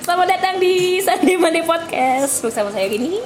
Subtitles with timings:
[0.00, 3.20] Selamat datang di Sunday Monday Podcast bersama saya gini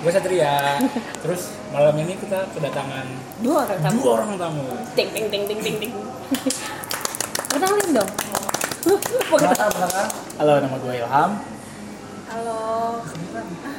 [0.00, 0.76] Gue Satria.
[1.24, 3.06] Terus malam ini kita kedatangan
[3.40, 3.96] dua orang tamu.
[3.98, 4.64] dua orang tamu.
[4.92, 5.92] Ting ting ting ting ting ting.
[7.50, 8.10] Kenalin dong.
[10.36, 11.30] Halo, nama gue Ilham.
[12.28, 12.60] Halo.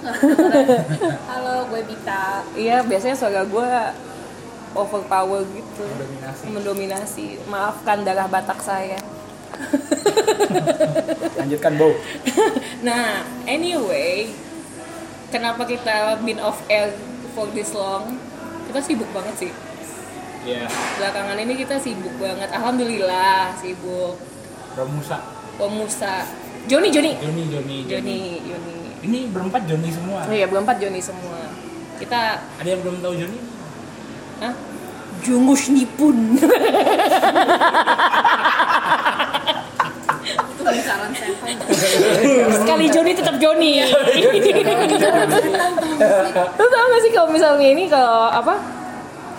[1.30, 2.26] Halo, gue Bita.
[2.54, 3.70] Iya biasanya suara gue
[4.74, 6.44] overpower gitu, Mendominasi.
[6.50, 7.26] mendominasi.
[7.46, 8.98] Maafkan darah Batak saya.
[11.40, 11.94] Lanjutkan, Bo.
[12.82, 14.30] Nah, anyway,
[15.30, 16.94] kenapa kita been off air
[17.34, 18.18] for this long?
[18.70, 19.52] Kita sibuk banget sih.
[20.46, 20.70] Iya.
[21.02, 22.50] Belakangan ini kita sibuk banget.
[22.54, 24.18] Alhamdulillah sibuk.
[24.78, 25.18] Romusa.
[25.56, 26.28] Pemusa.
[26.66, 27.14] Joni, Joni.
[27.18, 28.76] Joni, Joni, Joni, Joni.
[29.06, 30.26] Ini berempat Joni semua.
[30.26, 31.50] Oh iya, berempat Joni semua.
[31.96, 33.40] Kita, Ada yang belum tahu Joni?
[34.44, 34.54] hah?
[35.24, 36.42] Jungus Nipun.
[42.52, 43.80] Sekali Joni tetap Joni.
[46.58, 48.58] Lu tau gak sih kalau misalnya ini kalau apa?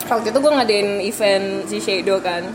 [0.07, 2.47] Waktu itu gue ngadain event si Shadow kan.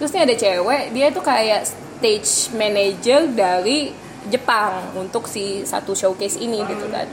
[0.00, 3.92] Terus nih ada cewek, dia tuh kayak stage manager dari
[4.26, 7.06] Jepang untuk si satu showcase ini gitu kan.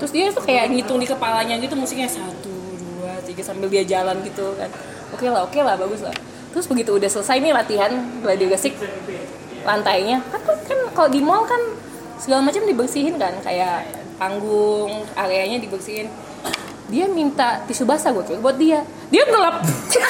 [0.00, 2.52] Terus dia tuh kayak ngitung di kepalanya gitu musiknya satu,
[3.28, 4.72] tiga sambil dia jalan gitu kan.
[5.12, 6.16] Oke lah, oke lah, bagus lah.
[6.56, 7.92] Terus begitu udah selesai nih latihan
[8.24, 8.74] gladi gesik
[9.68, 11.60] lantainya kan kan kalau di mall kan
[12.16, 13.84] segala macam dibersihin kan kayak
[14.16, 16.08] panggung areanya dibersihin
[16.88, 18.80] dia minta tisu basah gue buat dia.
[19.12, 19.60] Dia ngelap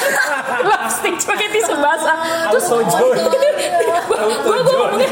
[0.63, 2.47] ngelap stage pakai tisu basah.
[2.55, 5.09] Terus gue gue ngomongnya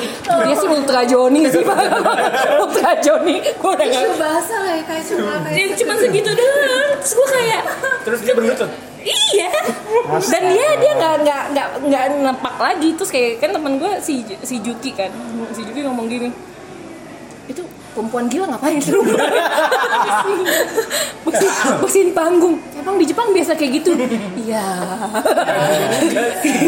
[0.47, 1.77] dia sih ultra Joni sih Pak.
[2.63, 6.89] ultra Joni gue udah Tisu basah kayak kayak cuma kayak cuma segitu doang.
[7.03, 7.63] Terus gue kayak
[8.07, 8.69] Terus dia berlutut.
[9.07, 9.51] iya.
[10.23, 12.95] Dan dia dia nggak nggak nggak nggak nampak lagi.
[12.95, 15.11] Terus kayak kan temen gue si si Juki kan.
[15.51, 16.31] Si Juki ngomong gini
[17.47, 17.63] itu
[17.97, 19.17] perempuan gila ngapain di rumah?
[21.25, 22.61] Bersihin, bersihin panggung.
[22.77, 23.97] Emang di Jepang biasa kayak gitu?
[24.37, 24.65] Iya.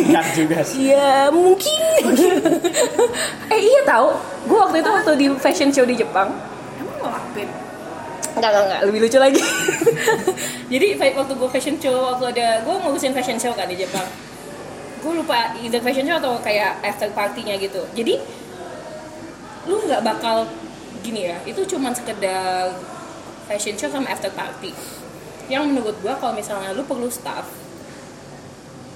[0.10, 0.90] Enggak juga sih.
[0.90, 1.82] iya mungkin.
[3.54, 4.10] Eh iya tahu
[4.50, 6.34] gue waktu itu waktu di fashion show di Jepang.
[6.82, 7.50] Emang ngelakuin.
[8.40, 9.42] Enggak, enggak, enggak, lebih lucu lagi.
[10.74, 14.06] Jadi waktu gue fashion show, waktu ada, gue ngurusin fashion show kan di Jepang.
[15.00, 17.84] Gue lupa either fashion show atau kayak after party-nya gitu.
[17.98, 18.22] Jadi,
[19.68, 20.48] lu nggak bakal
[21.02, 22.76] gini ya, itu cuman sekedar
[23.50, 24.72] fashion show sama after party
[25.50, 27.50] Yang menurut gue kalau misalnya lu perlu staff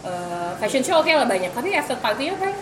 [0.05, 2.57] eh, Fashion show oke lah banyak, tapi after party-nya kayak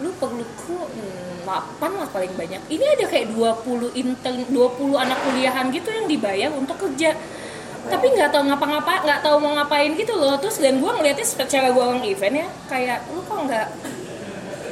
[0.00, 2.60] lu perlu kru hmm, 8 lah paling banyak.
[2.68, 7.16] Ini ada kayak 20 intern, 20 anak kuliahan gitu yang dibayar untuk kerja.
[7.80, 10.36] Tapi nggak tahu ngapa-ngapa, nggak tahu mau ngapain gitu loh.
[10.36, 13.66] Terus dan gua ngeliatnya secara gua orang event ya, kayak lu kok nggak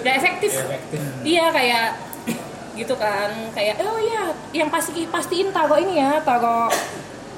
[0.05, 0.53] nggak efektif.
[0.61, 1.01] Efektif.
[1.25, 1.87] Iya kayak
[2.79, 6.71] gitu kan, kayak oh iya, yang pasti pastiin taruh ini ya, taruh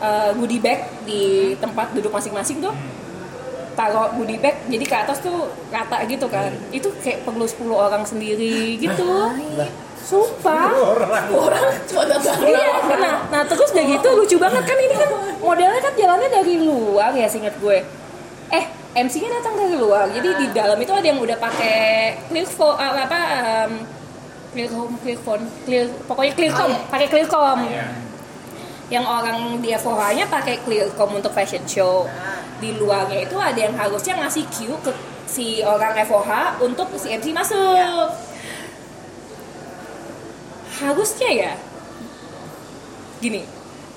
[0.00, 2.74] eh, goodie bag di tempat duduk masing-masing tuh.
[3.72, 6.52] Taruh goodie bag jadi ke atas tuh rata gitu kan.
[6.68, 9.08] Itu kayak perlu 10 orang sendiri gitu.
[10.00, 10.74] sumpah.
[11.30, 11.66] Orang.
[11.86, 12.40] Cuma datang.
[12.42, 15.10] iya nah, nah terus udah gitu lucu banget kan ini kan.
[15.38, 17.78] Modelnya kan jalannya dari luar ya singkat gue.
[18.50, 20.10] Eh MC-nya datang dari luar.
[20.10, 21.78] Jadi di dalam itu ada yang udah pakai
[22.26, 23.72] clear apa um,
[24.50, 27.58] clear home clear phone clear pokoknya clear com pakai clear com.
[27.66, 27.86] Iya.
[28.90, 32.10] yang orang di FOH-nya pakai clearcom untuk fashion show.
[32.58, 34.90] Di luarnya itu ada yang harusnya ngasih cue ke
[35.30, 38.10] si orang FOH untuk si MC masuk.
[40.82, 41.52] Harusnya ya
[43.20, 43.44] gini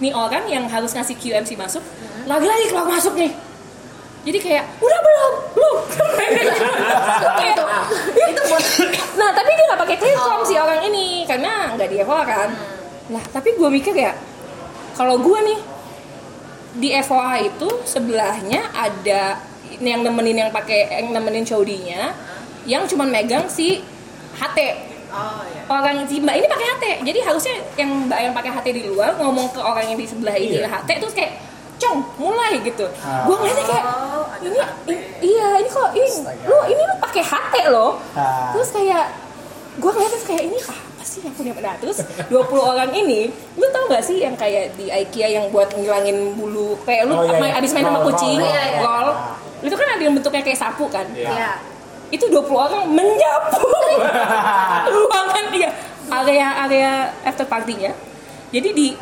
[0.03, 1.81] nih orang yang harus ngasih cue MC masuk
[2.28, 3.31] lagi-lagi keluar masuk nih
[4.23, 5.34] jadi kayak udah belum?
[5.53, 5.78] Belum?
[7.39, 7.56] Kayak,
[8.29, 8.63] Itu buat
[9.13, 12.50] nah tapi dia nggak pakai clearcom si orang ini karena nggak di FOH kan.
[13.11, 14.16] Nah tapi gue mikir ya
[14.94, 15.59] kalau gue nih
[16.73, 19.38] di FOH itu sebelahnya ada
[19.78, 22.13] yang nemenin yang pakai yang nemenin Chowdinya
[22.63, 23.84] yang cuman megang si
[24.40, 24.59] HT
[25.13, 25.61] Oh iya.
[25.69, 29.14] orang si mbak ini pakai HT jadi harusnya yang mbak yang pakai HT di luar
[29.22, 30.69] ngomong ke orang yang di sebelah ini Iya.
[30.73, 31.37] HT terus kayak
[31.84, 33.24] cong mulai gitu Ah.
[33.24, 36.46] gue ngeliatnya kayak Oh, ini i- iya ini kok ini Astaga.
[36.46, 38.50] lu ini lu pakai HT loh Ah.
[38.50, 39.06] terus kayak
[39.76, 41.97] gue ngeliatnya kayak ini apa sih yang punya nah terus
[42.28, 42.32] 20
[42.64, 47.06] orang ini lu tau gak sih yang kayak di IKEA yang buat ngilangin bulu kayak
[47.06, 47.59] lu Oh, iya, main- iya.
[47.59, 48.47] abis main sama kucing roll,
[48.79, 48.82] roll.
[48.82, 49.09] roll
[49.62, 51.29] itu kan ada yang bentuknya kayak sapu kan Iya.
[51.29, 51.52] Iya.
[52.09, 53.66] itu 20 orang menyapu
[54.94, 55.70] ruangan dia
[56.12, 56.91] area area
[57.24, 57.91] after party-nya
[58.53, 58.94] jadi di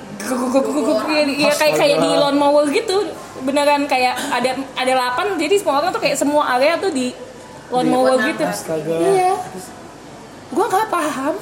[1.43, 3.03] ya kayak kayak di lawn mower gitu
[3.43, 7.11] beneran kayak ada ada 8 jadi semua orang tuh kayak semua area tuh di
[7.67, 8.47] lawn mower gitu
[8.87, 9.35] iya
[10.51, 11.35] gue nggak paham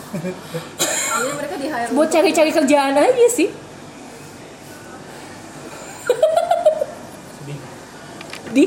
[1.94, 3.50] buat cari-cari kerjaan aja sih
[8.50, 8.65] di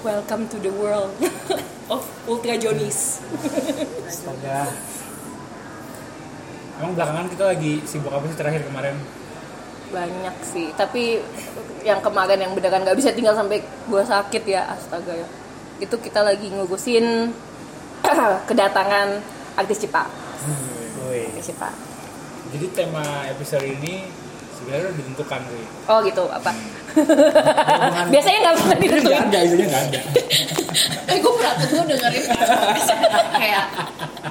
[0.00, 1.12] welcome to the world
[1.92, 3.20] of ultra jonis
[4.08, 4.72] astaga
[6.80, 8.96] emang belakangan kita lagi sibuk apa sih terakhir kemarin?
[9.94, 11.22] Banyak sih tapi
[11.86, 15.28] yang kemarin yang beneran nggak bisa tinggal sampai gue sakit ya astaga ya.
[15.78, 17.30] Itu kita lagi ngurusin
[18.48, 19.08] kedatangan
[19.58, 20.06] artis Cipa.
[21.04, 21.30] Woi.
[21.30, 21.70] artis Cipa.
[22.54, 24.24] Jadi tema episode ini
[24.64, 25.40] sebenarnya udah ditentukan
[25.92, 26.50] oh gitu apa
[28.12, 29.18] biasanya nggak pernah nggak ditentuin.
[29.18, 30.00] ada isunya nggak ada.
[31.04, 32.24] Eh gue pernah gue dengerin.
[33.42, 33.64] Kayak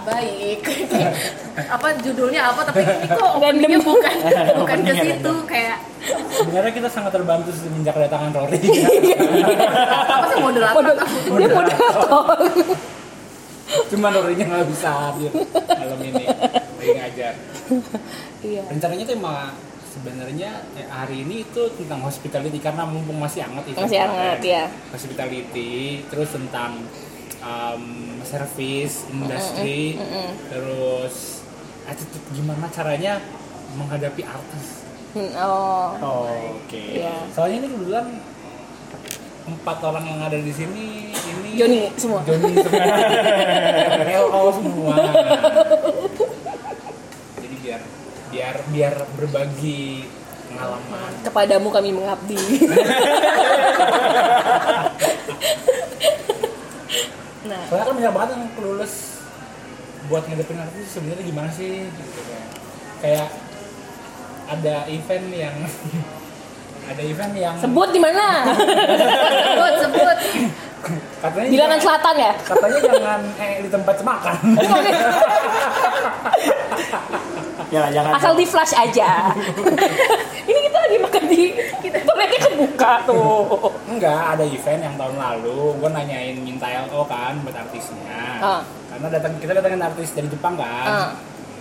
[0.04, 0.60] baik.
[1.70, 4.16] Apa judulnya apa tapi ini kok openingnya bukan
[4.60, 5.78] bukan ke situ kayak
[6.34, 8.60] sebenarnya kita sangat terbantu semenjak kedatangan Rory.
[8.60, 10.26] Apa?
[10.28, 10.82] Sih moderator
[11.40, 12.36] dia moderator
[13.90, 15.32] cuma Rorynya nggak bisa hadir
[15.72, 16.26] malam ini.
[16.28, 17.34] Lagi ngajar.
[18.44, 18.62] Iya.
[18.68, 19.56] Rencananya tema
[19.94, 24.66] sebenarnya eh, hari ini itu tentang hospitality karena mumpung masih hangat itu Masih hangat, ya.
[24.90, 26.82] hospitality terus tentang
[27.46, 30.02] um, service industri
[30.50, 31.46] terus
[31.86, 33.22] attitude gimana caranya
[33.78, 34.82] menghadapi artis.
[35.14, 36.26] Hmm, oh.
[36.58, 37.06] Oke.
[37.06, 37.30] Iya.
[37.30, 38.08] soalnya ini kebetulan
[39.44, 42.26] empat orang yang ada di sini ini Joni semua.
[42.26, 42.82] Joni semua.
[44.26, 44.96] LO semua
[48.34, 50.10] biar biar berbagi
[50.50, 51.12] pengalaman.
[51.22, 52.42] Kepadamu kami mengabdi.
[57.44, 57.60] Nah.
[57.68, 58.94] Soalnya kan banyak banget yang kelulus
[60.08, 62.44] buat ngadepin artis sebenarnya gimana sih gitu kan.
[63.04, 63.28] kayak
[64.48, 65.56] ada event yang
[66.92, 68.48] ada event yang sebut di mana?
[69.44, 70.18] Sebut sebut
[71.20, 72.34] katanya jangan- selatan ya?
[72.44, 74.38] katanya jangan eh, di tempat makan
[77.74, 78.14] Ya, jangan.
[78.14, 79.34] asal di flash aja.
[80.50, 81.42] Ini kita lagi makan di
[81.82, 83.74] kita toiletnya kebuka tuh.
[83.90, 85.74] Enggak ada event yang tahun lalu.
[85.82, 88.38] Gue nanyain minta LO kan buat artisnya.
[88.38, 88.62] Ah.
[88.94, 90.86] karena datang kita datangin artis dari Jepang kan.
[90.86, 91.12] Ah.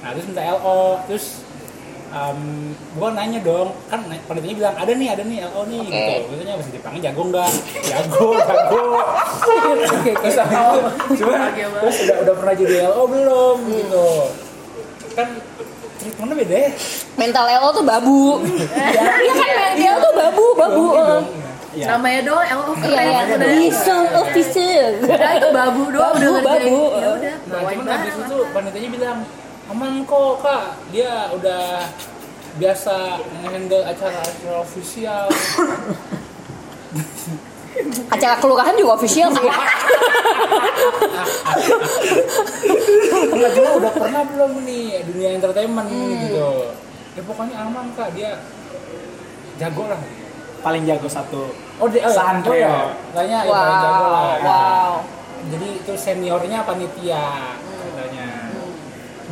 [0.04, 1.40] nah terus minta LO terus
[2.12, 2.40] um,
[2.72, 5.88] gue nanya dong kan panitianya bilang ada nih ada nih LO nih Oke.
[5.88, 6.12] gitu.
[6.22, 7.50] Gue tanya bahasa Jepangnya jago nggak
[7.90, 8.84] jago jago
[9.42, 13.72] terus habis itu cuma terus udah udah pernah jadi LO belum Hmm.
[13.74, 14.08] gitu.
[15.12, 15.28] Kan
[15.98, 16.70] treatmentnya beda ya?
[17.14, 18.22] Mental LO tuh babu.
[18.42, 19.18] Iya kan
[19.74, 21.06] mental tuh babu babu Iya eh.
[21.06, 21.50] dong, iya.
[21.72, 21.86] Iya.
[21.88, 23.20] namanya doang LO iya iya.
[23.22, 26.80] keren udah Diesel officer udah itu babu doang Babu, udah babu.
[26.92, 29.18] ya udah Nah, cuman habis itu panitianya bilang
[29.72, 30.64] aman kok kak.
[30.92, 31.88] Dia udah
[32.60, 35.24] biasa ngehandle acara-acara official.
[38.12, 39.48] Acara kelurahan juga official sih
[43.32, 46.20] enggak cuma udah pernah belum nih dunia entertainment Hmm.
[46.28, 46.50] gitu.
[47.16, 48.12] Ya pokoknya aman kak.
[48.12, 48.36] Dia
[49.56, 50.00] jago lah.
[50.62, 51.50] Paling jago satu.
[51.82, 52.78] oh dia oh, Santri oh ya ya.
[53.10, 54.22] katanya ya paling jago lah.
[54.22, 54.92] Wow wow.
[55.42, 57.24] Jadi itu seniornya panitia
[57.66, 58.26] katanya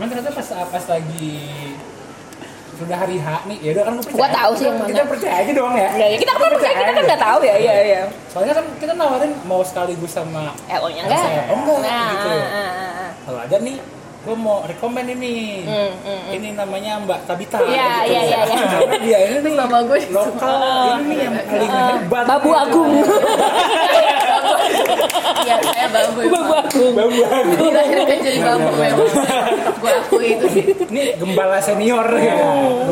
[0.01, 1.29] cuman ternyata pas pas lagi
[2.73, 4.93] sudah hari H nih ya udah kan percaya Gua tahu sih yang kita, mana.
[4.97, 7.55] kita percaya aja doang ya ya, ya kita kan percaya kita kan nggak tahu ya
[7.61, 8.01] iya iya
[8.33, 11.21] soalnya kan kita nawarin mau sekaligus sama LO nya enggak
[11.53, 12.29] Oh, enggak, nah gitu.
[12.33, 13.11] ah, ah, ah, ah.
[13.29, 13.77] kalau ada nih
[14.21, 15.65] gue mau rekomend ini.
[15.65, 16.37] Hmm, hmm, hmm.
[16.37, 17.57] ini namanya Mbak Tabita.
[17.65, 18.65] Iya, iya, iya, iya.
[18.69, 20.61] Karena dia ini nih sama gue lokal
[21.01, 22.25] ini nih yang paling hebat.
[22.29, 22.61] Babu gitu.
[22.61, 22.93] Agung.
[25.41, 26.93] Iya saya babu Babu Agung.
[26.93, 27.73] Babu Agung.
[28.21, 29.09] Jadi babu memang.
[29.81, 30.65] gue akui itu sih.
[30.69, 32.05] Ini gembala senior.
[32.21, 32.37] Ya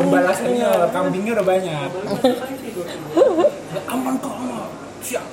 [0.01, 0.89] gembala senior.
[0.89, 1.89] Kambingnya udah banyak.
[3.85, 4.33] Aman kok.
[5.05, 5.25] Siap.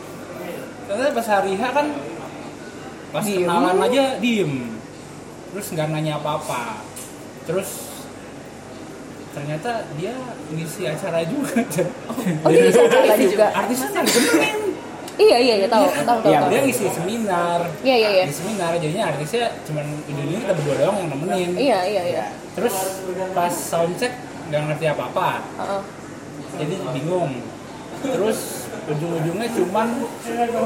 [0.92, 1.86] Ternyata pas hari H kan
[3.16, 4.75] pas kenalan aja diem
[5.56, 6.84] terus nggak nanya apa-apa.
[7.48, 7.88] Terus
[9.32, 10.12] ternyata dia
[10.52, 11.64] ngisi acara juga.
[12.44, 13.46] Oh dia bisa acara juga?
[13.56, 14.04] artisnya kan
[15.16, 16.50] iya iya iya tahu tahu tahu Iya, tahu.
[16.52, 17.60] dia ngisi seminar.
[17.80, 18.24] Iya iya iya.
[18.28, 21.50] Di seminar jadinya artisnya cuman ini kita berdua doang yang nemenin.
[21.56, 22.24] Iya iya iya.
[22.52, 22.76] Terus
[23.32, 24.12] pas soundcheck
[24.52, 25.40] nggak ngerti apa-apa.
[25.40, 25.82] Heeh.
[26.60, 27.32] jadi bingung.
[28.04, 29.88] Terus ujung-ujungnya cuman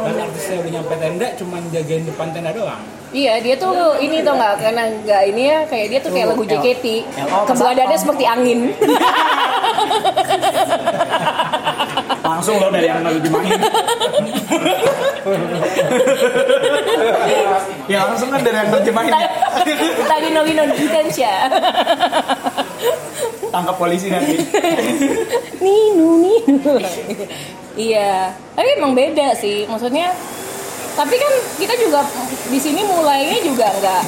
[0.03, 4.39] pas artisnya udah nyampe tenda cuman jagain depan tenda doang Iya dia tuh ini tuh
[4.39, 4.55] nggak?
[4.63, 6.85] Karena nggak ini ya kayak dia tuh kayak lagu JKT
[7.51, 8.71] keberadaannya L- seperti angin.
[12.31, 13.51] Langsung lo dari yang lagi dimain.
[17.91, 19.13] ya langsung kan dari yang terjemahin.
[20.07, 21.51] tadi Nogi Nogi Tensha
[23.51, 24.39] Tangkap polisi nanti.
[25.59, 26.79] Ninu Ninu.
[27.75, 28.31] Iya.
[28.55, 29.67] Tapi emang beda sih.
[29.67, 30.15] Maksudnya
[31.01, 32.05] tapi kan kita juga
[32.53, 34.03] di sini mulainya juga nggak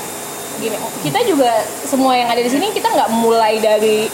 [0.60, 1.48] gini kita juga
[1.88, 4.12] semua yang ada di sini kita nggak mulai dari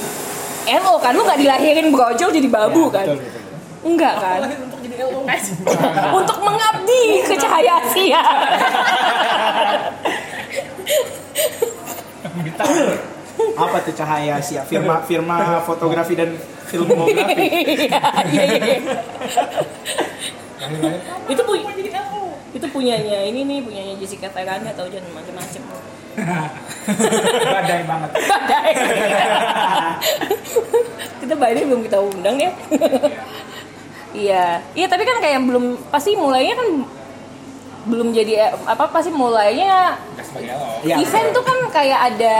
[0.79, 3.43] LO kan lu nggak dilahirin brojol jadi babu Ya, kan betul, betul.
[3.83, 5.27] enggak kan untuk jadi LO
[6.23, 8.23] untuk mengabdi ke cahaya Asia
[13.59, 14.63] Apa tuh cahaya Asia?
[14.67, 16.35] Firma firma fotografi dan
[16.67, 17.47] filmografi.
[18.29, 18.79] Iya, iya, iya.
[21.31, 21.55] itu pu
[22.59, 25.63] itu punyanya ini nih punyanya Jessica Veranda atau jangan macam-macam.
[27.55, 28.11] Badai banget.
[28.19, 28.73] Badai.
[31.21, 32.51] Kita badai belum kita undang ya.
[34.11, 34.45] Iya.
[34.75, 36.69] Iya tapi kan kayak belum pasti mulainya kan
[37.87, 39.97] belum jadi eh, apa pasti mulainya
[40.85, 42.37] Ya, event tuh kan kayak ada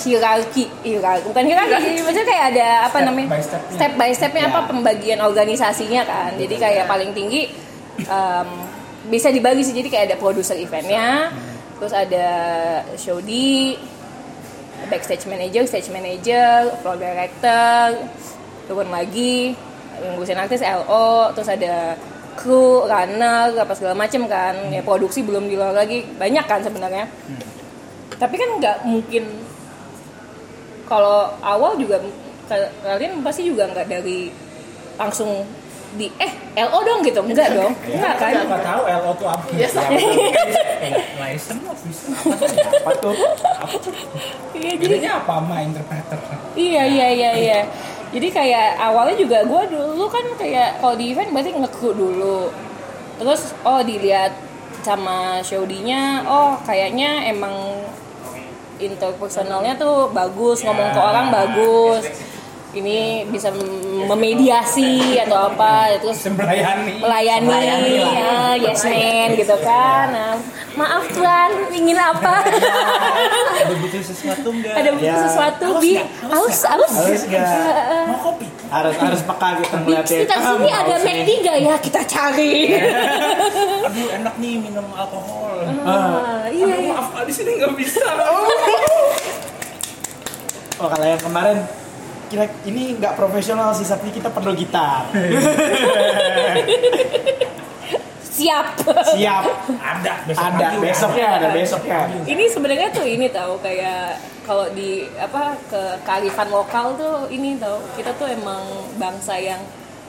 [0.00, 1.24] hierarki hierarki.
[1.28, 3.28] Bukan hierarki maksudnya kayak ada apa Step namanya?
[3.30, 4.50] by step by stepnya Ya.
[4.50, 6.30] apa pembagian organisasinya kan.
[6.34, 7.52] Jadi kayak paling tinggi
[7.98, 8.48] em,
[9.08, 11.32] bisa dibagi sih jadi kayak ada produser eventnya
[11.76, 12.28] terus ada
[12.94, 13.74] show di
[14.86, 17.96] backstage manager stage manager floor director
[18.64, 19.56] turun lagi
[20.00, 21.96] ngurusin artis LO terus ada
[22.32, 24.56] kru runner apa segala macem kan.
[24.72, 26.08] Ya produksi belum di luar lagi.
[26.16, 27.04] Banyak kan sebenarnya.
[28.16, 29.28] Tapi kan nggak mungkin
[30.88, 32.00] kalau awal juga
[32.48, 34.32] ka- kalian pasti juga nggak dari
[34.96, 35.44] langsung
[35.98, 36.32] di eh
[36.66, 37.20] LO dong gitu.
[37.24, 37.72] Enggak dong.
[37.86, 38.30] enggak kan?
[38.46, 39.44] Nggak tahu LO tuh apa?
[39.50, 39.80] Biasa.
[40.80, 43.12] Eh, license officer Apa tuh?
[44.56, 46.18] iya jadi bedanya apa sama interpreter?
[46.56, 47.60] Iya iya iya iya.
[48.16, 52.48] Jadi kayak awalnya juga gue dulu kan kayak kalau di event berarti nge-crew dulu.
[53.20, 54.32] Terus oh dilihat
[54.80, 57.84] sama showdinya, oh kayaknya emang
[58.80, 62.08] interpersonalnya tuh bagus, ngomong ke orang bagus.
[62.70, 67.02] Ini bisa mem- memediasi atau apa, terus melayani.
[67.02, 70.06] melayani, ya, yes man gitu kan.
[70.08, 70.38] Nah,
[70.72, 72.46] maaf tuan, ingin apa?
[73.60, 74.70] ada butuh sesuatu nggak?
[74.72, 75.18] Ada butuh Ya.
[75.20, 75.98] sesuatu bi.
[75.98, 76.58] Harus
[77.26, 77.58] nggak?
[78.06, 78.46] mau kopi?
[78.70, 79.74] Harus harus peka gitu
[80.06, 80.94] sekitar Ah, sini ada.
[80.96, 82.54] Mac 3 ya kita cari.
[83.90, 85.58] aduh enak nih minum alkohol.
[85.82, 86.94] Ah, iya, aduh iya.
[86.94, 88.06] maaf ah, di sini nggak bisa.
[90.78, 91.58] Oh kalau yang kemarin
[92.30, 95.10] kira ini nggak profesional sih tapi kita perlu gitar.
[98.30, 98.66] Siap.
[99.12, 99.44] Siap.
[99.76, 101.98] ada besok Ada pagi besoknya ada besoknya.
[102.24, 104.16] ini sebenarnya tuh ini tahu kayak
[104.48, 108.64] kalau di apa ke kearifan lokal tuh ini tahu kita tuh emang
[108.96, 109.60] bangsa yang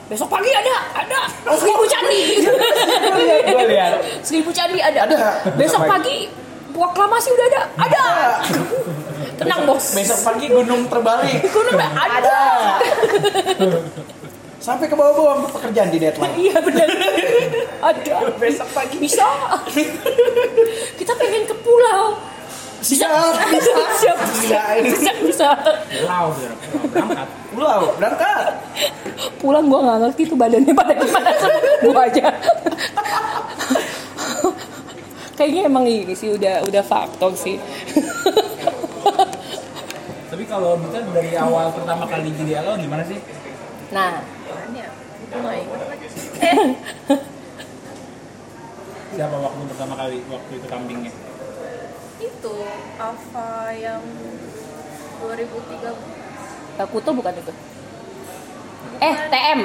[0.08, 1.20] besok pagi ada ada
[1.52, 2.22] seribu candi
[3.68, 3.92] lihat.
[4.24, 5.16] seribu candi ada Ada.
[5.52, 6.32] besok pagi
[6.72, 8.04] proklamasi udah ada ada
[9.42, 9.84] tenang bos.
[9.92, 11.40] Besok pagi gunung terbalik.
[11.56, 12.40] gunung ada.
[14.62, 16.34] Sampai ke bawah-bawah pekerjaan di deadline.
[16.38, 16.86] iya benar
[17.82, 18.14] ada.
[18.38, 18.96] Besok pagi.
[19.02, 19.26] bisa.
[20.94, 22.14] Kita pengen ke pulau.
[22.82, 23.06] Bisa,
[23.50, 23.72] bisa.
[23.94, 25.48] siap Bisa, bisa bisa.
[26.02, 27.28] Pulau pulau berangkat.
[27.54, 28.52] Pulau, berangkat.
[29.38, 31.30] pulang gua nggak ngerti tuh badannya pada gimana.
[31.82, 32.26] Gua aja.
[35.38, 37.58] Kayaknya emang ini sih udah udah faktor sih
[40.52, 43.16] kalau kita dari awal pertama kali jadi LO gimana sih?
[43.88, 44.20] Nah.
[49.12, 51.12] Siapa waktu pertama kali waktu itu kambingnya?
[52.20, 52.54] Itu
[53.00, 54.04] apa yang
[55.24, 56.76] 2013?
[56.76, 57.52] Takuto bukan itu?
[59.00, 59.60] Eh TM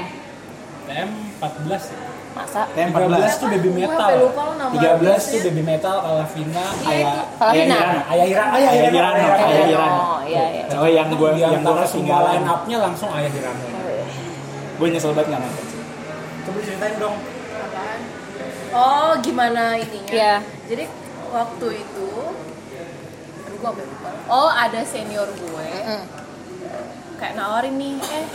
[0.87, 1.11] TM
[1.43, 3.01] 14 ya masa TM 13
[3.35, 7.65] tuh baby metal sampai lupa lo nama 13 tuh baby metal Kalavina Ayah, Kalau ayah.
[7.65, 7.99] Hirana.
[8.05, 9.99] Ayah Hirana Ayah Hirana, Ayah Hirana.
[9.99, 12.31] oh iya iya Oh yang gue yang gue semua ketinggalan.
[12.33, 13.65] line up-nya langsung Ayah Hirana
[14.77, 15.65] Gue nyesel banget nggak nonton.
[15.65, 15.81] sih.
[16.43, 17.15] coba ceritain dong?
[18.69, 20.11] Oh, gimana ininya?
[20.11, 20.33] Iya.
[20.65, 20.85] Jadi
[21.27, 22.07] waktu itu
[23.39, 24.09] aduh gue lupa.
[24.27, 25.69] Oh, ada senior gue
[27.17, 28.27] kayak nawarin nih, eh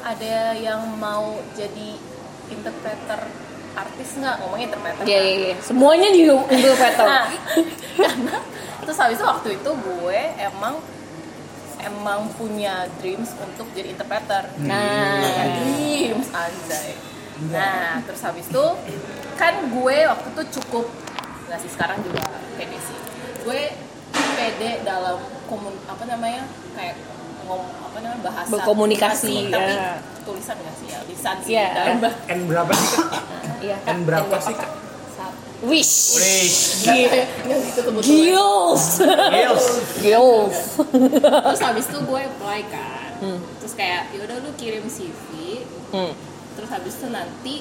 [0.00, 1.98] ada yang mau jadi
[2.50, 3.20] interpreter
[3.70, 4.34] artis nggak?
[4.42, 5.04] Ngomongnya interpreter.
[5.06, 5.26] iya kan?
[5.26, 7.26] iya iya semuanya di Google Petal Nah,
[8.00, 8.36] karena
[8.80, 10.74] terus habis itu waktu itu gue emang
[11.80, 14.44] emang punya dreams untuk jadi interpreter.
[14.64, 15.20] nah
[15.60, 16.92] dreams anjay
[17.48, 18.64] nah terus habis itu
[19.40, 20.84] kan gue waktu itu cukup
[21.48, 22.20] nggak sih sekarang juga
[22.56, 22.98] pede sih
[23.48, 23.60] gue
[24.36, 25.16] pede dalam
[25.48, 26.44] komun apa namanya
[26.76, 27.00] kayak
[27.48, 29.96] ngom apa namanya bahasa Berkomunikasi, tapi ya.
[30.30, 31.66] Tulisan nggak sih ya lisan sih Iya.
[31.74, 33.10] dalam bah N berapa sih Kak?
[33.60, 34.70] iya N berapa sih Kak?
[35.60, 35.92] wish
[36.80, 37.20] Gila.
[37.44, 38.08] Yang itu kebetulan.
[38.08, 38.84] Gils
[39.28, 39.68] Gils.
[40.00, 40.58] Gils
[41.20, 43.10] terus habis itu gue apply kan
[43.60, 45.28] terus kayak yaudah lu kirim CV
[45.90, 46.14] Hmm.
[46.54, 47.54] terus habis itu nanti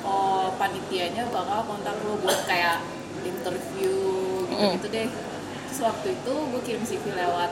[0.00, 2.80] oh panitianya bakal kontak lu buat kayak
[3.20, 3.98] interview
[4.48, 5.08] gitu gitu deh
[5.66, 7.50] terus waktu itu gue kirim CV lewat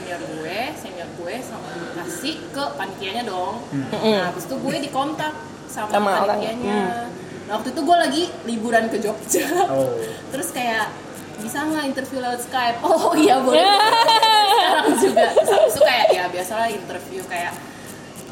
[0.00, 3.60] senior gue senior gue sama kasih ke panitianya dong.
[3.68, 5.36] Nah habis itu gue dikontak
[5.68, 6.80] sama, Sama panitianya.
[7.44, 9.68] Nah waktu itu gue lagi liburan ke Jogja.
[9.68, 9.92] Oh.
[10.32, 10.88] terus kayak
[11.44, 12.80] bisa nggak interview lewat Skype?
[12.88, 13.60] Oh iya boleh.
[14.56, 15.26] Sekarang juga.
[15.36, 17.52] Terus itu kayak ya biasalah interview kayak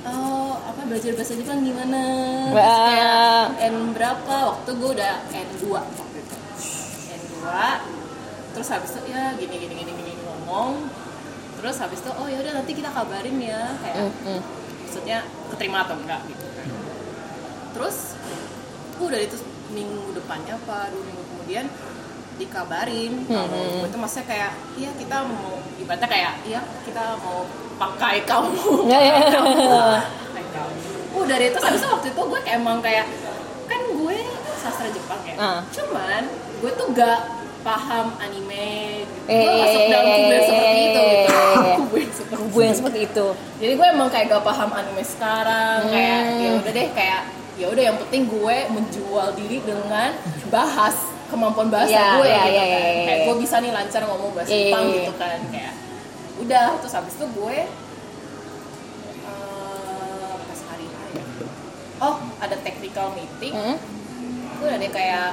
[0.09, 2.03] oh apa belajar bahasa Jepang gimana?
[2.49, 3.45] Terus kayak.
[3.61, 4.35] N berapa?
[4.57, 6.37] Waktu gue udah N2 waktu itu
[7.13, 7.45] N2
[8.49, 10.91] terus habis itu ya gini gini gini gini ngomong
[11.59, 14.41] terus habis itu oh ya udah nanti kita kabarin ya kayak Mm, mm.
[14.81, 16.67] maksudnya keterima atau enggak gitu kan.
[17.71, 17.97] Terus
[18.99, 19.37] udah itu
[19.71, 21.67] minggu depannya apa dua minggu kemudian
[22.35, 23.13] dikabarin.
[23.25, 23.79] Kalau Hmm.
[23.79, 27.43] gue tuh maksudnya kayak iya kita mau ibaratnya kayak iya kita mau
[27.77, 28.63] pakai kamu.
[28.91, 30.75] Ya, ya, pakai kamu
[31.19, 33.07] udah dari itu habis itu waktu itu gue kayak emang kayak
[33.67, 34.17] kan gue
[34.57, 35.35] sastra Jepang ya.
[35.37, 35.61] Ah.
[35.69, 36.23] cuman
[36.59, 37.19] gue tuh gak
[37.61, 38.69] paham anime
[39.03, 39.19] gitu.
[39.27, 41.75] Eh, gue masuk iya, dalam iya, kubu yang iya, seperti itu iya, gitu iya, iya.
[41.75, 43.27] kubu yang seperti Kubu yang seperti itu.
[43.59, 46.39] jadi gue emang kayak gak paham anime sekarang kayak Hmm.
[46.39, 47.21] ya udah deh kayak
[47.55, 50.11] ya udah yang penting gue menjual diri dengan
[50.49, 50.95] bahas
[51.27, 53.25] kemampuan bahasa Ya, gue ya, gitu ya, kan ya, kayak ya.
[53.25, 54.95] gue bisa nih lancar ngomong bahasa Ya, ya, Jepang ya.
[54.95, 55.75] gitu kan kayak
[56.39, 57.57] udah terus habis itu gue
[59.21, 61.25] eh, pas hari H ya
[62.01, 63.77] oh ada technical meeting Mm.
[64.55, 65.29] gue udah deh kayak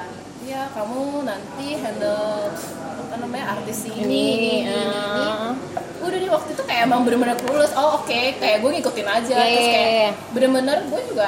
[0.45, 2.53] ya kamu nanti handle
[2.95, 5.51] apa namanya artis ini, Ini, ini, ini, ini, ini." ah.
[5.99, 9.45] udah di waktu itu kayak emang bener-bener lulus oh oke kayak gue ngikutin aja Iya,
[9.47, 10.09] terus iya, kayak iya.
[10.31, 11.27] bener-bener gue juga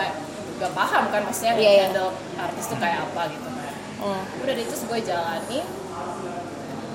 [0.58, 1.84] gak paham kan maksudnya Iya, iya.
[1.84, 3.56] handle artis tuh kayak apa gitu kan
[3.98, 4.22] Mm.
[4.38, 5.60] udah di terus gue jalani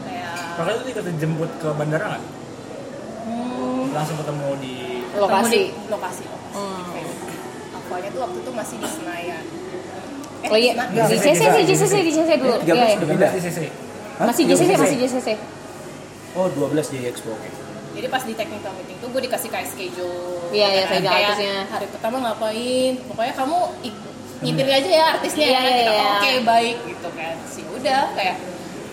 [0.02, 2.22] kayak Makanya lu ikut jemput ke bandara nggak?
[3.26, 5.50] hmm, Langsung ketemu di ketemu Lokasi.
[5.50, 6.84] di lokasi lokasi Hmm.
[6.86, 7.08] Kayak
[7.74, 9.61] akuanya tuh waktu itu masih di Senayan Eh,
[10.44, 12.56] Oh iya, di di JCC, JCC, di JCC, di JCC dulu.
[12.58, 12.96] Iya, belas iya.
[12.96, 13.30] udah pindah.
[13.30, 13.58] di CC.
[14.18, 14.82] Masih JCC, 13?
[14.82, 15.28] masih JCC.
[16.32, 17.30] Oh 12 di Expo.
[17.30, 17.48] Oke.
[17.92, 20.48] Jadi pas di technical meeting tuh gue dikasih kayak schedule.
[20.48, 21.56] Iya, iya, kayak artisnya.
[21.68, 22.92] Hari pertama ngapain?
[23.04, 24.02] Pokoknya kamu ik-
[24.42, 25.60] ngitir aja ya artisnya Iya, ya.
[25.60, 26.08] iya, Kita, iya.
[26.10, 27.34] Oke baik gitu kan.
[27.46, 28.36] Sih udah kayak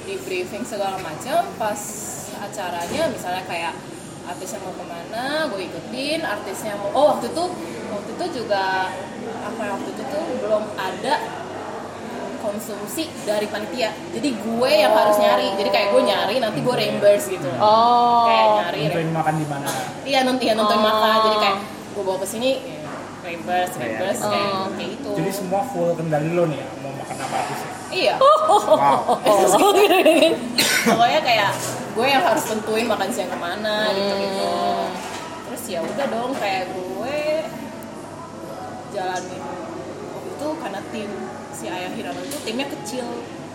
[0.04, 1.42] di briefing segala macam.
[1.56, 1.80] Pas
[2.38, 3.74] acaranya misalnya kayak
[4.26, 6.20] artisnya mau ke mana, gue ikutin.
[6.22, 7.44] Artisnya mau, oh waktu itu
[7.90, 8.94] waktu itu juga
[9.40, 11.14] apa ya, waktu itu tuh belum ada
[12.40, 13.92] konsumsi dari panitia.
[14.10, 15.52] Jadi gue yang harus nyari.
[15.54, 17.50] Jadi kayak gue nyari nanti gue reimburse gitu.
[17.60, 18.24] Oh.
[18.26, 19.70] Kayak nyari Nentuin makan di mana?
[20.04, 20.84] Iya nanti ya nonton Oh.
[20.84, 21.58] makan jadi kayak
[21.90, 22.80] gue bawa ke sini ya,
[23.20, 24.68] reimburse reimburse kayak Oh.
[24.72, 25.10] kayak gitu.
[25.20, 27.72] Jadi semua full kendali lo nih ya, mau makan apa artisnya.
[27.92, 28.16] iya.
[28.16, 29.20] Wow.
[30.80, 31.52] Pokoknya kayak
[31.92, 34.48] gue yang harus tentuin makan siang ke mana gitu gitu.
[34.48, 34.88] Hmm.
[35.50, 36.99] Terus ya udah dong kayak gue
[38.90, 39.42] jalanin
[40.10, 41.10] waktu itu karena tim
[41.52, 43.06] si Ayah Hirano itu timnya kecil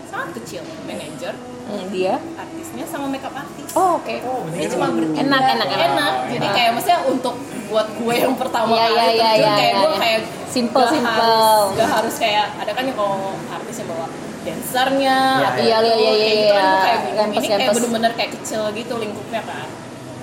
[0.05, 1.33] sangat kecil manajer
[1.65, 2.21] Hmm, dia.
[2.37, 4.13] artisnya sama makeup artis Oh, oke.
[4.23, 4.69] Oh, Ini bener.
[4.69, 5.17] cuma bertiga.
[5.19, 6.13] Enak, enak, enak.
[6.29, 6.53] Jadi Ah.
[6.53, 9.73] kayak maksudnya untuk buat gue yang pertama Iya, kali iya, iya, terjun, iya, kayak iya,
[9.75, 9.99] gue iya.
[9.99, 11.09] kayak Simple, gak simple.
[11.09, 13.17] harus, gak harus kayak ada kan yang kalau
[13.49, 14.05] artis yang bawa
[14.45, 16.77] dancernya, Iya, ada iya, iya, iya, kayak gitu kan iya.
[16.77, 16.99] kayak
[17.33, 19.67] ini kayak bener-bener kayak kecil gitu lingkupnya kan.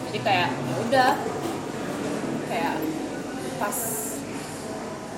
[0.07, 1.11] Jadi kayak ya udah
[2.47, 2.75] kayak
[3.59, 3.77] pas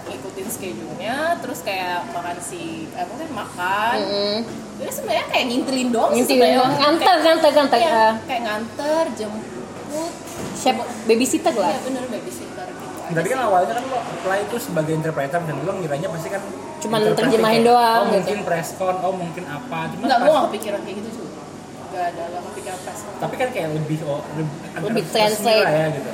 [0.05, 4.37] ngikutin schedule-nya terus kayak makan si eh, maksudnya makan Mm-mm.
[4.77, 6.73] jadi sebenarnya kayak ngintilin doang sih Ngintilin doang.
[6.75, 7.79] Nganter, nganter, nganter.
[7.79, 8.13] Iya, Ah.
[8.23, 10.13] kayak nganter jemput
[10.55, 11.73] Chef babysitter Iya lah.
[11.81, 16.09] bener babysitter gitu Tadi kan awalnya kan lo apply itu sebagai interpreter dan lo ngiranya
[16.09, 16.43] pasti kan
[16.81, 18.15] Cuman interpreting terjemahin doang Oh gitu.
[18.19, 19.79] mungkin press con, oh mungkin apa.
[19.89, 21.41] Cuma Enggak, pas- gue gak kepikiran kayak gitu juga
[21.87, 24.53] Gak ada, gak kepikiran pas tapi kan kayak lebih oh, lebih,
[24.85, 25.63] Lebih translate.
[25.63, 26.11] lah ya gitu.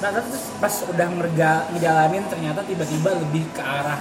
[0.00, 4.00] Nah terus pas udah ngerja, ngejalanin ternyata tiba-tiba lebih ke arah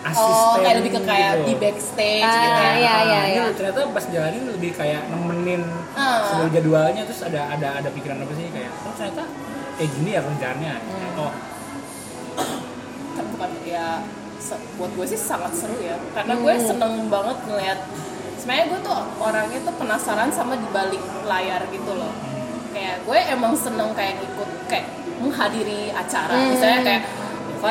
[0.00, 1.44] asisten Oh, kayak lebih ke kayak gitu.
[1.44, 3.42] di backstage Ah, gitu ya iya, iya, Nah, iya.
[3.42, 6.24] ini ternyata pas jalanin lebih kayak nemenin Ah.
[6.26, 9.24] seluruh jadwalnya terus ada ada ada pikiran apa sih kayak oh ternyata
[9.76, 11.20] kayak gini ya kerjaannya Hmm.
[11.20, 11.32] oh
[13.10, 14.00] Kan bukan ya,
[14.74, 16.64] buat gue sih sangat seru ya Karena gue Hmm.
[16.64, 17.78] seneng banget ngeliat
[18.34, 22.12] Sebenarnya gue tuh orangnya tuh penasaran sama di balik layar gitu loh
[22.70, 24.86] Kayak gue emang seneng kayak ikut, kayak
[25.18, 26.54] menghadiri acara Hmm.
[26.54, 27.02] Misalnya kayak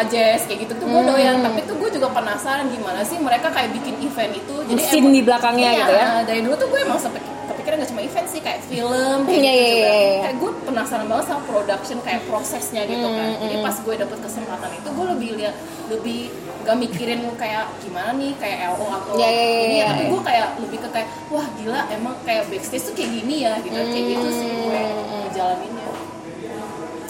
[0.06, 1.10] Jazz kayak gitu tuh gue Hmm.
[1.10, 5.16] doyan tapi tuh gue juga penasaran gimana sih mereka kayak bikin event itu Mesin emang-
[5.16, 6.08] di belakangnya Iya, gitu ya.
[6.24, 7.18] dari dulu tuh gue emang sampai
[7.50, 10.22] kepikiran gak cuma event sih kayak film kayak Iya, gitu iya, juga iya, iya.
[10.22, 13.66] kayak gue penasaran banget sama production kayak prosesnya gitu kan Hmm, jadi hmm.
[13.66, 15.56] pas gue dapet kesempatan itu gue lebih lihat
[15.90, 16.20] lebih
[16.62, 19.86] gak mikirin kayak gimana nih kayak LO atau Iya, iya, iya, ini ya iya.
[19.90, 23.58] tapi gue kayak lebih ke kayak wah gila emang kayak backstage tuh kayak gini ya
[23.58, 25.26] gitu kayak gitu sih gue Hmm.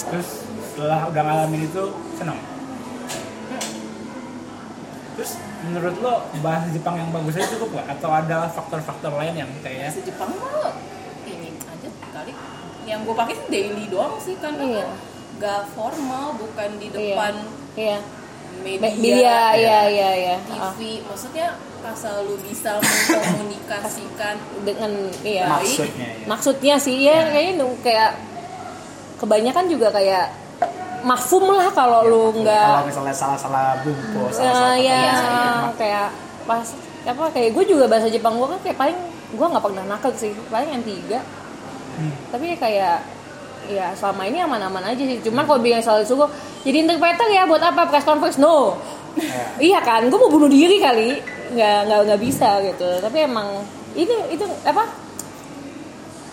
[0.10, 0.30] Terus
[0.64, 1.84] setelah udah ngalamin itu
[2.16, 2.40] senang
[5.14, 9.50] terus menurut lo bahasa Jepang yang bagus aja cukup nggak atau ada faktor-faktor lain yang
[9.60, 10.72] kayak bahasa Jepang mah
[11.26, 12.32] ini aja kali
[12.86, 14.88] yang gue pakai sih daily doang sih kan Iya.
[15.38, 16.96] gak formal bukan di Iya.
[16.96, 17.34] depan
[17.76, 17.98] Iya.
[18.60, 20.36] media, Media, iya iya iya.
[20.52, 21.48] Ah, TV maksudnya
[21.82, 24.92] asal lu bisa mengkomunikasikan dengan
[25.22, 25.48] iya.
[25.50, 26.26] Maksudnya ya.
[26.26, 28.20] Maksudnya sih ya kayaknya nu- kayak
[29.20, 30.32] kebanyakan juga kayak
[31.04, 35.40] mafum lah kalau lu Kalau nggak misalnya salah-salah bumbu, Eh, salah-salah ya kata,
[35.80, 36.08] kayak
[36.44, 36.68] pas
[37.08, 38.98] apa kayak gue juga bahasa Jepang gue kan kayak paling
[39.30, 41.20] gue nggak pernah nakal sih paling yang tiga.
[42.00, 42.16] Hmm.
[42.32, 43.04] tapi kayak
[43.68, 45.20] ya selama ini aman-aman aja sih.
[45.20, 46.24] Cuman kalau bilang soal suku
[46.64, 47.92] jadi interpreter ya buat apa?
[47.92, 48.80] Press conference no.
[49.20, 49.44] Ya.
[49.76, 50.08] iya kan?
[50.08, 51.20] Gue mau bunuh diri kali.
[51.54, 52.88] Nggak nggak nggak bisa gitu.
[53.04, 53.48] Tapi emang
[54.00, 55.09] itu itu apa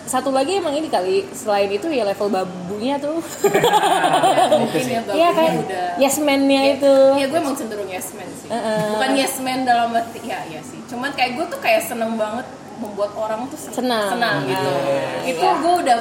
[0.07, 3.19] satu lagi emang ini kali selain itu ya level babunya tuh.
[4.63, 5.87] Mungkin ya babunya kan udah.
[5.99, 6.95] yes man-nya itu.
[7.13, 8.47] Iya gue emang cenderung yes man sih.
[8.47, 8.81] Heeh.
[8.95, 10.79] Bukan yes man dalam arti ya iya sih.
[10.87, 14.15] Cuman kayak gue tuh kayak seneng banget membuat orang tuh sen- Senang.
[14.15, 14.69] senang gitu.
[14.71, 15.59] Ah, Itu iya.
[15.59, 15.97] gue udah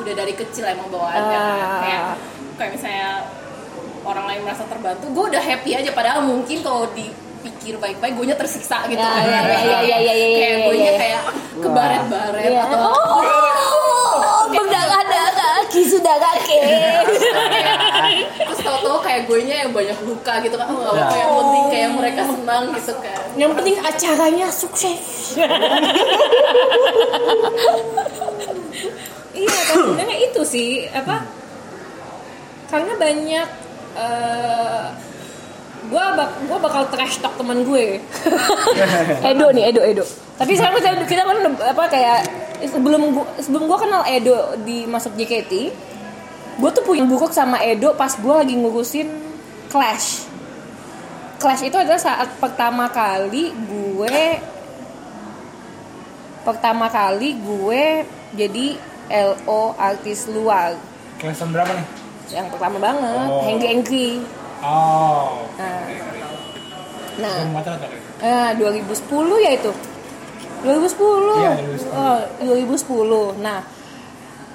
[0.00, 1.38] udah dari kecil emang bawaannya.
[1.38, 1.78] Ah.
[1.78, 2.02] Kayak
[2.56, 3.10] kayak misalnya
[4.00, 5.90] orang lain merasa terbantu Gue udah happy aja.
[5.92, 6.88] Padahal mungkin kalau
[7.66, 10.54] dipikir baik-baik gue nya tersiksa gitu Ya, kan ya, ya, ya, ya, ya, ya, Kayak
[10.54, 10.92] ya, gue ya.
[10.94, 11.22] kayak
[11.58, 12.62] kebaret-baret Iya.
[12.62, 16.62] atau Oh, berdarah-darah sudah kakek.
[18.38, 21.10] Terus tau-tau kayak gue nya yang banyak luka gitu kan Oh, Ya.
[21.10, 25.34] Yang penting kayak mereka senang gitu kan Yang penting acaranya sukses.
[29.34, 31.26] iya, kan sebenarnya itu sih apa?
[32.70, 33.48] Karena banyak
[33.96, 34.84] eh
[35.86, 37.98] gua bak gua bakal trash talk teman gue.
[39.30, 40.04] Edo nih, Edo, Edo.
[40.36, 42.18] Tapi sekarang kita, kita kan apa kayak
[42.66, 45.52] sebelum gua, sebelum gua kenal Edo di masuk JKT,
[46.56, 49.08] gue tuh punya buku sama Edo pas gua lagi ngurusin
[49.66, 50.24] Clash.
[51.36, 54.20] Clash itu adalah saat pertama kali gue
[56.42, 58.66] pertama kali gue jadi
[59.10, 60.78] LO artis luar
[61.18, 61.86] kelasan berapa nih?
[62.32, 63.42] yang pertama banget Oh.
[63.42, 64.06] Hengki Hengki
[64.64, 65.80] Oh, nah
[67.16, 67.74] nah atau
[68.20, 69.72] eh, 2010 ya itu?
[70.64, 71.92] 2010 Iya, 2010.
[71.92, 72.18] Oh,
[73.36, 73.60] 2010 nah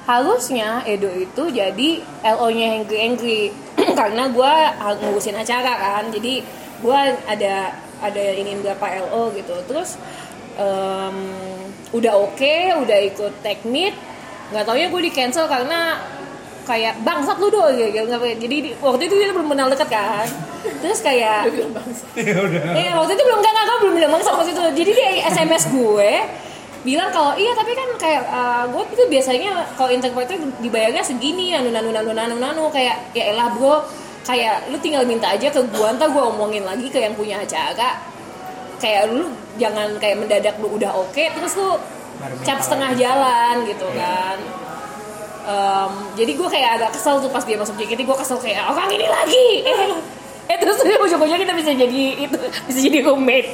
[0.02, 1.90] harusnya Edo itu jadi
[2.26, 3.40] LO nya Hengki Hengki.
[4.00, 6.04] Karena gue ngurusin acara kan.
[6.10, 6.42] Jadi
[6.82, 9.56] gue ada ada ini berapa LO gitu.
[9.70, 9.96] Terus
[10.58, 11.18] em,
[11.94, 13.94] udah oke udah ikut teknik.
[14.52, 16.02] Nggak taunya gue di cancel karena
[16.62, 17.90] kayak bangsat lu doh gitu.
[18.02, 20.28] Nggak- jadi di- waktu itu kita belum kenal dekat kan.
[20.82, 21.50] Terus kayak
[22.16, 22.62] Ya udah.
[22.74, 24.62] Eh waktu itu belum enggak enggak belum bilang bangsa waktu itu.
[24.62, 26.12] Jadi dia SMS gue
[26.82, 31.70] bilang kalau iya tapi kan kayak eh, gue itu biasanya kalau interpreter dibayarnya segini nanu
[31.70, 32.64] nanu nanu nanu nanu.
[32.70, 33.82] Kayak ya elah bro.
[34.22, 37.98] Kayak lu tinggal minta aja ke gue ntar gue omongin lagi ke yang punya acara.
[38.78, 41.78] Kayak lu jangan kayak mendadak lu udah oke terus lu
[42.42, 44.38] cap setengah jalan gitu kan
[45.42, 48.90] Em, jadi gue kayak agak kesel tuh pas dia masuk JKT gue kesel kayak orang
[48.94, 49.48] ini lagi!
[49.66, 49.78] Eh,
[50.54, 52.38] eh terus ujung-ujungnya kita bisa jadi itu
[52.70, 53.50] bisa jadi roommate.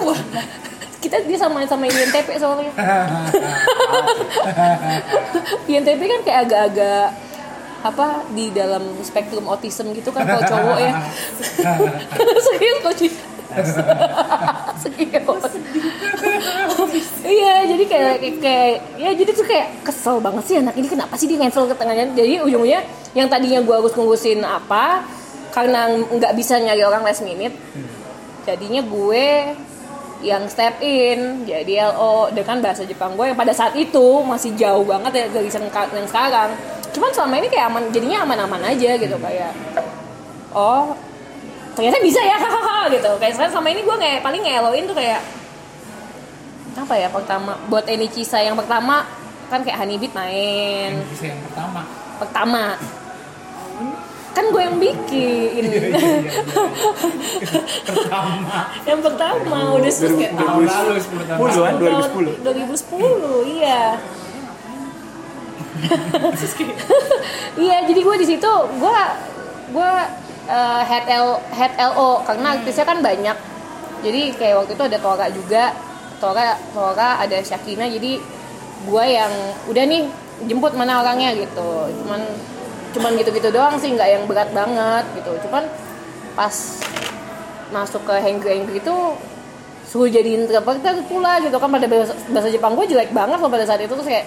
[0.00, 0.20] Wah,
[1.04, 2.72] kita dia sama sama INTP soalnya.
[5.68, 7.06] INTP kan kayak agak-agak
[7.86, 10.92] apa di dalam spektrum autism gitu kan kalau cowok ya.
[12.40, 12.94] Serius kok
[13.64, 15.62] sih
[16.76, 20.86] serius iya jadi kayak, kayak kayak ya jadi tuh kayak kesel banget sih anak ini.
[20.86, 22.12] Kenapa sih dia cancel ke tengahnya?
[22.14, 22.80] Jadi ujungnya
[23.16, 25.02] yang tadinya gua harus ngurusin apa
[25.50, 27.56] karena nggak bisa nyari orang last minute
[28.44, 29.56] jadinya gue
[30.20, 34.84] yang step in jadi LO dengan bahasa Jepang gue yang pada saat itu masih jauh
[34.84, 36.52] banget ya dari yang sekarang.
[36.92, 39.52] Cuman selama ini kayak aman jadinya aman-aman aja gitu kayak
[40.56, 40.96] oh
[41.76, 43.10] ternyata bisa ya hahaha gitu.
[43.20, 45.20] Kayak sekarang selama ini gue kayak paling ngeloin tuh kayak
[46.76, 49.04] apa ya pertama buat Eni Cisa yang pertama
[49.48, 50.96] kan kayak Honeybit main.
[50.98, 51.80] Yang bisa yang pertama.
[52.18, 52.64] pertama.
[54.36, 55.64] Kan gue yang bikin.
[57.88, 58.68] Pertama.
[58.84, 60.92] yang pertama udah kayak Tahun lalu.
[61.08, 61.40] 10 tahun.
[61.40, 61.72] 10 tahun
[62.44, 63.96] 2010 2010 iya.
[67.56, 69.00] Iya jadi gue di situ gue
[69.72, 69.92] gue
[70.46, 73.36] eh, head L head LO karena artisnya kan banyak.
[74.04, 75.64] Jadi kayak waktu itu ada Tora juga.
[76.16, 78.16] Tora Tora ada Syakina jadi
[78.86, 79.32] gue yang
[79.68, 80.02] udah nih
[80.48, 81.90] jemput mana orangnya gitu.
[82.02, 82.20] Cuman
[82.96, 85.32] cuman gitu-gitu doang sih nggak yang berat banget gitu.
[85.48, 85.66] Cuman
[86.38, 86.54] pas
[87.74, 88.96] masuk ke Hengri Hengri itu
[89.86, 91.56] suruh jadi interpreter pula gitu.
[91.58, 93.92] Kan pada bahasa, bahasa Jepang gue jelek banget loh pada saat itu.
[93.92, 94.26] Terus kayak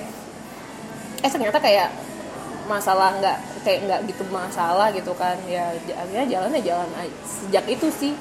[1.19, 1.89] eh ternyata kayak
[2.69, 3.38] masalah nggak
[3.69, 7.13] kayak nggak gitu masalah gitu kan ya akhirnya jalannya jalan aja.
[7.21, 8.13] sejak itu sih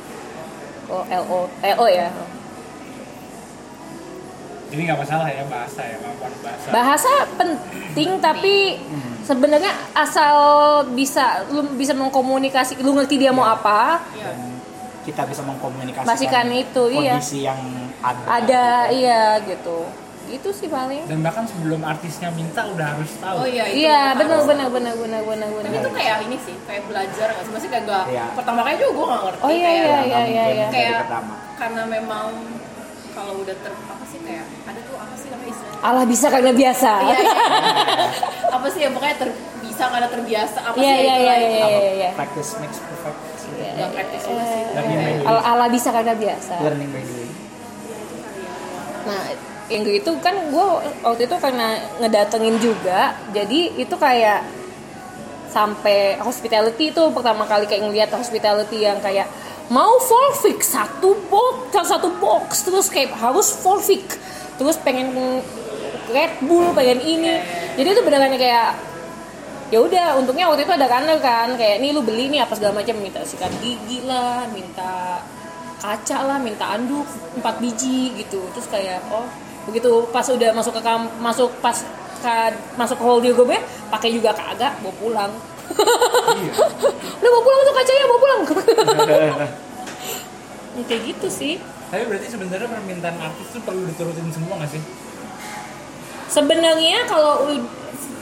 [0.92, 2.12] oh LO LO ya
[4.68, 6.68] Jadi nggak masalah ya bahasa ya, kemampuan bahasa.
[6.68, 8.76] bahasa penting tapi
[9.24, 10.36] sebenarnya asal
[10.92, 14.28] bisa lu bisa mengkomunikasi lu ngerti dia mau apa Iya.
[14.28, 14.38] dan
[15.08, 17.16] kita bisa mengkomunikasikan itu, iya.
[17.16, 17.56] kondisi yang
[18.04, 19.88] ada ada iya gitu
[20.30, 23.36] gitu sih paling Dan bahkan sebelum artisnya minta udah harus tahu.
[23.38, 23.80] Oh iya itu.
[23.80, 24.18] iya harus.
[24.20, 27.50] benar benar benar benar benar Tapi benar itu kayak ini sih, kayak belajar nggak sih?
[27.50, 28.24] Maksudnya kayak gak, Iya.
[28.32, 30.44] pertama kali juga gue gak ngerti Oh, iya, kayak, iya, Nggak iya, iya.
[30.62, 32.26] dari Kayak- pertama karena memang
[33.10, 35.80] kalau udah ter apa sih kayak ada tuh apa sih namanya istilahnya?
[35.82, 37.34] Allah bisa karena biasa Iya, iya.
[38.56, 41.38] apa sih ya pokoknya ter, bisa karena terbiasa apa iya sih iya itu iya lah.
[41.38, 43.98] iya Apa, iya iya practice makes perfect Nggak
[44.46, 44.62] sih.
[44.68, 45.26] Learning by doing.
[45.26, 47.32] Allah Allah bisa karena biasa learning by doing
[49.00, 49.24] Nah,
[49.68, 50.66] yang itu kan gue
[51.04, 54.44] waktu itu karena ngedatengin juga, jadi itu kayak
[55.48, 59.28] sampai hospitality itu pertama kali kayak ngeliat hospitality yang kayak
[59.68, 64.16] mau full fix satu box satu box terus kayak harus full fix
[64.56, 65.12] terus pengen
[66.08, 67.36] Red Bull pengen ini.
[67.76, 68.72] Jadi itu beneran kayak
[69.68, 72.80] ya udah untungnya waktu itu ada runner kan kayak nih lu beli nih apa segala
[72.80, 75.20] macam minta sikat gigi lah minta
[75.84, 77.04] kaca lah minta anduk
[77.36, 78.40] empat biji gitu.
[78.56, 79.28] Terus kayak oh
[79.68, 81.76] begitu pas udah masuk ke kam masuk pas
[82.18, 85.32] ka- masuk ke hall Diogo gue pakai juga kagak bawa pulang.
[87.18, 88.40] Udah bawa pulang tuh kacanya bawa pulang.
[90.78, 91.58] Ya, kayak gitu sih.
[91.90, 94.82] Tapi berarti sebenarnya permintaan artis tuh perlu diturutin semua nggak sih?
[96.28, 97.48] sebenarnya kalau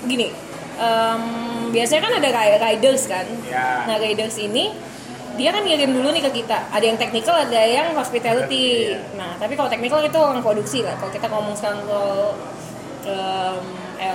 [0.07, 0.31] gini
[0.79, 1.23] em,
[1.69, 3.27] biasanya kan ada kayak riders kan?
[3.45, 3.83] Ya.
[3.85, 4.71] nah riders ini
[5.37, 6.73] dia kan ngirim dulu nih ke kita.
[6.73, 8.97] Ada yang technical ada yang hospitality.
[8.97, 9.01] Iya.
[9.15, 10.97] nah tapi kalau technical itu orang produksi lah.
[10.97, 12.35] Kalau kita ngomong sekarang soal
[13.07, 13.65] em,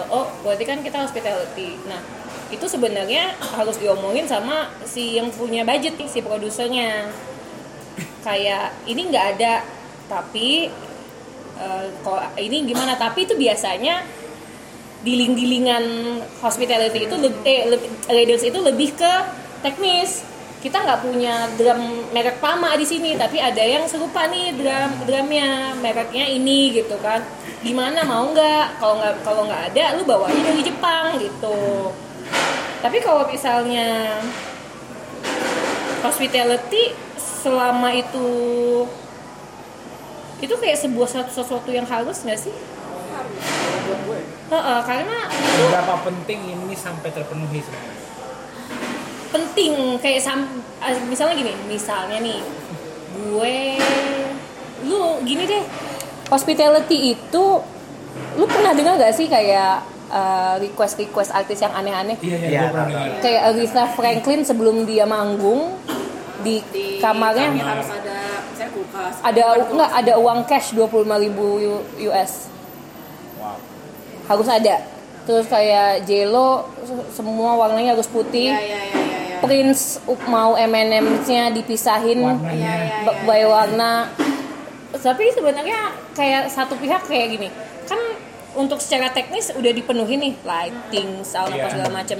[0.05, 1.77] LO berarti kan kita hospitality.
[1.85, 2.01] Nah
[2.51, 7.07] itu sebenarnya harus diomongin sama si yang punya budget nih si produsernya.
[8.21, 9.65] Kayak ini nggak ada
[10.11, 10.67] tapi
[11.57, 12.99] eh, kalau ini gimana?
[12.99, 14.03] Tapi itu biasanya
[15.01, 15.83] diling-dilingan
[16.45, 19.13] hospitality itu lebih eh, lebih- itu lebih ke
[19.65, 20.21] teknis
[20.61, 25.73] kita nggak punya drum merek Pama di sini tapi ada yang serupa nih drum drumnya.
[25.81, 27.25] Mereknya ini gitu kan.
[27.65, 28.77] Gimana mau nggak?
[28.77, 31.89] Kalau nggak kalau nggak ada lu bawa aja dari Jepang gitu.
[32.81, 34.21] Tapi kalau misalnya
[36.05, 38.29] hospitality selama itu
[40.41, 42.53] itu kayak sebuah satu sesuatu yang harus nggak sih?
[44.51, 47.90] Heeh, karena Seberapa penting ini sampai terpenuhi sebenarnya?
[49.31, 50.43] Penting kayak sam
[50.77, 52.39] ah, misalnya gini misalnya nih
[53.13, 53.55] gue
[54.83, 55.63] lu gini deh
[56.27, 57.43] hospitality itu
[58.33, 59.83] lu pernah dengar gak sih kayak
[60.59, 65.79] request request artis yang aneh-aneh Iya, iya, Iya, kayak Aretha Franklin sebelum dia manggung
[66.41, 69.15] di, Di kamarnya kamar harus ada misalnya kulkas.
[69.21, 69.71] ada Bukan kulkas.
[69.71, 72.31] nggak ada uang cash 25.000 US
[73.37, 73.55] Wow.
[74.27, 74.75] harus ada
[75.21, 76.67] terus kayak Jelo
[77.09, 79.10] semua warnanya harus putih iya iya iya.
[79.41, 83.03] Prince up- mau M&M-nya dipisahin Warnanya.
[83.03, 83.25] Ba- iya.
[83.25, 83.93] by warna
[84.93, 85.79] tapi sebenarnya
[86.11, 87.49] kayak satu pihak kayak gini
[87.83, 87.97] kan
[88.53, 92.19] untuk secara teknis udah dipenuhi nih lighting sound apa segala macem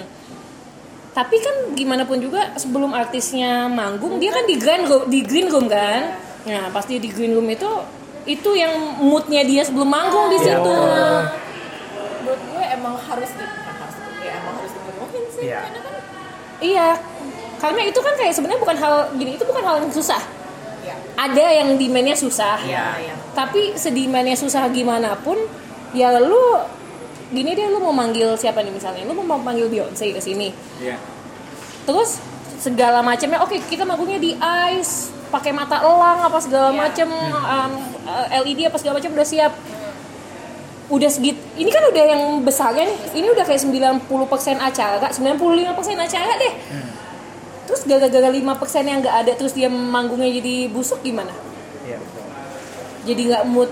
[1.12, 5.48] tapi kan gimana pun juga sebelum artisnya manggung dia kan di green room, di green
[5.48, 7.70] room kan nah pasti di green room itu
[8.24, 11.14] itu yang moodnya dia sebelum manggung di situ betul.
[12.22, 15.60] Menurut gue emang harus di harus ya emang harus dipenuhin sih Iya.
[15.66, 15.94] karena kan
[16.62, 16.90] iya.
[17.62, 20.22] Karena itu kan kayak sebenarnya bukan hal gini itu bukan hal yang susah.
[20.82, 22.58] Ya ada yang demandnya susah.
[22.66, 22.86] Iya.
[22.98, 23.16] Iya.
[23.32, 25.40] tapi sedimanya susah gimana pun
[25.96, 26.60] ya lu
[27.32, 29.06] gini deh lu mau manggil siapa nih misalnya?
[29.08, 30.50] Lu mau manggil Beyonce ke sini.
[30.82, 30.98] Iya.
[31.82, 32.22] terus
[32.62, 34.38] segala macamnya oke kita manggungnya di
[34.78, 37.72] ice pakai mata elang apa segala macem um,
[38.06, 39.50] uh, LED apa segala macam udah siap
[40.92, 44.12] udah segit ini kan udah yang besarnya nih ini udah kayak 90%
[44.60, 45.32] acara 95%
[45.96, 46.54] acara deh.
[47.64, 51.32] Terus gara-gara 5% yang nggak ada terus dia manggungnya jadi busuk gimana?
[51.88, 52.24] Iya, betul.
[53.08, 53.72] jadi nggak mood.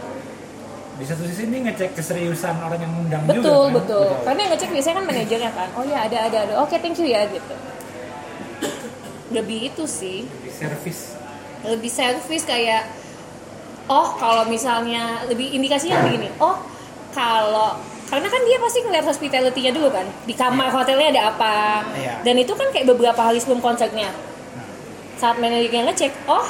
[0.99, 3.75] Di satu sisi ini ngecek keseriusan orang yang ngundang betul juga kan.
[3.83, 4.07] betul.
[4.23, 5.67] Karena yang ngecek biasanya kan manajernya kan.
[5.75, 6.53] Oh ya ada ada ada.
[6.63, 7.55] Oke thank you ya gitu.
[9.35, 10.23] Lebih itu sih.
[10.23, 11.19] Di servis.
[11.59, 12.87] lebih servis kayak
[13.91, 16.31] oh kalau misalnya lebih indikasinya begini.
[16.39, 16.78] Oh
[17.19, 17.75] kalau
[18.09, 20.07] karena kan dia pasti ngeliat hospitality-nya dulu kan.
[20.25, 21.55] Di kamar hotelnya ada apa.
[21.93, 22.23] Iya.
[22.23, 24.09] dan itu kan kayak beberapa hari sebelum konsernya.
[25.19, 26.47] Saat manajernya ngecek oh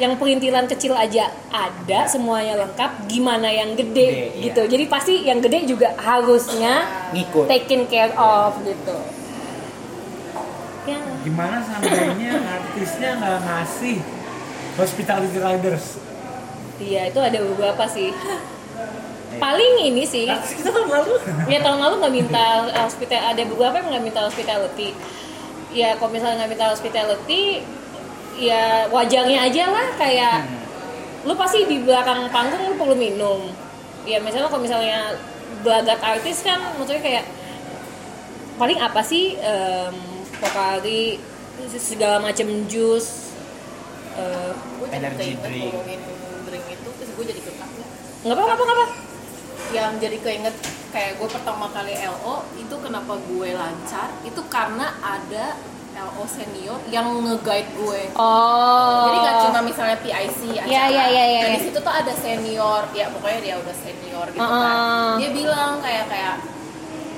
[0.00, 4.62] yang perintilan kecil aja ada semuanya lengkap gimana yang gede Gede, gitu.
[4.64, 4.70] Iya.
[4.72, 7.44] jadi pasti yang gede juga harusnya ngikut.
[7.44, 8.96] taken care of gitu.
[10.88, 10.96] Ya.
[11.20, 13.96] Gimana seandainya artisnya nggak ngasih
[14.80, 16.00] hospitality riders?
[16.80, 18.08] iya itu ada beberapa sih
[19.38, 21.14] paling ini sih kita tahun lalu.
[21.46, 22.44] ya tahun lalu nggak minta
[22.82, 24.90] hospital ada beberapa yang nggak minta hospitality
[25.70, 27.42] ya kalau misalnya nggak minta hospitality
[28.40, 30.38] ya wajarnya aja lah kayak
[31.28, 33.46] lu pasti di belakang panggung lu perlu minum
[34.08, 35.14] ya misalnya kalau misalnya
[35.60, 37.24] gelagat artis kan maksudnya kayak
[38.56, 39.94] paling apa sih um,
[40.40, 41.20] pokari
[41.76, 43.36] segala macam jus
[44.16, 44.52] eh,
[44.88, 45.74] jadi Energy drink.
[46.48, 47.86] drink itu terus gue jadi kekak ya.
[48.24, 49.09] nggak apa nggak apa nggak apa
[49.70, 50.54] yang jadi keinget
[50.90, 55.54] kayak gue pertama kali LO itu kenapa gue lancar itu karena ada
[55.94, 61.24] LO senior yang nge-guide gue oh jadi nggak cuma misalnya PIC acara Iya, iya, iya,
[61.26, 61.56] iya, nah, iya.
[61.58, 64.62] di situ tuh ada senior ya pokoknya dia udah senior gitu Uh-uh.
[64.62, 64.76] kan
[65.22, 66.34] dia bilang kayak kayak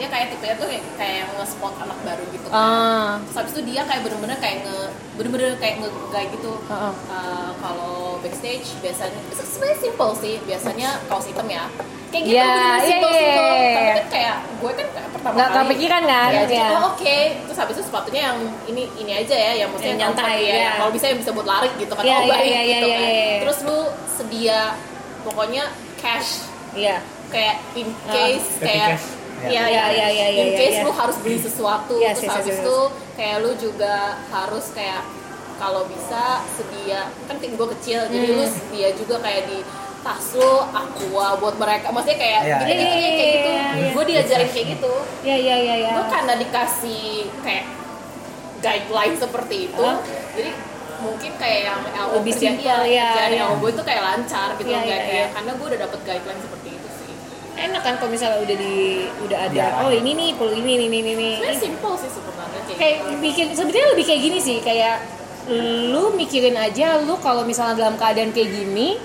[0.02, 3.52] dia kayak tipenya tuh kayak, kayak yang nge-spot anak baru gitu kan ah Terus habis
[3.54, 4.78] itu dia kayak bener-bener kayak nge
[5.14, 6.92] bener-bener kayak nge kayak gitu Heeh.
[7.06, 11.64] Uh, kalau backstage biasanya se- sebenarnya simple sih biasanya kaos hitam ya
[12.10, 13.94] kayak gitu Iya, bener-bener iya, simple iya, simple iya, tapi iya.
[13.94, 16.28] kan kayak gue kan kayak pertama Nggak kali kepikiran kan?
[16.28, 16.66] ya, jadi, Iya.
[16.68, 20.36] oh oke terus habis itu sepatunya yang ini ini aja ya yang maksudnya Yang nyantai,
[20.36, 20.70] ya, iya.
[20.76, 22.86] kalau bisa yang bisa buat lari gitu kan Iya, oh iya, baik iya, iya, gitu
[22.86, 23.36] iya, kan iya.
[23.40, 23.78] terus lu
[24.10, 24.58] sedia
[25.22, 25.64] pokoknya
[25.96, 26.30] cash
[26.74, 26.96] iya
[27.28, 28.12] kayak in Ah.
[28.12, 29.00] case Petty kayak
[29.44, 30.84] ya, Iya, iya, iya, in iya, case iya.
[30.84, 32.62] lu harus beli sesuatu Yes, terus yes, habis yes, yes.
[32.62, 32.78] itu
[33.12, 33.94] kayak lu juga
[34.28, 35.02] harus kayak
[35.54, 38.36] kalau bisa sedia kan tim gue kecil jadi Hmm.
[38.36, 39.58] lu sedia juga kayak di
[40.00, 42.82] tas lu aqua buat mereka maksudnya kayak Iya, gini iya.
[42.88, 43.90] gini kayak gitu Iya, iya.
[43.92, 47.04] gue diajarin kayak gitu iya iya iya iya gue karena dikasih
[47.40, 47.64] kayak
[48.58, 49.98] guideline seperti itu Hah?
[50.32, 50.50] jadi
[51.00, 53.44] mungkin kayak yang LO Lebih kerjaan- simple, ya, kerjaan ya.
[53.56, 55.34] Gue itu kayak lancar gitu Iya, kayak, iya, kayak iya.
[55.34, 56.61] karena gue udah dapet guideline seperti itu
[57.52, 58.74] enak kan kalau misalnya udah di
[59.22, 59.84] udah ada Iya.
[59.84, 61.30] oh ini nih perlu ini ini ini ini.
[61.36, 63.20] Sebenarnya simple sih sebenarnya kayak, kayak gitu.
[63.20, 64.96] bikin sebenarnya lebih kayak gini sih kayak
[65.92, 68.96] lu mikirin aja lu kalau misalnya dalam keadaan kayak gini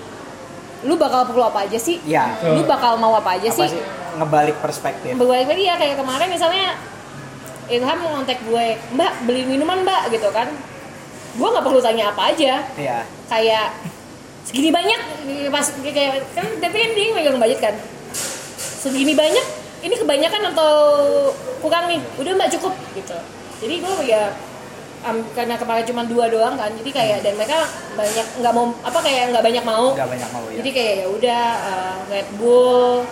[0.86, 1.98] lu bakal perlu apa aja sih?
[2.06, 2.38] Iya.
[2.54, 3.68] lu bakal mau apa aja apa sih?
[3.74, 3.82] sih?
[4.14, 5.12] Ngebalik perspektif.
[5.18, 6.78] Berbalik lagi ya kayak kemarin misalnya
[7.68, 10.48] Ilham ngontek gue mbak beli minuman mbak gitu kan.
[11.36, 12.64] Gue nggak perlu tanya apa aja.
[12.78, 13.04] Iya.
[13.28, 13.74] Kayak
[14.48, 15.00] segini banyak
[15.52, 17.74] pas kayak kan tapi kan dia megang budget kan
[18.78, 19.46] segini banyak
[19.82, 20.74] ini kebanyakan atau
[21.58, 21.98] kurang nih?
[22.22, 23.18] Udah mbak cukup gitu.
[23.58, 24.30] Jadi gue ya
[25.02, 27.66] am, karena kemarin cuma dua doang kan jadi kayak dan mereka
[27.98, 29.94] banyak nggak mau apa kayak nggak banyak mau.
[29.94, 33.02] Nggak banyak mau ya jadi kayak ya udah uh, Red Bull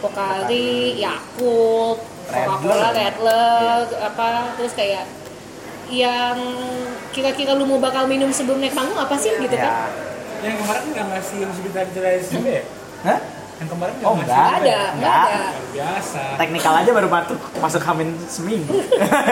[0.00, 1.98] Pocari Yakult
[2.30, 2.94] Coca-Cola Redler.
[2.94, 5.04] Redler apa terus kayak
[5.90, 6.38] yang
[7.10, 9.90] kira-kira lu mau bakal minum sebelum naik panggung apa sih gitu kan?
[10.40, 12.64] Ya Yang kemarin nggak ngasih hospitality riders juga ya?
[13.04, 13.20] Hah?
[13.60, 14.64] Yang kemarin Oh, nggak ada.
[14.66, 14.82] ya?
[14.94, 15.40] nggak ada.
[15.70, 16.20] Biasa.
[16.34, 18.72] teknikal aja baru masuk masuk hamin seminggu.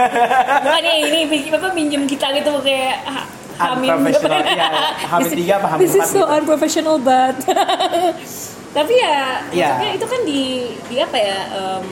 [0.64, 4.68] Bukannya ini pi- apa minjem kita gitu kayak ha- Hamin Unprofessional, iya,
[5.02, 6.30] Hamin This is- tiga apa Hamin This is empat so gitu.
[6.30, 7.36] unprofessional but
[8.76, 10.42] tapi ya maksudnya itu kan di
[10.84, 11.86] di apa ya em,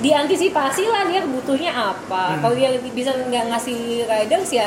[0.00, 2.22] diantisipasi lah dia butuhnya apa.
[2.32, 2.40] Hmm.
[2.40, 4.66] kalau dia bisa nggak ngasih riders ya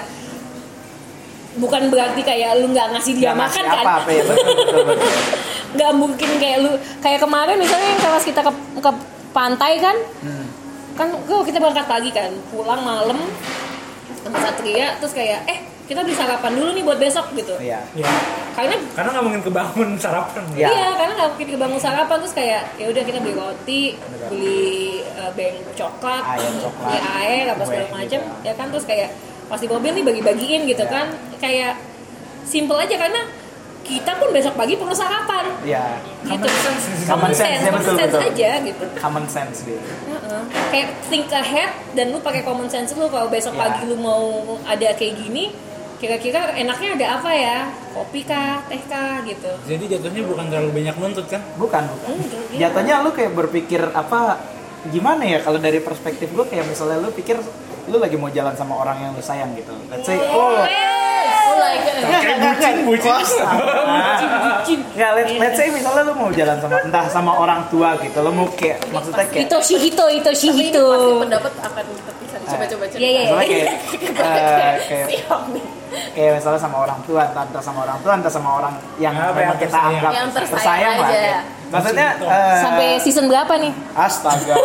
[1.55, 3.83] bukan berarti kayak lu nggak ngasih dia Nggak makan ngasih kan?
[3.83, 5.11] apa apa ya betul betul betul
[5.75, 8.91] nggak mungkin kayak lu kayak kemarin misalnya kalau kita ke, ke
[9.29, 10.45] pantai kan Hmm.
[10.93, 13.19] kan oh, kita berangkat pagi kan pulang malam
[14.17, 18.09] sama Satria terus kayak eh kita beli sarapan dulu nih buat besok gitu iya Iya.
[18.53, 20.41] karena Karena nggak mungkin kebangun sarapan.
[20.51, 20.67] Iya.
[20.67, 23.83] iya karena nggak mungkin kebangun sarapan terus kayak ya udah kita beli roti
[24.25, 24.65] beli
[25.13, 26.23] uh, beng coklat
[26.79, 28.41] beli air apa segala kue macem gitu.
[28.41, 29.09] ya kan terus kayak
[29.45, 30.89] pas di mobil nih bagi-bagiin gitu Iya.
[30.89, 31.05] kan
[31.37, 31.73] kayak
[32.43, 33.21] simple aja karena
[33.85, 36.01] kita pun besok pagi perlu sarapan iya.
[36.25, 36.41] Gitu.
[37.05, 38.21] Common sense, common betul, sense betul.
[38.33, 38.83] aja gitu.
[38.97, 39.77] Common sense gitu
[40.09, 40.41] Heeh.
[40.73, 43.05] kayak think ahead dan lu pakai common sense lu.
[43.05, 43.61] Kalau besok Ya.
[43.69, 45.53] pagi lu mau ada kayak gini
[45.95, 47.57] kira-kira enaknya ada apa ya?
[47.93, 48.65] Kopi kah?
[48.67, 49.21] Teh kah?
[49.23, 49.47] Gitu.
[49.69, 51.41] Jadi jatuhnya bukan terlalu banyak nuntut kan?
[51.55, 52.09] bukan bukan.
[52.51, 52.67] Iya.
[52.67, 54.41] jatuhnya lu kayak berpikir apa
[54.89, 57.37] gimana ya kalau dari perspektif gue kayak misalnya lu pikir
[57.85, 59.77] lu lagi mau jalan sama orang yang lu sayang gitu.
[59.93, 61.04] Let's say oh oh
[61.65, 61.83] like
[62.15, 63.13] Kayak bucin, bucin.
[64.45, 64.79] Bucin.
[64.95, 68.31] Ya, let, let's say misalnya lu mau jalan sama entah sama orang tua gitu, lu
[68.31, 71.85] mau kayak maksudnya kayak itu si hito itu si Tapi ini hito pasti pendapat akan
[71.85, 73.25] terpisah coba-coba cerita Iya, iya, iya.
[73.25, 73.67] misalnya kayak
[74.93, 75.05] eh,
[76.15, 79.41] kayak misalnya sama orang tua, entah, sama orang tua, entah sama orang yang Apa memang
[79.43, 79.93] yang kita tersayang.
[79.95, 81.09] anggap Yang tersayang lah.
[81.65, 84.55] Maksudnya eh, sampai season berapa nih astaga.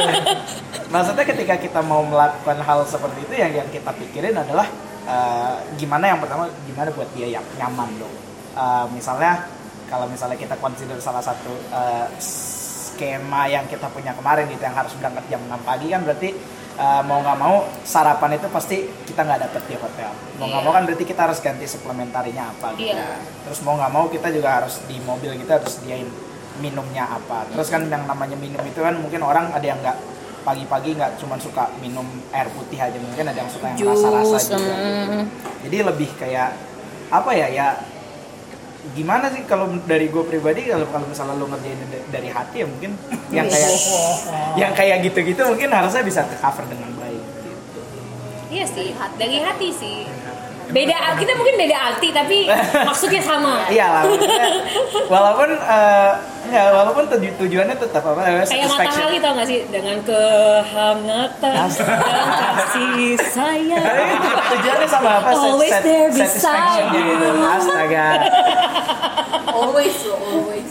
[0.94, 4.66] Maksudnya ketika kita mau melakukan hal seperti itu yang yang kita pikirin adalah
[5.02, 8.16] eh, gimana yang pertama gimana buat dia yang nyaman dong
[8.50, 9.46] Eh, misalnya
[9.86, 14.92] kalau misalnya kita consider salah satu eh, skema yang kita punya kemarin gitu yang harus
[14.94, 16.28] berangkat jam 6 pagi kan berarti
[16.76, 20.66] eh, mau nggak mau sarapan itu pasti kita nggak dapet di hotel mau nggak Iya.
[20.66, 23.16] mau kan berarti kita harus ganti suplementarinya apa gitu Iya.
[23.44, 26.10] terus mau nggak mau kita juga harus di mobil kita harus sediain
[26.58, 29.96] minumnya apa terus kan yang namanya minum itu kan mungkin orang ada yang nggak
[30.40, 34.74] pagi-pagi nggak cuma suka minum air putih aja mungkin ada yang suka yang rasa-rasa juga
[34.74, 35.20] gitu.
[35.68, 36.50] jadi lebih kayak
[37.10, 37.66] apa ya ya
[38.96, 42.66] gimana sih kalau dari gue pribadi kalau kalau misalnya lo ngerjain da- dari hati ya
[42.66, 42.90] mungkin
[43.36, 43.70] yang kayak
[44.56, 47.80] yang kayak gitu-gitu mungkin harusnya bisa cover dengan baik gitu.
[48.50, 48.88] Iya sih,
[49.20, 49.96] dari hati sih.
[50.70, 52.48] Beda kita mungkin beda arti tapi
[52.88, 53.68] maksudnya sama.
[53.68, 54.48] Iya lah, maksudnya,
[55.12, 56.12] walaupun eh,
[56.48, 61.68] ya walaupun tuju- tujuannya tetap apa eh, Kayak matahari tau gak sih dengan kehangatan dan
[62.56, 63.84] kasih sayang.
[63.84, 65.30] Tapi itu tujuannya sama apa?
[65.30, 67.26] Set- Always set- there beside gitu.
[67.28, 67.44] you.
[67.46, 68.08] Astaga.
[69.50, 70.68] always always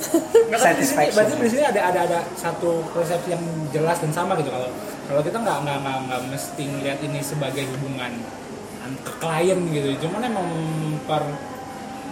[0.51, 1.13] Satisfaction.
[1.13, 4.67] Berarti di sini ada ada ada satu persepsi yang jelas dan sama gitu kalau
[5.05, 8.11] kalau kita nggak nggak nggak nggak mesti ngeliat ini sebagai hubungan
[8.81, 10.47] an- ke klien gitu, cuman emang
[11.05, 11.21] per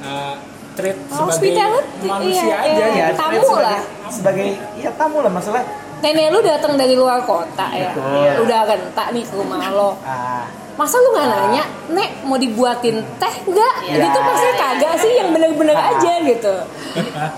[0.01, 0.35] uh,
[0.77, 2.85] treat sebagai Hospitality, manusia iya, aja.
[2.93, 3.05] iya.
[3.09, 3.17] Ya.
[3.17, 3.81] Tamu sebagai, lah.
[4.13, 4.47] Sebagai
[4.77, 5.63] ya tamu lah masalah.
[5.97, 7.89] Nenek lu datang dari luar kota ya.
[7.97, 8.45] Betul.
[8.45, 9.97] Udah rentak nih ke rumah lo.
[10.05, 10.45] Ah,
[10.77, 13.75] Masa lu nggak nanya, Nek mau dibuatin teh nggak?
[13.89, 13.97] Iya.
[14.05, 16.53] Gitu pasti kagak sih yang bener-bener aja gitu.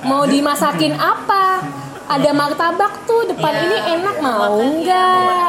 [0.04, 1.64] Mau dimasakin apa?
[2.10, 5.49] Ada martabak tuh depan Iya, ini enak mau makan, nggak?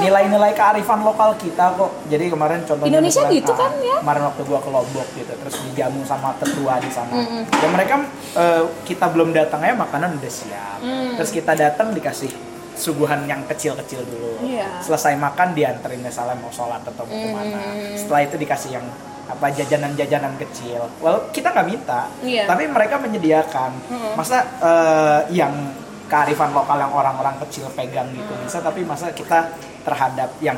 [0.00, 1.90] Nilai-nilai kearifan lokal kita kok.
[2.10, 3.96] Jadi kemarin contohnya Indonesia misalnya, gitu ah, kan, ya?
[4.02, 7.14] Kemarin waktu gua ke Lombok gitu, terus dijamu sama tetua di sana.
[7.46, 7.94] Dan mereka
[8.34, 10.78] eh, kita belum datang ya makanan udah siap.
[10.82, 11.14] Mm.
[11.20, 12.30] Terus kita datang dikasih
[12.74, 14.42] suguhan yang kecil-kecil dulu.
[14.42, 14.82] Iya.
[14.82, 17.60] Selesai makan dianterin misalnya mau sholat atau mau ke mana.
[17.78, 17.94] Mm.
[17.94, 18.86] Setelah itu dikasih yang
[19.24, 20.84] apa jajanan-jajanan kecil.
[21.00, 22.44] Well kita nggak minta, Iya.
[22.44, 23.70] tapi mereka menyediakan.
[24.18, 25.83] Masa eh, yang
[26.14, 29.50] kearifan lokal yang orang-orang kecil pegang gitu bisa, tapi masa kita
[29.82, 30.54] terhadap yang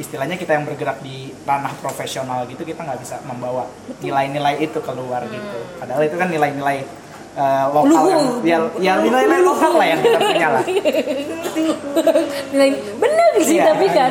[0.00, 3.68] istilahnya kita yang bergerak di ranah profesional gitu kita nggak bisa membawa
[4.00, 5.58] nilai-nilai itu keluar gitu.
[5.76, 6.88] Padahal itu kan nilai-nilai
[7.36, 10.64] eh, lokal yang ya, ya nilai-nilai lokal lah yang kita punya lah.
[12.56, 13.64] Nilai bener sih Iya.
[13.76, 14.10] tapi kan.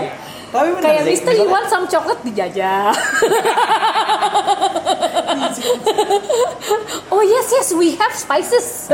[0.53, 2.93] Tapi bener Kayak Mister you misalnya- want some chocolate dijajah.
[7.09, 8.85] oh yes yes we have spices.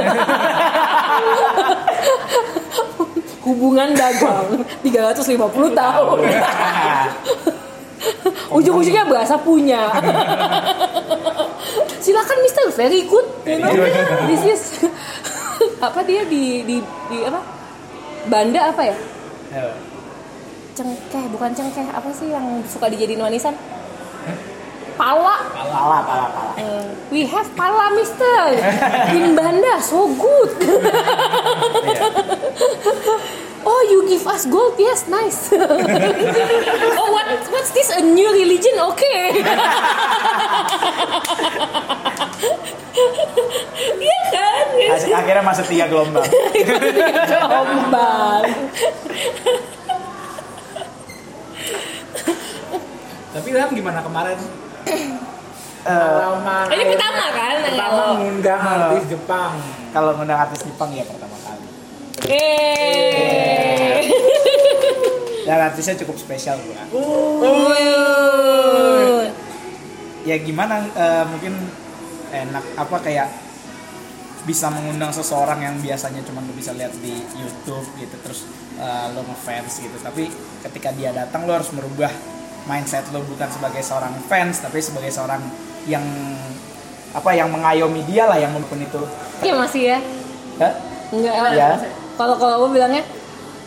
[3.44, 6.20] Hubungan dagang 350 tahun.
[8.56, 9.84] Ujung-ujungnya berasa punya.
[12.04, 13.28] Silakan Mister, very good.
[13.44, 13.76] You know,
[14.26, 14.62] this is
[15.84, 16.78] apa dia di di,
[17.12, 17.40] di apa?
[18.28, 18.96] Banda apa ya?
[19.50, 19.66] Ya.
[20.80, 23.52] Cengkeh bukan cengkeh apa sih yang suka dijadiin wanisan?
[24.96, 25.44] Pala.
[25.52, 26.52] Pala, pala, pala.
[26.56, 28.56] Eh, we have pala mister.
[29.16, 30.56] In Banda so good.
[33.60, 34.80] Oh you give us gold?
[34.80, 35.52] Yes nice.
[37.00, 37.92] Oh what what's this?
[37.92, 38.72] A new religion?
[38.96, 39.44] Okay.
[44.00, 44.66] Iya kan?
[44.96, 46.24] Akhirnya masuk tiga gelombang.
[47.28, 48.48] Jombang.
[53.30, 54.38] Tapi Ilham gimana kemarin?
[55.80, 57.56] Eh, Pengalaman Ini pertama kan?
[57.64, 59.54] Pertama ngundang artis Jepang.
[59.90, 61.66] kalau ngundang artis Jepang ya pertama kali.
[62.30, 64.04] Eh.
[65.48, 66.84] Dan artisnya cukup spesial gua.
[66.94, 67.42] Uh.
[70.28, 71.54] Ya gimana eh, mungkin
[72.30, 73.30] enak apa kayak
[74.46, 78.46] bisa mengundang seseorang yang biasanya cuma bisa lihat di YouTube gitu terus
[78.80, 80.32] eh, lo ngefans gitu tapi
[80.64, 82.12] ketika dia datang lo harus merubah
[82.66, 85.40] mindset lo bukan sebagai seorang fans tapi sebagai seorang
[85.86, 86.04] yang
[87.10, 89.02] apa yang mengayomi dia lah yang mungkin itu
[89.40, 89.98] Iya masih ya?
[90.60, 90.74] Hah?
[91.10, 91.34] Enggak.
[91.56, 91.80] Ya.
[92.20, 93.08] Kalau kalau gue bilangnya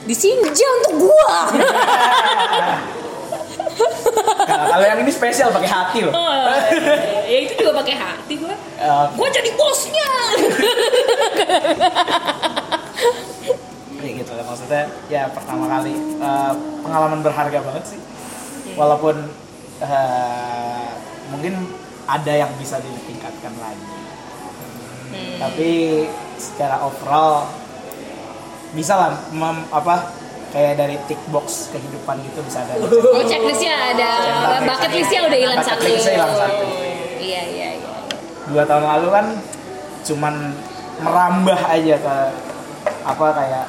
[0.04, 1.36] di sini aja untuk gua.
[4.42, 6.28] Nah, kalau yang ini spesial pakai hati loh Oh,
[7.24, 8.52] ya itu juga pakai hati gua.
[8.52, 10.12] Eh, Gua jadi bosnya.
[14.02, 14.34] kayak gitu.
[14.34, 18.00] Lah maksudnya ya pertama kali eh, pengalaman berharga banget sih.
[18.74, 19.30] Walaupun
[19.80, 20.88] eh,
[21.30, 21.54] mungkin
[22.10, 23.86] ada yang bisa ditingkatkan lagi.
[25.38, 25.70] Tapi
[26.40, 27.46] secara overall
[28.72, 30.08] bisa lah mem- apa
[30.52, 32.80] kayak dari tick box kehidupan gitu bisa ada.
[32.80, 34.10] Oh checklistnya ada.
[34.64, 36.10] Bucket listnya udah hilang Bucket satu.
[36.12, 36.66] hilang satu.
[37.22, 37.90] Iya iya iya.
[38.50, 39.26] dua tahun lalu kan
[40.02, 40.34] cuman
[40.98, 42.16] merambah aja ke
[43.06, 43.66] apa kayak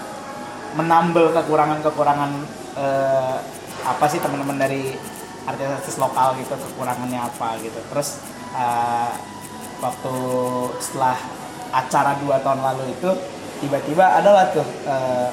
[0.73, 2.31] menambal kekurangan-kekurangan
[2.77, 3.37] eh,
[3.83, 4.95] apa sih teman-teman dari
[5.43, 7.79] artis-artis lokal gitu kekurangannya apa gitu.
[7.91, 8.23] Terus
[8.55, 9.11] uh,
[9.83, 10.15] waktu
[10.79, 11.19] setelah
[11.73, 13.09] acara dua tahun lalu itu
[13.59, 15.29] tiba-tiba adalah tuh uh,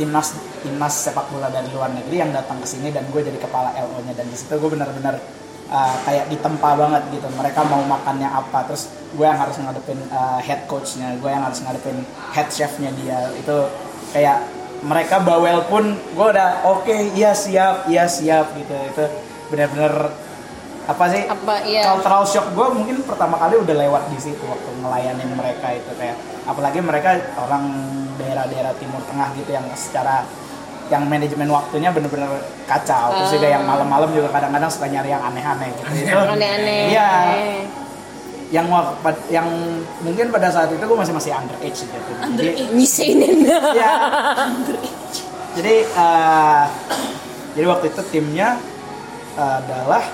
[0.00, 3.72] timnas timnas sepak bola dari luar negeri yang datang ke sini dan gue jadi kepala
[3.76, 5.20] LO-nya dan di situ gue benar-benar
[5.68, 7.28] uh, kayak ditempa banget gitu.
[7.36, 8.64] Mereka mau makannya apa.
[8.72, 12.00] Terus gue yang harus ngadepin uh, head coachnya gue yang harus ngadepin
[12.32, 13.28] head chefnya dia.
[13.36, 13.68] Itu
[14.16, 14.38] kayak
[14.80, 18.72] mereka bawel pun gue udah oke okay, iya siap iya siap gitu.
[18.72, 19.04] Itu
[19.52, 20.08] benar-benar
[20.86, 21.82] apa sih Apa, iya.
[21.90, 26.14] cultural shock gue mungkin pertama kali udah lewat di situ waktu ngelayanin mereka itu kayak
[26.46, 27.74] apalagi mereka orang
[28.22, 30.22] daerah-daerah timur tengah gitu yang secara
[30.86, 32.30] yang manajemen waktunya bener-bener
[32.70, 33.18] kacau.
[33.18, 35.90] Terus juga yang malam-malam juga kadang-kadang suka nyari yang aneh-aneh gitu.
[36.06, 36.80] Itu aneh-aneh.
[36.94, 37.10] Iya.
[38.54, 38.66] Yang
[39.26, 39.48] yang
[40.06, 42.10] mungkin pada saat itu gue masih masih underage gitu.
[42.38, 43.42] Jadi nyiseinin
[43.74, 43.92] ya.
[45.56, 46.64] Jadi eh,
[47.56, 48.60] jadi waktu itu timnya
[49.40, 50.04] eh, adalah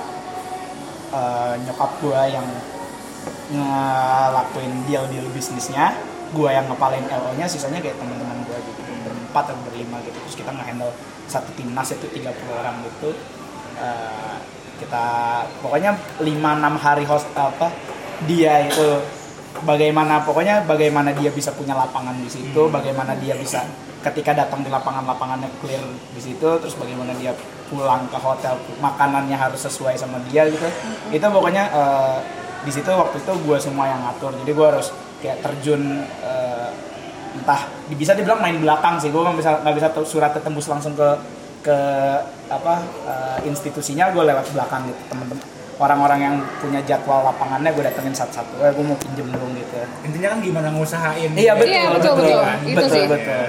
[1.11, 2.47] eh, nyokap gua yang
[3.51, 5.99] ngelakuin deal deal bisnisnya.
[6.30, 8.80] Gua yang ngepalin LO nya sisanya kayak teman-teman gua gitu.
[9.03, 10.14] Berempat atau berlima gitu.
[10.30, 10.95] Terus kita nge-handle
[11.26, 13.11] satu timnas itu 30 orang gitu.
[13.83, 14.37] Eh,
[14.78, 15.07] kita
[15.59, 17.70] pokoknya 5-6 hari host apa
[18.27, 18.89] dia itu
[19.62, 23.62] bagaimana pokoknya bagaimana dia bisa punya lapangan di situ bagaimana dia bisa
[24.03, 27.31] ketika datang di lapangan lapangannya clear di situ terus bagaimana dia
[27.70, 30.66] pulang ke hotel makanannya harus sesuai sama dia gitu.
[31.09, 32.18] Itu pokoknya eh,
[32.66, 34.89] di situ waktu itu gue semua yang ngatur jadi gue harus
[35.23, 36.70] kayak terjun eh,
[37.33, 37.64] entah
[37.95, 41.09] bisa dibilang main belakang sih gue nggak bisa nggak bisa surat tembus langsung ke
[41.62, 41.79] ke
[42.51, 42.75] apa
[43.07, 48.61] eh, institusinya gue lewat belakang gitu temen-temen orang-orang yang punya jadwal lapangannya gue datengin satu-satu.
[48.61, 49.77] Eh gue mau pinjem dong gitu.
[50.05, 51.31] Intinya kan gimana ngusahain.
[51.33, 52.41] Iya betul Iya, betul, betul.
[52.64, 52.93] Itu betul.
[52.93, 53.05] Sih.
[53.09, 53.43] betul.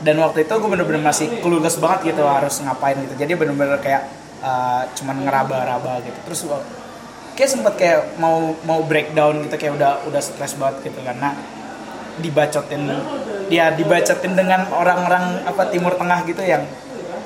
[0.00, 3.14] Dan waktu itu gue bener-bener masih clueless banget gitu harus ngapain gitu.
[3.14, 4.02] Jadi bener-bener kayak
[4.40, 6.18] eh, cuman ngeraba-raba gitu.
[6.26, 6.66] Terus gua-
[7.36, 9.54] kayak sempet kayak mau mau breakdown gitu.
[9.56, 11.00] Kayak udah udah stres banget gitu.
[11.00, 11.36] Karena
[12.20, 12.82] dibacotin
[13.48, 16.62] dia dibacotin dengan orang-orang apa timur tengah gitu yang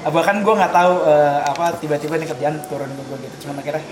[0.05, 3.37] bahkan gue nggak tahu eh, apa tiba-tiba nih kerjaan turun ke gue gitu.
[3.49, 3.83] Cuman akhirnya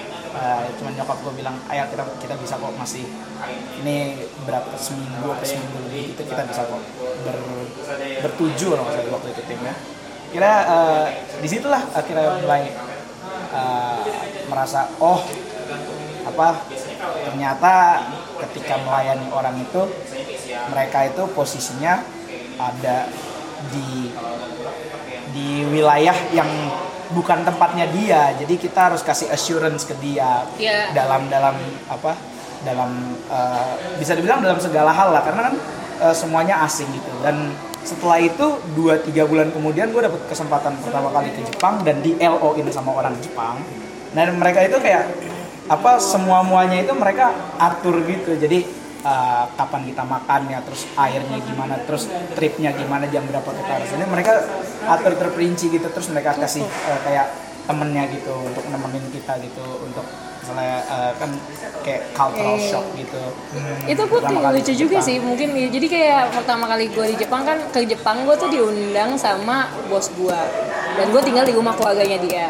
[0.42, 3.06] eh, cuman nyokap gue bilang ayo kita kita bisa kok masih
[3.78, 6.82] ini berapa seminggu atau seminggu lebih itu kita bisa kok.
[7.22, 7.36] Ber,
[8.26, 9.74] kalau nggak salah waktu itu timnya.
[10.34, 11.06] Kira eh,
[11.38, 12.74] di situlah akhirnya mulai
[13.54, 14.00] eh,
[14.50, 15.22] merasa oh
[16.22, 16.48] apa
[17.26, 17.74] ternyata
[18.46, 19.82] ketika melayani orang itu
[20.70, 22.02] mereka itu posisinya
[22.58, 23.10] ada
[23.70, 24.10] di
[25.32, 26.48] di wilayah yang
[27.12, 30.44] bukan tempatnya dia jadi kita harus kasih assurance ke dia.
[30.56, 30.92] Iya.
[30.96, 31.56] dalam dalam
[31.88, 32.16] apa
[32.62, 32.90] dalam
[33.30, 35.54] eh, bisa dibilang dalam segala hal lah karena kan
[36.02, 37.12] eh, semuanya asing gitu.
[37.22, 37.52] Dan
[37.82, 38.46] setelah itu
[38.78, 42.94] 2-3 bulan kemudian gue dapet kesempatan pertama kali ke Jepang dan di LO in sama
[42.94, 43.58] orang Jepang.
[44.14, 45.10] Dan mereka itu kayak
[45.66, 48.38] apa semua muanya itu mereka atur gitu.
[48.38, 53.90] Jadi uh, kapan kita makannya terus airnya gimana terus tripnya gimana jam berapa kita harus
[53.94, 54.32] ini mereka
[54.88, 57.30] atur terperinci gitu terus mereka kasih uh, kayak
[57.62, 60.02] temennya gitu untuk nemenin kita gitu untuk
[60.42, 61.30] misalnya uh, kan
[61.86, 62.66] kayak cultural Eh.
[62.66, 63.22] shock gitu
[63.86, 65.06] itu gue kayak lucu juga Jepang.
[65.06, 65.68] sih mungkin ya.
[65.70, 70.10] jadi kayak pertama kali gue di Jepang kan ke Jepang gue tuh diundang sama bos
[70.10, 70.40] gue
[70.98, 72.48] dan gue tinggal di rumah keluarganya dia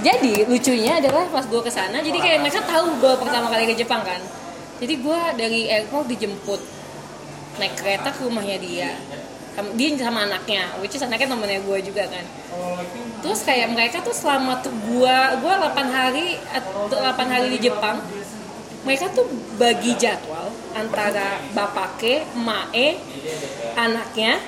[0.00, 3.84] jadi lucunya adalah pas gue ke sana jadi kayak mereka tahu gue pertama kali ke
[3.84, 4.20] Jepang kan
[4.80, 6.60] jadi gue dari airport dijemput.
[7.60, 8.90] Naik kereta ke rumahnya dia.
[9.76, 12.24] Dia sama anaknya which is anaknya temennya gue juga kan.
[13.20, 18.00] Terus kayak mereka tuh selama tuh gua gua 8 hari atau 8 hari di Jepang.
[18.80, 19.28] Mereka tuh
[19.60, 22.96] bagi jadwal antara bapake, mae,
[23.76, 24.40] anaknya,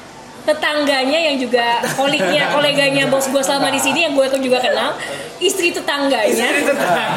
[0.43, 4.99] tetangganya yang juga koliknya, koleganya bos gua selama di sini yang gue juga kenal,
[5.38, 6.51] istri tetangganya,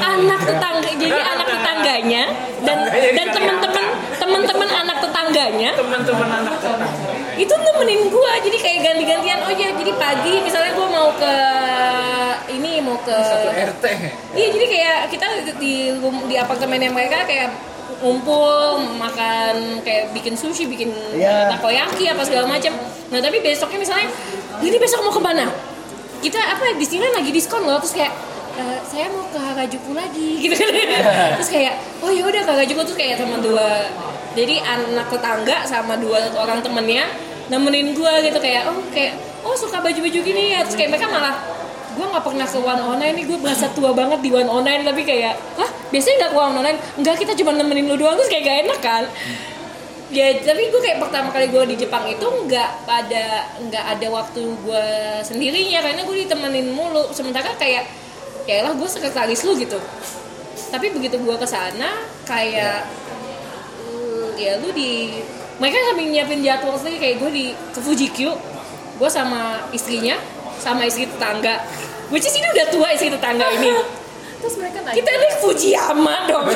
[0.02, 2.24] anak tetangga, jadi anak tetangganya
[2.62, 3.86] dan dan teman-teman
[4.22, 5.70] teman-teman anak tetangganya.
[5.74, 6.88] Teman-teman anak tetangga.
[7.36, 9.38] Itu nemenin gua jadi kayak ganti-gantian.
[9.46, 11.36] Oh ya jadi pagi misalnya gua mau ke
[12.56, 13.84] ini mau ke satu RT
[14.38, 15.92] iya jadi kayak kita di
[16.30, 17.50] di apartemennya mereka kayak
[18.06, 21.50] ngumpul makan kayak bikin sushi bikin Iya.
[21.50, 22.70] takoyaki apa segala macam.
[23.10, 24.08] Nah tapi besoknya misalnya
[24.62, 25.50] ini besok mau ke mana?
[26.22, 28.14] Kita apa di sini lagi diskon loh terus kayak
[28.56, 30.70] "Eh, saya mau ke Harajuku lagi gitu kan.
[31.36, 33.90] Terus kayak oh ya udah ke Harajuku terus kayak sama dua
[34.32, 37.10] jadi anak tetangga sama dua orang temennya
[37.48, 41.36] nemenin gua gitu kayak oh kayak oh suka baju-baju gini ya terus kayak mereka malah
[41.96, 45.02] gue nggak pernah ke one online nih gue berasa tua banget di one online tapi
[45.08, 45.70] kayak hah?
[45.90, 46.80] Biasanya nggak ke one online?
[47.00, 49.04] Enggak kita cuma nemenin lu doang terus kayak gak enak kan?
[50.12, 54.42] Ya tapi gue kayak pertama kali gue di Jepang itu nggak pada nggak ada waktu
[54.44, 54.86] gue
[55.26, 57.10] sendirinya karena gue ditemenin mulu.
[57.16, 57.88] Sementara kayak
[58.46, 59.80] ya lah gue sekretaris lu gitu.
[60.70, 62.86] Tapi begitu gue ke sana kayak
[63.88, 65.24] eh, ya lu di
[65.56, 68.20] mereka sambil nyiapin jadwal sendiri kayak gue di ke Fuji Q
[68.96, 70.16] gue sama istrinya
[70.62, 71.64] sama istri tetangga.
[72.14, 73.72] Which is ini udah tua istri tetangga ini.
[74.46, 74.96] Terus mereka nanya.
[74.96, 76.48] Kita naik Fujiyama dong.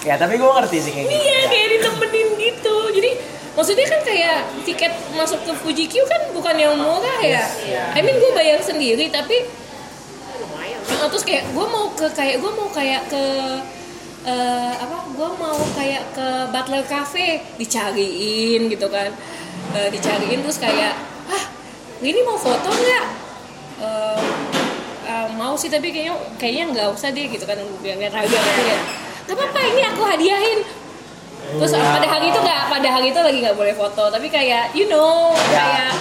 [0.00, 1.20] Ya tapi gue ngerti sih kayak gitu.
[1.20, 1.48] Iya ya.
[1.52, 2.76] kayak ditemenin gitu.
[2.96, 3.10] Jadi
[3.52, 7.44] maksudnya kan kayak tiket masuk ke Fuji Q kan bukan yang murah ya.
[7.44, 7.84] Iya.
[7.92, 9.44] I mean gue bayar sendiri tapi
[10.40, 10.80] lumayan.
[10.88, 13.24] Nah, terus kayak gue mau ke kayak gue mau kayak ke
[14.24, 19.12] eh, apa gue mau kayak ke Butler Cafe dicariin gitu kan
[19.70, 21.44] Eh, dicariin terus kayak ah
[22.00, 23.04] ini mau foto nggak?
[23.78, 24.18] Eh,
[25.06, 28.78] eh, mau sih tapi kayaknya kayaknya nggak usah deh gitu kan biar raga gitu ya
[29.22, 30.60] nggak apa-apa ini aku hadiahin.
[31.50, 34.86] Terus pada hari itu nggak pada hari itu lagi nggak boleh foto tapi kayak you
[34.86, 35.62] know Ya.
[35.62, 35.92] kayak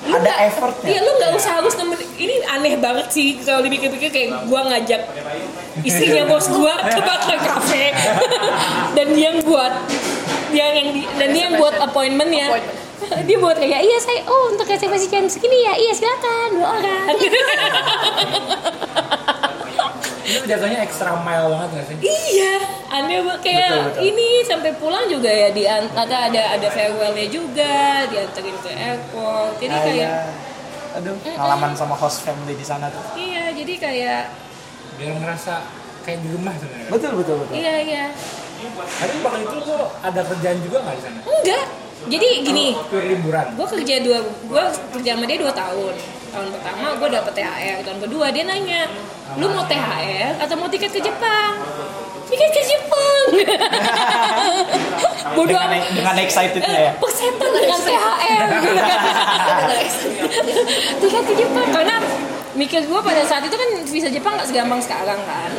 [0.00, 0.86] lu Ada nggak- effortnya.
[0.88, 5.02] Iya lu nggak usah harus nemenin ini aneh banget sih kalau dipikir-pikir kayak gua ngajak
[5.82, 7.02] istrinya bos gua ke
[7.46, 7.84] Cafe
[8.96, 9.72] dan dia yang buat
[10.50, 12.48] dia yang di, dan dia yang buat appointmentnya
[13.26, 17.06] dia buat kayak iya saya oh untuk reservasi jam segini ya iya silakan dua orang
[20.22, 21.96] Itu jatuhnya extra mile banget gak sih?
[21.98, 22.54] iya
[22.88, 24.02] aneh banget kayak Betul, betul.
[24.04, 27.74] ini sampai pulang juga ya di ada ada ada farewellnya juga
[28.06, 30.14] dianterin ke airport jadi Ah, kayak iya.
[30.92, 34.22] aduh pengalaman sama host family di sana tuh iya jadi kayak
[34.96, 35.66] Biar ngerasa
[36.00, 36.88] kayak di rumah sebenarnya.
[36.88, 38.04] betul betul betul iya iya
[38.76, 41.18] Tapi waktu itu lo ada kerjaan juga nggak di sana?
[41.24, 41.64] enggak
[42.08, 42.72] jadi gini
[43.52, 44.64] gue kerja dua gue
[44.96, 45.94] kerja sama dia dua tahun.
[46.30, 48.88] Tahun pertama gue dapet THR tahun kedua dia nanya
[49.36, 51.52] lu mau THR atau mau tiket ke Jepang?
[52.30, 53.24] Tiket ke Jepang.
[55.36, 55.92] Bodoh dengan, amat.
[55.92, 56.92] dengan excitednya ya?
[56.96, 58.48] Persetan dengan THR
[61.02, 61.68] tiket ke Jepang.
[61.74, 61.96] Karena
[62.54, 65.50] mikir gue pada saat itu kan visa Jepang nggak segampang sekarang kan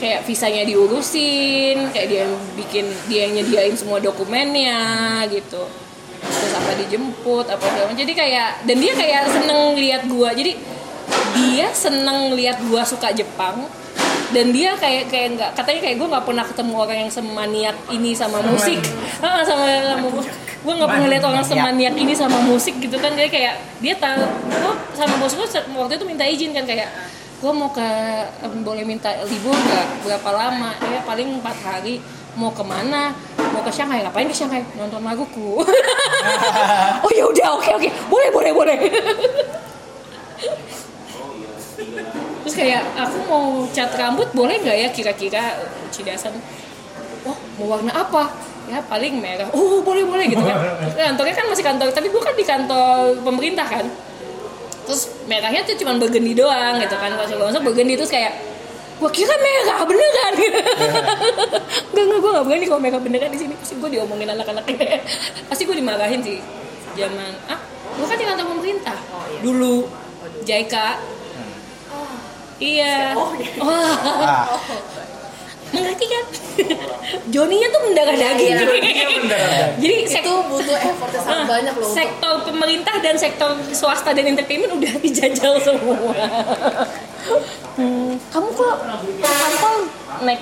[0.00, 5.68] kayak visanya diurusin kayak dia yang bikin dia yang nyediain semua dokumennya gitu.
[6.20, 10.32] Terus apa dijemput apa segala jadi kayak dan dia kayak seneng lihat gua.
[10.32, 10.56] Jadi
[11.36, 13.68] dia seneng lihat gua suka Jepang
[14.30, 18.10] dan dia kayak kayak nggak katanya kayak gue nggak pernah ketemu orang yang semaniak ini
[18.14, 18.78] sama musik.
[19.18, 20.06] Ah, sama sama
[20.60, 23.10] gue nggak pernah lihat orang semaniak ini sama musik gitu kan.
[23.18, 26.88] Dia kayak dia tahu gue sama bos gue waktu itu minta izin kan kayak
[27.40, 27.88] gue mau ke
[28.60, 30.04] boleh minta libur nggak?
[30.04, 30.76] Berapa lama?
[30.92, 32.04] Ya paling empat hari.
[32.36, 33.10] Mau ke mana
[33.50, 34.04] mau ke Shanghai.
[34.04, 34.62] Ngapain ke Shanghai?
[34.76, 35.60] Nonton laguku.
[37.00, 37.56] Oh ya udah.
[37.56, 37.88] Oke oke.
[38.12, 38.76] Boleh boleh boleh.
[42.44, 44.88] Terus kayak aku mau cat rambut boleh nggak ya?
[44.92, 45.56] Kira-kira
[45.88, 46.36] cidasan.
[47.24, 48.28] Wah mau warna apa?
[48.68, 49.48] Ya paling merah.
[49.56, 50.60] Oh boleh boleh gitu kan.
[50.92, 51.88] Terus kantornya kan masih kantor.
[51.88, 53.88] Tapi gue kan di kantor pemerintah kan
[54.90, 57.14] terus merahnya tuh cuma burgundy doang gitu kan.
[57.14, 58.34] Pas gue masuk burgundy terus kayak
[58.98, 60.32] gue kira merah beneran.
[60.40, 60.60] Gitu
[61.90, 63.54] Enggak, enggak, gue gak berani kalau merah beneran di sini.
[63.54, 64.66] Pasti gue diomongin anak-anak.
[65.48, 66.42] Pasti gue dimarahin sih.
[66.98, 67.60] Zaman, ah,
[67.94, 68.98] gue kan di kantor pemerintah.
[69.40, 69.86] Dulu,
[70.42, 70.98] Jaika
[72.60, 73.16] Iya.
[73.16, 73.52] Oh, iya.
[73.56, 74.44] Wah, ah,
[75.70, 76.24] mengerti kan?
[77.34, 78.66] Joninya tuh mendarah daging Iya,
[79.82, 83.50] Jadi sek- itu butuh effort yang sangat Ah, banyak loh untuk sektor pemerintah dan sektor
[83.70, 85.96] swasta dan entertainment udah dijajal semua.
[87.74, 88.74] Hmm, kamu kok
[89.16, 89.74] ke kantor
[90.22, 90.40] naik?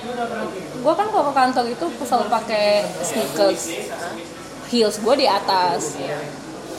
[0.79, 2.67] Gue kan kalau ke kantor itu selalu pakai
[2.99, 3.61] sneakers,
[4.67, 5.95] heels gue di atas.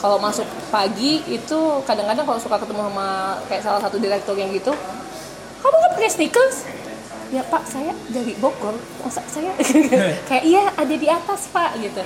[0.00, 3.08] Kalau masuk pagi itu kadang-kadang kalau suka ketemu sama
[3.46, 4.72] kayak salah satu direktur yang gitu,
[5.60, 6.56] kamu nggak pakai sneakers?
[7.30, 8.74] Ya pak, saya dari Bogor,
[9.06, 9.54] masa saya.
[10.28, 12.02] Kayak iya ada di atas pak gitu.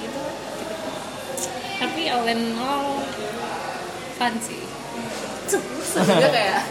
[0.00, 0.22] gitu
[1.74, 3.04] tapi all in all
[4.16, 4.64] fun sih.
[5.44, 6.62] Juga kayak.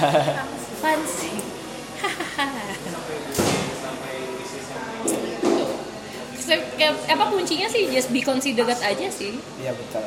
[0.76, 1.32] Fun sih
[6.46, 9.34] apa kuncinya sih just be considerate aja sih?
[9.58, 10.04] Iya betul.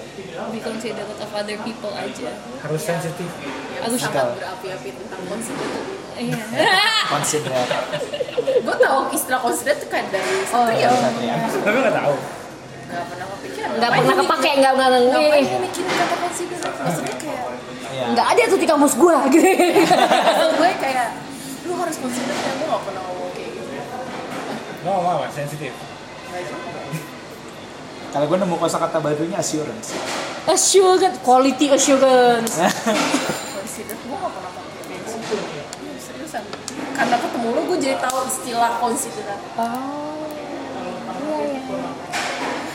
[0.56, 2.32] Be considerate of other people aja.
[2.64, 3.28] Harus sensitif.
[3.84, 5.68] Harus sangat berapi-api tentang consider
[6.20, 6.44] iya.
[7.16, 7.56] Consider
[8.60, 10.90] gue tau istilah consider tuh kan dari oh iya.
[11.64, 12.16] Tapi nggak tahu.
[12.90, 13.70] nggak pernah kepikiran.
[13.80, 17.44] Nggak pernah kepake nggak nggak ngapain nggak gue mikirin kata consider maksudnya kayak
[17.96, 18.04] iya.
[18.12, 19.18] Nggak ada tuh di kamus gua.
[19.34, 21.08] Gitu gue kayak
[21.68, 23.72] lu harus consider ya gue gak pernah ngomong kayak gitu.
[24.84, 25.28] Mau mau apa?
[25.32, 25.89] Sensitif.
[28.10, 29.94] Kalau gue nemu kosakata barunya assurance.
[30.46, 32.58] Assurance quality assurance.
[32.58, 32.70] Iya,
[36.00, 36.44] seriusan
[36.92, 39.24] karena ketemu lu gue jadi tahu istilah consider.
[39.56, 41.62] Oh iya iya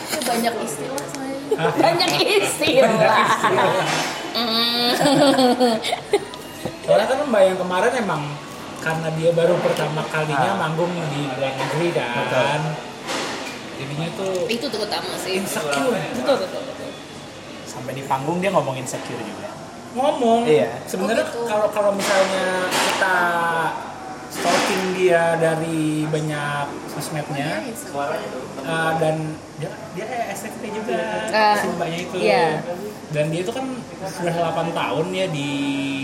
[0.05, 1.35] Ya, banyak istilah saya
[1.83, 2.09] banyak
[2.41, 3.27] istilah.
[6.81, 8.21] Soalnya kan Mbak yang kemarin emang
[8.79, 10.57] karena dia baru pertama kalinya Ah.
[10.57, 12.61] manggung di luar negeri kan.
[13.85, 15.93] Jadinya tuh itu terutama sih insecure.
[16.11, 16.89] betul betul betul
[17.63, 19.53] Sampai di panggung dia ngomongin secure juga.
[19.93, 20.43] Ngomong.
[20.43, 20.81] Iya.
[20.89, 21.39] Sebenarnya Oh, gitu.
[21.45, 23.15] kalau kalau misalnya kita
[24.35, 27.63] stalking dia dari banyak sosmednya
[28.61, 29.15] uh, dan
[29.55, 30.99] dia dia SFP juga
[31.31, 32.15] Ah, si mbaknya itu.
[32.17, 32.59] iya.
[33.07, 33.63] Dan dia itu kan
[34.05, 35.49] sudah 8 tahun ya di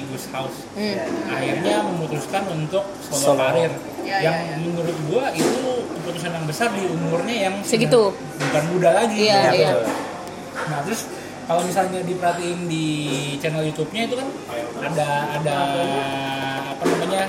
[0.08, 0.64] Gus House.
[0.72, 0.96] Hmm.
[1.28, 3.40] akhirnya memutuskan untuk solo, Solo.
[3.42, 3.72] karir
[4.02, 4.56] Ya, yang ya, ya.
[4.58, 5.62] menurut gua itu
[5.94, 8.10] keputusan yang besar di umurnya yang Segitu.
[8.10, 9.56] sudah bukan muda lagi Iya, gitu.
[9.62, 9.72] iya.
[10.66, 11.02] nah terus
[11.44, 12.86] kalau misalnya diperhatiin di
[13.38, 14.28] channel YouTube-nya itu kan
[14.82, 15.58] ada ada
[16.66, 17.24] apa namanya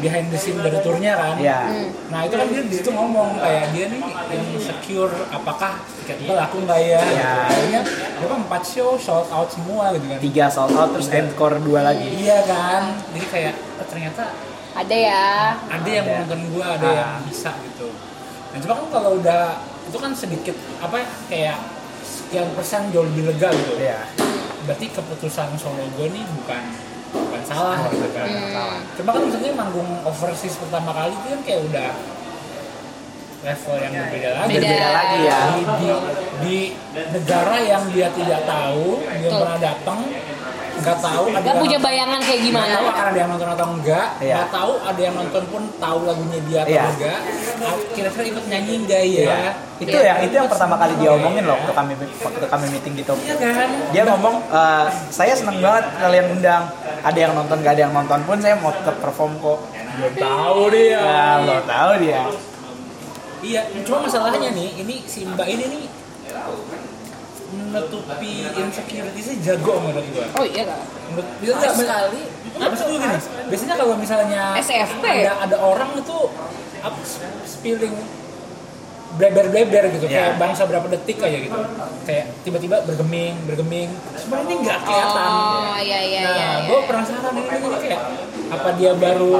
[0.00, 1.60] behind the scene dari turnya kan Iya.
[1.62, 1.88] Hmm.
[2.08, 6.34] nah itu kan dia di situ ngomong kayak dia nih yang secure apakah tiket gue
[6.34, 7.32] laku nggak ya Iya.
[7.46, 11.56] akhirnya dia kan empat show sold out semua gitu kan Tiga sold out terus encore
[11.60, 12.08] dua lagi.
[12.10, 14.22] Iya kan, jadi kayak oh, ternyata
[14.70, 15.24] ada ya
[15.66, 16.16] ada yang Ada.
[16.24, 16.94] nonton gua, ada Ah.
[16.94, 17.88] yang bisa gitu.
[18.50, 19.42] Nah cuma kan kalau udah
[19.82, 21.58] itu kan sedikit apa ya, kayak
[22.00, 23.74] sekian persen jauh lebih lega gitu.
[23.76, 23.98] Iya.
[24.62, 26.62] Berarti keputusan solo gua nih bukan
[27.12, 28.26] bukan salah gitu kan.
[28.30, 28.78] Hmm.
[28.98, 31.90] Cuma kan maksudnya manggung overseas pertama kali itu kan kayak udah
[33.40, 34.52] level yang berbeda lagi.
[34.52, 34.68] Beda.
[34.68, 35.40] Beda lagi ya.
[35.40, 35.88] Di, di,
[36.44, 36.56] di
[37.16, 40.00] negara yang dia tidak tahu, dia pernah datang,
[40.80, 43.30] nggak tahu ada Gak yang punya nonton- bayangan kayak Nggak gimana tahu akan ada yang
[43.30, 44.34] nonton atau enggak, Iya.
[44.34, 46.84] nggak tahu ada yang nonton pun tahu lagunya dia atau Iya.
[46.90, 47.20] enggak.
[47.60, 49.20] Ah, Kira-kira ikut nyanyi enggak ya?
[49.20, 49.40] Iya.
[49.78, 50.06] Itu Iya.
[50.06, 53.24] yang itu yang pertama kali dia omongin loh waktu kami waktu kami meeting di Tokyo.
[53.26, 53.68] Iya kan?
[53.90, 56.62] Dia ngomong, "Eh, saya seneng banget kalian undang.
[57.00, 59.58] Ada yang nonton, gak ada yang nonton pun saya mau tetap perform kok.
[59.90, 61.00] Belum tahu dia.
[61.00, 62.20] Nah, lo tahu dia.
[63.40, 65.84] Iya, cuma masalahnya nih, ini si Mbak ini nih
[67.50, 70.26] menutupi insecurity sih jago menurut gua.
[70.34, 70.80] oh iya kan
[71.10, 71.74] Menurut bisa nggak?
[71.74, 75.04] sekali Maksud gue gini, biasanya kalau misalnya SFP.
[75.24, 76.18] ada ada orang itu
[76.80, 76.94] up
[77.42, 77.94] spilling
[79.12, 80.14] bleber-bleber gitu Iya.
[80.22, 81.58] kayak bangsa berapa detik aja gitu
[82.04, 86.50] kayak tiba-tiba bergeming bergeming sebenarnya ini nggak kelihatan oh iya iya nah iya iya.
[86.64, 88.00] gue penasaran ini, ini kayak
[88.50, 89.34] apa dia baru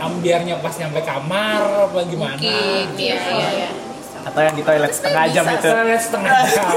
[0.00, 3.68] ambiarnya pas nyampe kamar apa gimana mungkin iya iya iya
[4.24, 5.68] Atau yang di toilet setengah jam itu.
[5.68, 6.68] Toilet setengah jam.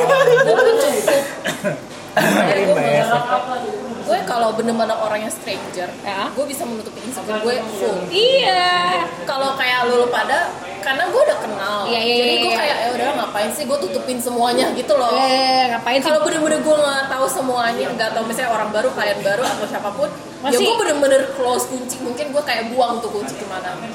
[4.08, 6.32] Gue kalau bener-bener orang yang stranger Ya.
[6.32, 7.98] gue bisa menutupi insecure gue full.
[8.08, 9.04] Iya.
[9.28, 10.48] Kalau kayak lu, pada
[10.80, 11.80] karena gue udah kenal.
[11.91, 12.58] Iya, iya, jadi iya, gue iya.
[12.64, 14.72] kayak ya udah ngapain sih gue tutupin semuanya?
[14.72, 15.12] Gitu loh.
[15.12, 16.08] Eh ngapain sih?
[16.08, 19.89] Kalau bener-bener gue nggak tahu semuanya nggak tahu misalnya orang baru klien baru atau siapa
[19.91, 22.00] pun ya Masih- gue bener-bener close kunci.
[22.00, 23.76] Mungkin gue kayak buang tuh kunci ke mana.
[23.76, 23.91] Jadi,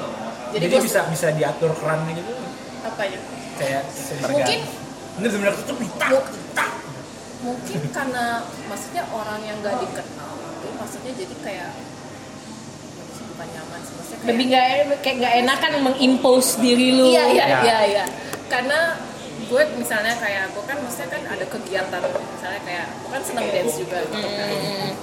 [0.53, 2.31] jadi gue bisa bisa diatur kerannya gitu.
[2.85, 3.17] Apa ya
[3.55, 3.83] kayak
[4.25, 4.59] mungkin
[5.13, 6.71] ini benar-benar tutup tak
[7.39, 8.25] mungkin karena
[8.65, 11.71] maksudnya orang yang nggak dikenal itu maksudnya jadi kayak
[13.27, 14.65] bukan nyaman sih maksudnya kayak lebih nggak
[14.99, 17.59] kayak nggak enak kan mengimpose diri lu Iya iya Ya.
[17.61, 18.05] iya iya.
[18.47, 18.79] Karena
[19.43, 22.01] gue misalnya kayak gue kan maksudnya kan ada kegiatan
[22.31, 24.49] misalnya kayak gue kan seneng dance juga gitu kan.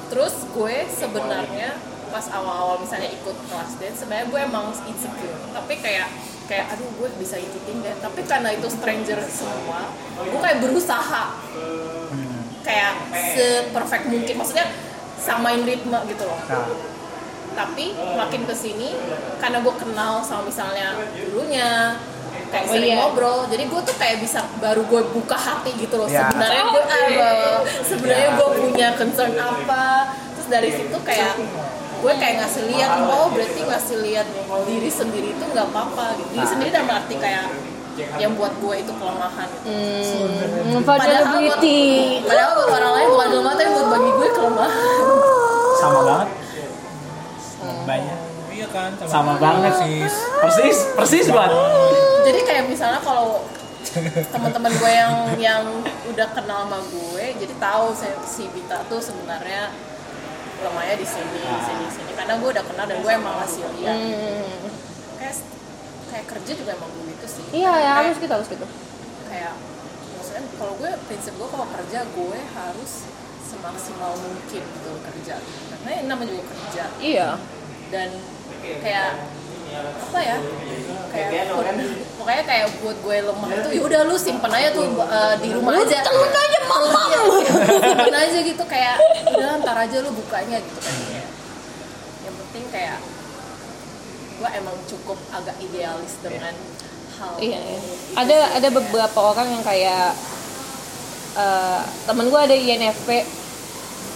[0.09, 1.71] Terus gue sebenarnya
[2.09, 6.09] pas awal-awal misalnya ikut kelas dance sebenarnya gue emang insecure tapi kayak
[6.51, 7.95] kayak aduh gue bisa ikutin deh.
[7.97, 11.23] Tapi karena itu stranger semua gue kayak berusaha.
[12.61, 12.93] Kayak
[13.33, 14.67] seperfect mungkin maksudnya
[15.17, 16.41] samain ritme gitu loh.
[16.45, 16.67] Nah,
[17.51, 18.95] tapi makin ke sini
[19.39, 21.99] karena gue kenal sama misalnya dulunya
[22.51, 22.99] kayak Oh, sering iya.
[22.99, 26.27] ngobrol jadi gue tuh kayak bisa baru gue buka hati gitu loh Ya.
[26.27, 29.87] sebenarnya gue eh, sebenarnya gue punya concern apa?
[30.35, 31.35] Terus dari situ kayak
[32.01, 34.27] gue kayak ngasih lihat oh berarti ngasih lihat
[34.65, 37.45] diri sendiri itu nggak apa-apa gitu diri sendiri dalam arti kayak
[38.17, 39.67] yang buat gue itu kelemahan gitu.
[39.69, 41.61] hmm, Padahal buat,
[42.25, 45.07] padahal buat orang lain bukan kelemahan tapi buat bagi gue kelemahan
[45.77, 46.29] sama banget.
[47.83, 48.19] Banyak.
[48.51, 50.05] iya kan Sama banget sih
[50.39, 51.57] Persis, persis banget.
[52.23, 53.45] jadi kayak misalnya kalau
[54.31, 55.63] teman-teman gue yang yang
[56.07, 59.73] udah kenal sama gue jadi tahu si, si Bita tuh sebenarnya
[60.61, 62.11] lemahnya di sini di sini di sini.
[62.17, 63.97] Karena gue udah kenal dan gue emang ngasih lihat.
[63.97, 64.69] Hmm.
[65.21, 65.37] kayak
[66.11, 67.45] kayak kerja juga emang begitu sih.
[67.53, 68.67] Iya ya harus gitu harus gitu.
[69.31, 69.55] kayak
[70.19, 72.93] maksudnya kalau gue prinsip gue kalau kerja gue harus
[73.47, 75.35] semaksimal mungkin gitu kerja.
[75.41, 76.85] Karena ini namanya juga kerja.
[77.03, 77.29] Iya.
[77.91, 78.09] Dan
[78.61, 79.11] kayak
[79.79, 80.37] apa ya?
[81.11, 81.51] Kayak
[82.15, 85.75] pokoknya kayak buat gue lemah itu ya udah lu simpen aja tuh uh, di rumah
[85.83, 86.07] aja.
[86.07, 87.11] temen aja mamam
[87.83, 88.97] simpen aja gitu kayak
[89.27, 90.97] udah ntar aja lu bukanya gitu kan.
[92.23, 92.99] Yang penting kayak
[94.41, 96.55] gue emang cukup agak idealis dengan
[97.21, 97.79] hal Iya, iya.
[98.17, 100.17] Ada ada beberapa orang yang kayak
[101.37, 103.09] eh, temen gue ada INFP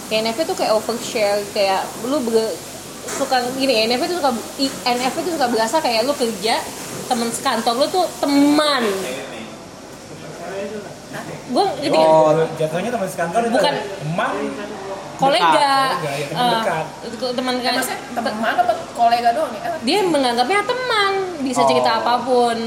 [0.09, 2.21] INFP tuh kayak overshare kayak lu
[3.07, 6.57] suka gini INFP tuh suka INFP tuh suka berasa kayak lu kerja
[7.05, 8.83] temen sekantor lu tuh teman
[11.45, 11.93] gue nggak?
[11.95, 13.73] Oh, jatuhnya teman sekantor itu Bukan.
[14.01, 14.33] teman
[15.15, 17.73] kolega ya, teman teman kan
[18.19, 19.61] teman apa kolega doang nih?
[19.61, 21.99] Eh, dia menganggapnya teman bisa cerita Oh.
[22.01, 22.57] apa pun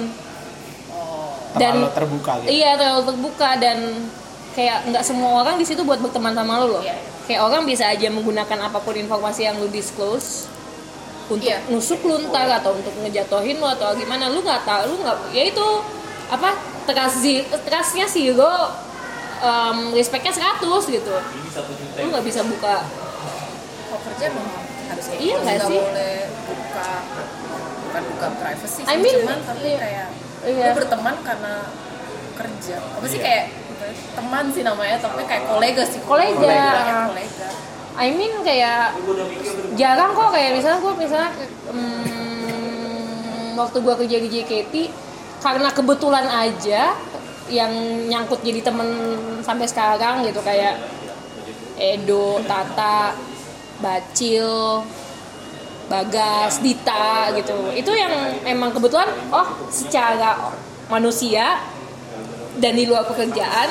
[0.88, 1.36] oh.
[1.58, 2.48] Dan- terlalu terbuka gitu.
[2.48, 3.78] iya terlalu terbuka dan
[4.54, 6.96] kayak nggak semua orang di situ buat berteman sama lu loh Iya.
[7.28, 10.48] Kayak orang bisa aja menggunakan apa pun informasi yang lu disclose
[11.28, 11.60] untuk Iya.
[11.68, 15.44] nusuk lu ntar atau untuk ngejatohin lu atau gimana lu nggak tahu lu nggak ya
[15.44, 15.66] itu
[16.26, 17.20] apa trust
[17.62, 18.72] trustnya zero
[19.38, 21.12] um, respectnya 100 gitu
[21.98, 22.80] lu nggak bisa buka
[23.88, 24.48] Kalau kerja emang
[24.88, 25.78] harus kayak Iya nggak sih?
[25.78, 26.16] boleh
[26.48, 26.88] buka
[27.84, 29.78] bukan buka privacy sih, I mean, cuman tapi iya.
[29.78, 30.06] kayak
[30.44, 30.64] Iya.
[30.64, 31.54] lu berteman karena
[32.36, 32.76] kerja.
[32.78, 33.24] Apa sih Iya.
[33.24, 33.44] kayak
[34.16, 36.00] teman sih namanya, tapi kayak kolega sih.
[36.04, 36.38] Kolega.
[37.10, 37.48] Kolega.
[37.98, 38.94] I mean kayak
[39.74, 41.30] jarang kok kayak misalnya gue misalnya
[41.74, 44.74] hmm, waktu gue kerja di JKT
[45.42, 46.94] karena kebetulan aja
[47.50, 47.72] yang
[48.06, 48.86] nyangkut jadi temen
[49.42, 50.78] sampai sekarang gitu kayak
[51.78, 53.18] Edo, Tata,
[53.82, 54.82] Bacil,
[55.90, 57.74] Bagas, Dita gitu.
[57.74, 60.54] Itu yang emang kebetulan oh secara
[60.86, 61.62] manusia
[62.58, 63.70] dan di luar pekerjaan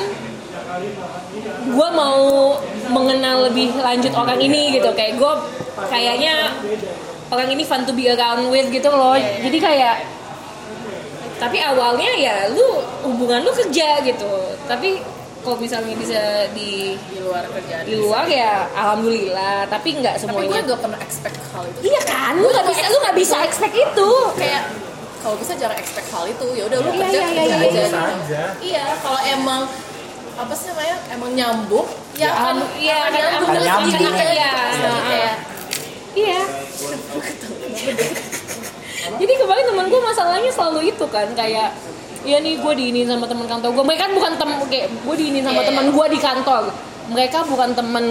[1.68, 2.56] gue mau
[2.92, 4.90] mengenal lebih lanjut orang ini gitu.
[4.92, 5.32] Kayak gue
[5.88, 6.52] kayaknya
[7.28, 9.16] orang ini fun to be around with gitu loh.
[9.16, 9.96] Jadi kayak
[11.38, 14.32] tapi awalnya ya lu hubungan lu kerja gitu.
[14.66, 14.98] Tapi
[15.38, 17.86] kalau misalnya bisa di di luar kerjaan.
[17.86, 20.60] di luar ya alhamdulillah tapi nggak Tapi gue semuanya.
[20.66, 21.78] gak pernah expect hal itu.
[21.88, 22.34] iya kan?
[22.36, 24.10] Lu nggak bisa lu nggak bisa expect itu.
[24.36, 24.62] Kayak
[25.18, 26.46] kalau bisa jangan expect hal itu.
[26.52, 27.58] Ya udah lu Iya, kerja iya, kerja iya, aja.
[27.58, 27.64] iya.
[27.64, 27.98] gitu.
[27.98, 28.42] aja.
[28.58, 29.62] Iya, kalau emang
[30.34, 33.90] apa sih namanya emang nyambung ya, Ya, kan iya, akan akan- nyambung akan nyambung.
[33.90, 33.90] Iya.
[33.90, 33.98] gitu.
[33.98, 34.08] Jadi
[35.08, 35.34] kayak
[36.14, 36.40] Iya.
[39.14, 41.68] Jadi kemarin teman gue masalahnya selalu itu kan kayak
[42.22, 43.84] ya nih gue diinin sama teman kantor gue.
[43.84, 45.94] Mereka bukan tem kayak gue diinin sama Iya, teman iya.
[45.94, 46.62] gue di kantor.
[47.08, 48.04] Mereka bukan temen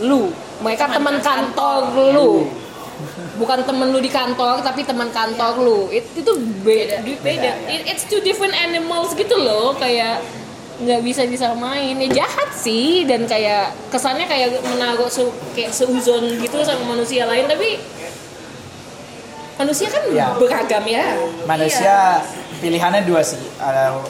[0.00, 0.32] lu.
[0.60, 1.80] Mereka teman Teman kantor
[2.10, 2.30] lu.
[3.40, 5.80] Bukan temen lu di kantor tapi teman kantor lu.
[5.88, 7.00] It- itu beda.
[7.00, 7.24] Beda.
[7.24, 7.50] beda.
[7.66, 10.20] It- it's two different animals gitu loh kayak
[10.80, 16.56] nggak bisa disamain ya jahat sih dan kayak kesannya kayak menaruh su, kayak seuzon gitu
[16.64, 17.76] sama manusia lain tapi
[19.60, 20.32] manusia kan Ya.
[20.40, 21.04] beragam ya
[21.44, 22.24] manusia
[22.60, 23.40] pilihannya dua sih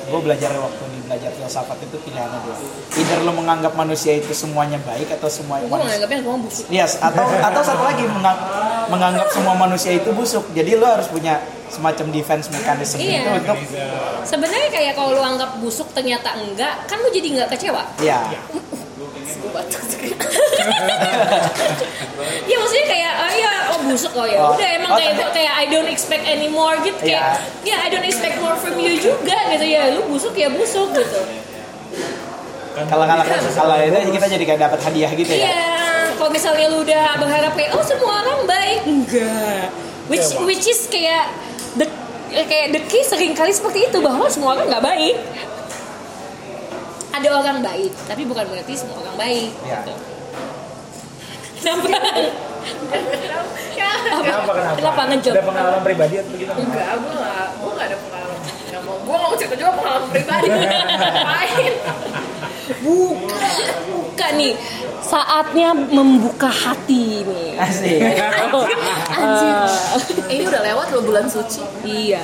[0.05, 2.55] gue belajar waktu di belajar filsafat itu pilihannya dua
[2.93, 7.25] either lo menganggap manusia itu semuanya baik atau semuanya gue menganggapnya semua busuk Yes, atau
[7.25, 8.43] atau satu lagi mengang-
[8.87, 10.51] menganggap semua manusia itu busuk.
[10.51, 11.39] Jadi lo harus punya
[11.69, 13.23] semacam defense mechanism Iya.
[13.23, 13.57] itu untuk
[14.25, 18.60] sebenarnya kayak kalau lu anggap busuk ternyata enggak kan lu jadi nggak kecewa ya sih.
[22.51, 24.55] ya maksudnya kayak oh ya oh busuk oh ya Oh.
[24.57, 28.41] udah emang Oh, kayak kayak I don't expect anymore gitu kayak ya I don't expect
[28.41, 31.21] more from you juga gitu ya lu busuk ya busuk gitu
[32.71, 35.53] kalau kalau kalau itu kita jadi kayak dapat hadiah gitu ya.
[35.53, 35.69] Iya,
[36.17, 39.69] kalau misalnya lu udah berharap kayak oh semua orang baik, enggak.
[40.09, 40.49] Which Coba.
[40.49, 41.29] which is kayak
[41.77, 41.85] the
[42.33, 45.17] eh, kayak the key sering kali seperti itu bahwa semua orang nggak baik.
[47.11, 49.51] Ada orang baik, tapi bukan berarti semua orang baik.
[49.67, 49.79] Iya.
[49.85, 49.93] Gitu.
[51.61, 51.87] Kenapa?
[54.21, 54.77] Kenapa kenapa?
[54.77, 55.35] Kenapa ngejok?
[55.35, 56.51] Ada pengalaman pribadi atau begitu?
[56.57, 58.39] Enggak, gue gak, gue gak ada pengalaman
[58.71, 61.73] Gak mau, gue mau cerita juga pengalaman pribadi Ngapain?
[62.81, 63.51] Buka,
[63.91, 64.55] buka nih.
[65.03, 67.59] Saatnya membuka hati nih.
[67.59, 67.99] Asik.
[69.19, 69.57] Anjir
[70.31, 72.23] Ini udah lewat loh bulan suci Iya.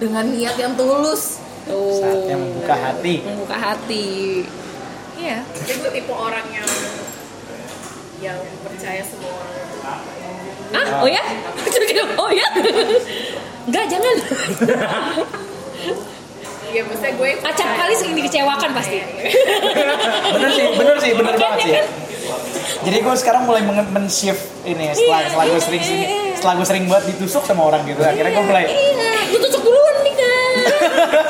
[0.00, 1.36] Dengan niat yang tulus
[1.68, 2.00] Tuh.
[2.00, 3.14] Saatnya membuka hati.
[3.22, 4.08] Membuka hati.
[5.20, 5.44] Iya.
[5.52, 6.64] Jadi gue tipe orang yang
[8.20, 9.58] Yang percaya semua orang
[10.70, 11.22] Ah, oh ya?
[12.20, 12.46] Oh ya?
[13.66, 14.14] Enggak, jangan.
[16.64, 18.98] Iya, maksudnya gue Acap kali sering dikecewakan pasti.
[20.34, 21.72] Bener sih, bener sih, bener banget sih.
[21.72, 21.82] ya.
[22.80, 26.32] Jadi gue sekarang mulai men- men-shift ini setelah Iya, setelah gue iya, sering iya, iya.
[26.32, 28.00] setelah gue sering banget ditusuk sama orang gitu.
[28.00, 30.09] Akhirnya gue mulai Iya, lu tusuk duluan nih kan.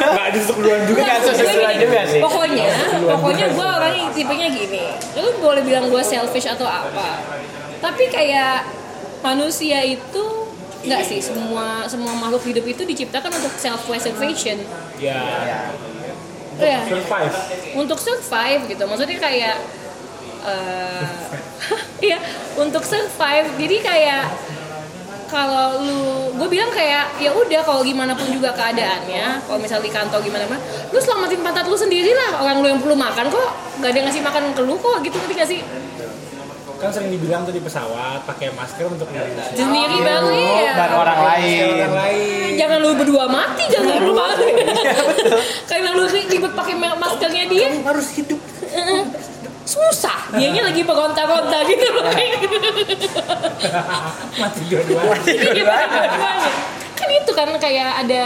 [0.01, 1.01] Nggak ditusuk duluan juga.
[1.05, 2.21] Nggak tusuk duluan juga sih.
[2.21, 2.67] Pokoknya,
[3.17, 4.85] pokoknya gue orangnya tipenya gini.
[5.19, 7.23] Lu boleh bilang gue selfish atau apa.
[7.81, 8.67] Tapi kayak
[9.21, 10.25] manusia itu
[10.81, 14.59] nggak sih semua semua makhluk hidup itu diciptakan untuk self preservation.
[14.97, 15.21] Ya.
[15.45, 15.61] ya
[16.61, 16.85] Ya.
[16.85, 17.33] Survive.
[17.73, 19.57] untuk survive gitu maksudnya kayak
[20.45, 21.09] eh
[22.13, 22.21] iya
[22.61, 24.23] untuk survive jadi kayak
[25.31, 26.03] kalau lu
[26.35, 30.45] gue bilang kayak ya udah kalau gimana pun juga keadaannya kalau misal di kantor gimana
[30.51, 30.59] mah
[30.91, 34.07] lu selamatin pantat lu sendiri lah orang lu yang perlu makan kok gak ada yang
[34.11, 35.61] ngasih makan ke lu kok gitu ngerti gak sih?
[36.81, 40.01] Kan sering dibilang tuh di pesawat pakai masker untuk diri sendiri.
[40.01, 40.33] Oh,
[40.65, 41.77] ya dan orang lain.
[41.77, 42.51] orang lain.
[42.57, 44.49] jangan lu berdua mati jangan lu mati.
[45.69, 47.69] Karena lu ribet pakai ma- maskernya dia.
[47.69, 48.41] Kamu harus hidup
[49.71, 50.19] susah.
[50.35, 51.87] Dianya lagi peronta-ronta gitu.
[51.95, 52.11] Loh
[54.41, 55.31] mati dua-duanya.
[55.31, 56.51] Iya, dua-duanya.
[56.99, 58.23] kan itu kan kayak ada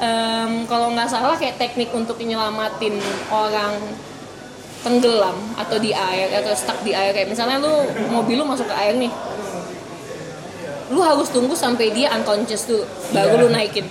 [0.00, 2.96] em, kalau nggak salah kayak teknik untuk nyelamatin
[3.28, 3.74] orang
[4.80, 7.12] tenggelam atau di air atau stuck di air.
[7.12, 9.10] Kayak misalnya lu mobil lu masuk ke air nih.
[10.90, 13.90] Lu harus tunggu sampai dia unconscious dulu baru lu naikin.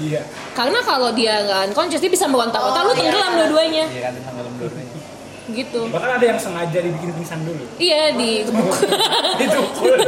[0.00, 0.20] Dia
[0.52, 3.88] karena kalau dia nggak unconscious dia bisa meronta-ronta lu tenggelam dua-duanya.
[3.88, 4.89] Iya tenggelam dulu.
[5.54, 5.88] Gitu.
[5.90, 7.64] Bahkan ada yang sengaja dibikin pingsan dulu.
[7.76, 8.44] Iya di
[9.40, 9.94] ditukul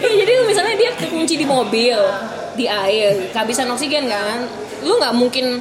[0.00, 1.98] Iya, jadi lu misalnya dia kekunci di mobil
[2.58, 4.44] di air kehabisan oksigen kan
[4.84, 5.60] lu nggak mungkin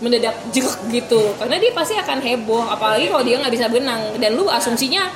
[0.00, 1.36] mendadak jeruk gitu.
[1.36, 4.16] Karena dia pasti akan heboh apalagi kalau dia nggak bisa berenang.
[4.16, 5.10] Dan lu asumsinya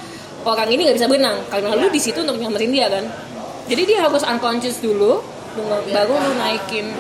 [0.45, 3.05] orang ini nggak bisa berenang karena lu di situ untuk nyelamatin dia kan.
[3.65, 5.25] Jadi dia harus unconscious dulu
[5.95, 6.91] baru lu naikin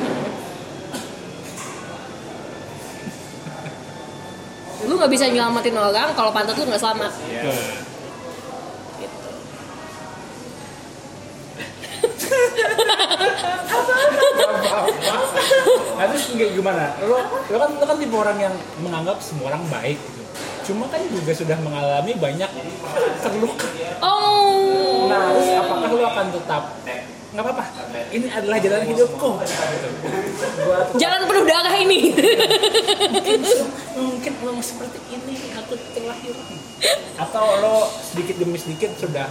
[4.94, 7.50] lu nggak bisa nyelamatin orang kalau pantat lu nggak selamat Iya.
[9.02, 9.28] gitu.
[15.98, 17.18] nah terus gimana lo
[17.50, 20.22] lo kan lo kan tipe orang yang menganggap semua orang baik gitu
[20.70, 22.50] cuma kan juga sudah mengalami banyak
[23.18, 23.66] terluka
[23.98, 26.62] oh nah terus apakah lo akan tetap
[27.34, 27.64] nggak apa-apa.
[28.14, 29.30] Ini adalah jalan hidupku.
[30.94, 32.14] Jalan penuh darah ini.
[33.98, 36.34] Mungkin lo seperti ini aku terlahir
[37.14, 39.26] atau lo sedikit demi sedikit sudah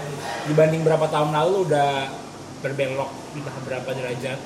[0.51, 2.12] dibanding berapa tahun lalu udah
[2.60, 4.39] berbelok entah berapa derajat.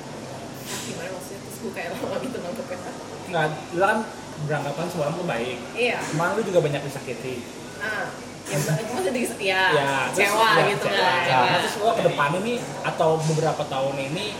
[0.86, 1.38] Gimana maksudnya?
[1.42, 2.90] Terus gue kayak lama gitu nangkepnya
[3.28, 3.44] nggak
[3.76, 3.98] lo kan
[4.46, 5.58] beranggapan semua orang tuh baik.
[5.74, 5.98] Iya.
[6.14, 7.42] Cuman lu juga banyak disakiti.
[7.82, 11.04] Ah ya maksudnya di ya, ya kecewa ya, gitu kecewa.
[11.04, 11.44] kan.
[11.44, 14.32] Nah, terus lo ke depan ini atau beberapa tahun ini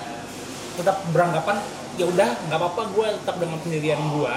[0.81, 1.61] tetap beranggapan
[1.99, 4.35] ya udah nggak apa-apa gue tetap dengan pendirian gue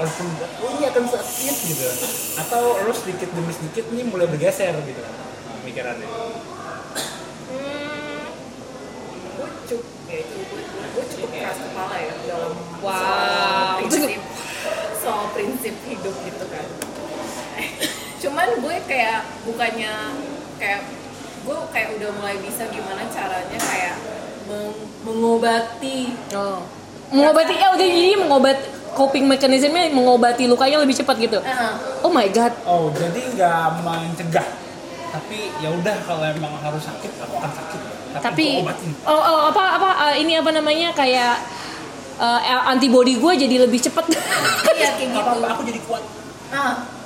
[0.00, 0.26] walaupun
[0.64, 1.84] oh, ini akan sakit gitu.
[2.40, 5.02] Atau lo sedikit demi sedikit ini mulai bergeser gitu
[5.60, 6.08] pemikirannya.
[6.08, 8.24] Hmm,
[9.36, 12.96] gue cukup ya itu gue, gue cukup keras kepala ya dalam Wow.
[12.96, 14.20] soal prinsip
[15.04, 16.64] soal prinsip hidup gitu kan
[18.40, 19.92] cuman gue kayak bukannya
[20.56, 20.80] kayak
[21.44, 23.96] gue kayak udah mulai bisa gimana caranya kayak
[24.48, 26.64] meng- mengobati Oh.
[27.10, 28.58] Mengobati, eh udah jadi mengobat
[28.96, 31.36] coping mechanismnya mengobati lukanya lebih cepat gitu.
[31.42, 31.72] Heeh.
[32.00, 32.54] Oh my god.
[32.64, 34.46] oh jadi nggak mencegah
[35.10, 37.80] tapi ya udah kalau emang harus sakit aku akan sakit
[38.14, 41.34] tapi, Tapi obatin oh, oh, apa apa uh, ini apa namanya kayak
[42.16, 44.06] uh, antibody gue jadi lebih cepat.
[44.78, 46.02] iya kayak gitu aku jadi kuat
[46.54, 46.99] ah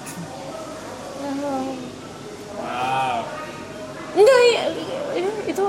[1.44, 3.18] wow
[4.14, 4.62] Enggak, ya,
[5.18, 5.64] ya, itu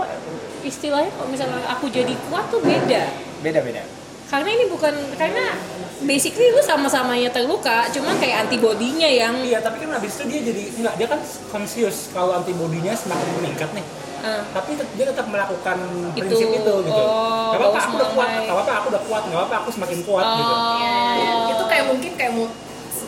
[0.62, 3.10] istilahnya kalau misalnya aku jadi kuat tuh beda.
[3.42, 3.82] Beda-beda.
[4.30, 5.58] Karena ini bukan karena
[6.06, 10.64] basically lu sama-samanya terluka, cuman kayak antibodinya yang Iya, tapi kan habis itu dia jadi
[10.78, 11.20] enggak, dia kan
[11.50, 13.86] conscious kalau antibodinya semakin meningkat nih.
[14.22, 15.78] uh, Tapi dia tetap melakukan
[16.14, 17.02] Itu, prinsip itu gitu.
[17.02, 20.00] oh, gak apa-apa aku udah kuat, gak apa-apa aku udah kuat, gak apa-apa aku semakin
[20.06, 20.54] kuat gitu.
[20.54, 20.78] Oh.
[21.18, 22.46] Iya, itu kayak mungkin kayak mau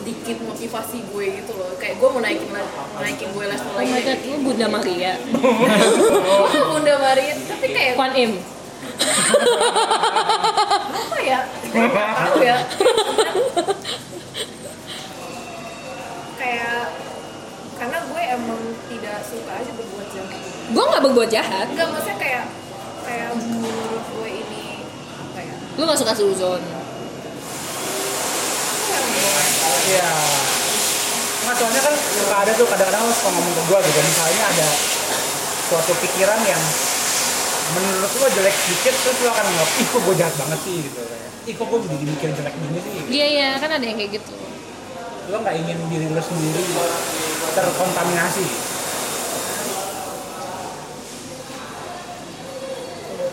[0.08, 2.64] sedikit motivasi gue gitu loh kayak gue mau naikin lagi
[2.96, 5.12] naikin gue level Oh lagi my god, lu Bunda Maria.
[6.64, 8.32] bunda Maria tapi kayak Kwan Im.
[10.88, 12.56] apa ya Nggak tahu ya
[16.38, 16.80] kayak
[17.76, 21.66] karena gue emang tidak suka aja berbuat jahat Gue nggak berbuat jahat.
[21.68, 22.44] enggak maksudnya kayak
[23.04, 24.88] kayak menurut gue ini
[25.20, 26.64] apa ya Lu nggak suka suzon.
[29.88, 30.10] Iya.
[31.38, 34.00] Nggak, soalnya kan suka ada tuh kadang-kadang lo suka ngomong ke gue gitu.
[34.02, 34.68] Misalnya ada
[35.64, 36.62] suatu pikiran yang
[37.68, 41.00] menurut lo jelek sedikit terus lo akan nganggap ih kok gue jahat banget sih gitu
[41.44, 44.32] ih kok gue jadi mikir jelek gini sih Iya iya, kan ada yang kayak gitu.
[45.28, 46.64] lo nggak ingin diri lo sendiri
[47.52, 48.46] terkontaminasi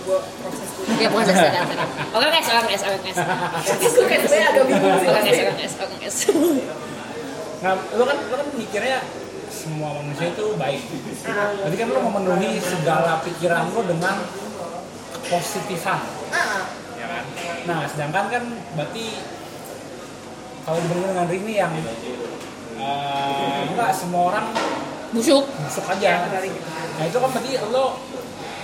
[0.04, 0.20] gue
[0.96, 1.90] Ya bukan saya sekarang.
[2.14, 3.18] Orang es, orang es, orang es.
[3.80, 6.18] terus gue kayak sebenarnya agak bingung sih Orang es, orang es, orang es.
[7.64, 8.98] nah lo kan lo kan mikirnya
[9.50, 10.82] semua manusia itu baik
[11.66, 14.22] jadi kan lo memenuhi segala pikiran lo dengan
[15.16, 15.98] kepositifan
[16.30, 17.24] ah ya kan
[17.66, 18.44] nah sedangkan kan
[18.78, 19.18] berarti
[20.62, 21.74] kalau dibandingkan dengan Rini yang
[22.78, 24.46] eh, enggak semua orang
[25.16, 25.48] Busuk.
[25.48, 27.86] busuk aja dari gitu nah itu kan berarti lo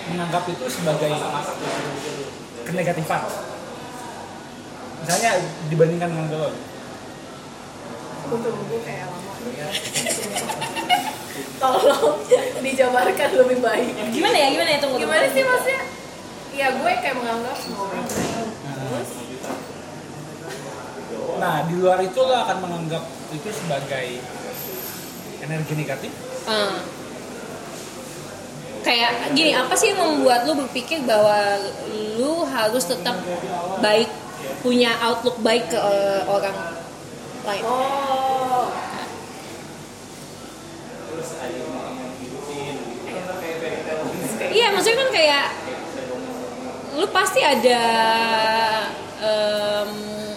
[0.09, 1.11] menganggap itu sebagai
[2.65, 3.21] kenegatifan
[5.01, 5.31] misalnya
[5.69, 6.49] dibandingkan dengan lo
[8.31, 9.31] Untuk gue kayak lama.
[11.59, 12.15] Tolong
[12.63, 13.91] dijabarkan lebih baik.
[14.15, 14.47] Gimana ya?
[14.55, 14.79] Gimana ya?
[14.79, 15.03] Tunggu.
[15.03, 15.83] Gimana sih maksudnya?
[16.55, 18.47] Ya gue kayak menganggap semua orang baik.
[18.71, 19.09] Terus
[21.41, 24.07] nah di luar itu lo akan menganggap itu sebagai
[25.41, 26.11] energi negatif
[26.45, 26.77] Ah.
[28.81, 31.57] Kayak gini apa sih yang membuat lu berpikir bahwa
[32.17, 33.17] lu harus tetap
[33.79, 34.09] baik
[34.61, 36.55] punya outlook baik ke eh, orang
[37.45, 37.63] lain?
[37.65, 38.69] Oh.
[44.51, 45.45] Iya maksudnya kan kayak
[46.99, 47.81] lu pasti ada
[49.23, 49.89] em,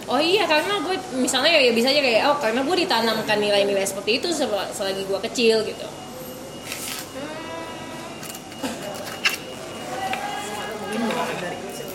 [0.07, 4.23] oh iya karena gue misalnya ya bisa aja kayak oh karena gue ditanamkan nilai-nilai seperti
[4.23, 5.87] itu sel- selagi gue kecil gitu
[10.85, 11.87] mungkin bukan dari kecil.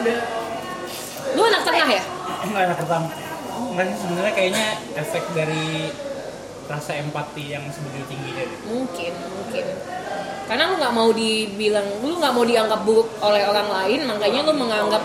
[0.00, 0.42] Udah
[1.32, 2.02] lu anak tengah ya
[2.44, 3.08] enggak anak pertama
[3.72, 4.66] enggak sih sebenarnya kayaknya
[4.98, 5.88] efek dari
[6.68, 8.58] rasa empati yang sebegitu tingginya deh.
[8.68, 9.64] mungkin mungkin
[10.48, 14.52] karena lu nggak mau dibilang lu nggak mau dianggap buruk oleh orang lain makanya lu
[14.56, 15.02] menganggap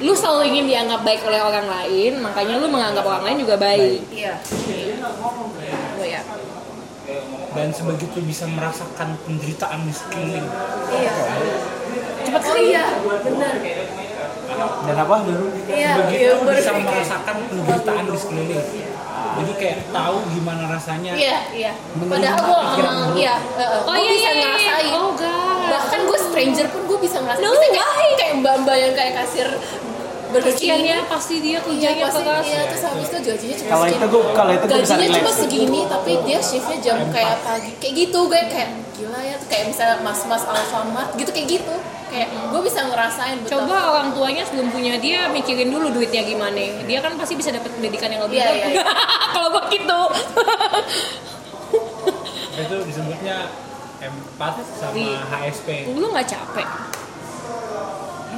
[0.00, 4.00] lu selalu ingin dianggap baik oleh orang lain makanya lu menganggap orang lain juga baik
[4.10, 4.34] iya.
[7.50, 10.46] Dan sebegitu bisa merasakan penderitaan di sekeliling
[10.88, 11.12] Iya.
[12.22, 12.84] cepat Oh sekali iya,
[13.20, 13.54] benar.
[14.80, 16.84] dan apa dulu Iya, begitu iya, bisa berpikir.
[16.84, 18.64] merasakan penderitaan di sekeliling
[19.30, 21.72] jadi kayak tahu gimana rasanya Iya, iya.
[21.96, 23.16] Padahal gue pikiran emang buruk.
[23.16, 24.42] iya, uh, oh gue iya bisa iya, iya.
[24.44, 24.92] ngerasain.
[24.92, 27.46] oh god Bahkan gue stranger pun gue bisa ngerasain.
[27.46, 27.86] No kayak,
[28.16, 29.48] kayak mbak-mbak yang kayak kasir
[30.32, 30.88] kasihan begini.
[30.88, 32.44] ya pasti dia Iya, kerjanya pasti, keras.
[32.44, 33.96] Iya, terus habis itu gajinya cuma kalau segini.
[33.96, 37.70] itu gue kalau itu gue bisa gajinya cuma segini tapi dia shiftnya jam kayak pagi.
[37.76, 39.34] Kayak gitu gue kayak gila ya.
[39.36, 41.74] Tuh kayak misalnya mas-mas Alfamart gitu kayak gitu.
[42.06, 46.58] Kayak gue bisa ngerasain betul coba orang tuanya sebelum punya dia mikirin dulu duitnya gimana.
[46.82, 48.84] Dia kan pasti bisa dapat pendidikan yang lebih Iya, baik iya, iya.
[49.32, 50.00] kalau gua gitu.
[52.52, 53.36] Itu disebutnya
[54.00, 55.18] empati sama Iya.
[55.22, 56.66] HSP lu nggak capek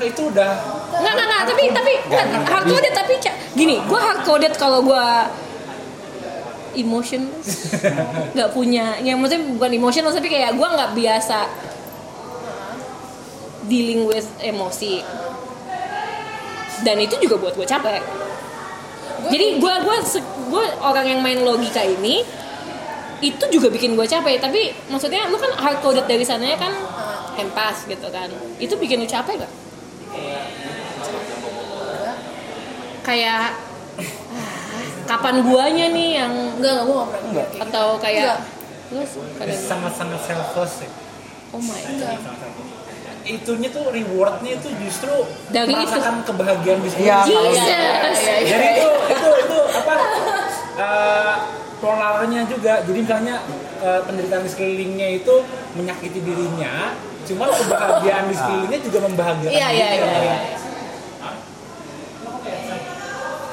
[0.05, 0.53] itu udah
[0.99, 3.15] nggak nggak nggak tapi tapi nggak, hard coded tapi
[3.57, 5.07] gini gue hard coded kalau gue
[6.77, 7.29] emotion.
[8.37, 11.39] Nggak punya yang maksudnya bukan emotion tapi kayak gue nggak biasa
[13.69, 15.05] dealing with emosi.
[16.83, 18.03] Dan itu juga buat gue capek.
[19.31, 19.97] Jadi gue gue
[20.51, 22.27] gue orang yang main logika ini
[23.23, 24.41] itu juga bikin gue capek.
[24.43, 26.73] Tapi maksudnya lu kan hard coded dari sananya kan
[27.39, 28.33] empas gitu kan.
[28.59, 29.62] Itu bikin lu capek gak
[33.03, 33.55] kayak
[35.05, 37.47] kapan guanya nih yang enggak enggak pernah Enggak.
[37.49, 37.61] gitu.
[37.61, 38.39] atau kayak Enggak.
[38.93, 39.03] lu
[39.59, 40.91] sangat-sangat selfless ya.
[41.51, 42.21] oh my god
[43.23, 45.15] itunya tuh rewardnya itu justru
[45.49, 45.79] Dari itu.
[45.79, 47.23] merasakan kebahagiaan di Iya.
[47.23, 47.79] Jesus Iya, iya,
[48.11, 48.49] iya, iya.
[48.51, 49.95] jadi itu itu itu apa
[50.77, 51.35] eh,
[51.79, 53.35] polarnya juga jadi misalnya
[53.79, 55.35] eh, penderitaan di sekelilingnya itu
[55.73, 60.37] menyakiti dirinya cuma kebahagiaan di sekelilingnya juga membahagiakan iya iya iya, iya.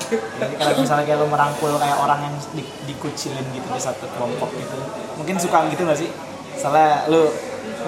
[0.10, 4.50] Jadi kalau misalnya kayak lu merangkul kayak orang yang di, dikucilin gitu di satu kelompok
[4.58, 4.76] gitu
[5.22, 6.10] mungkin suka gitu gak sih?
[6.58, 7.30] Soalnya lu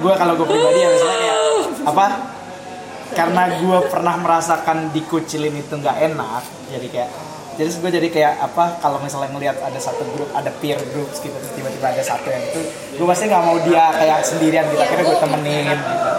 [0.02, 1.38] gue kalau gue pribadi ya misalnya kayak
[1.90, 2.06] apa?
[3.12, 7.12] Karena gue pernah merasakan dikucilin itu nggak enak jadi kayak
[7.60, 8.80] jadi gue jadi kayak apa?
[8.80, 12.62] Kalau misalnya ngelihat ada satu grup ada peer groups gitu tiba-tiba ada satu yang itu
[13.02, 16.10] gue pasti nggak mau dia kayak sendirian gitu akhirnya gue temenin gitu.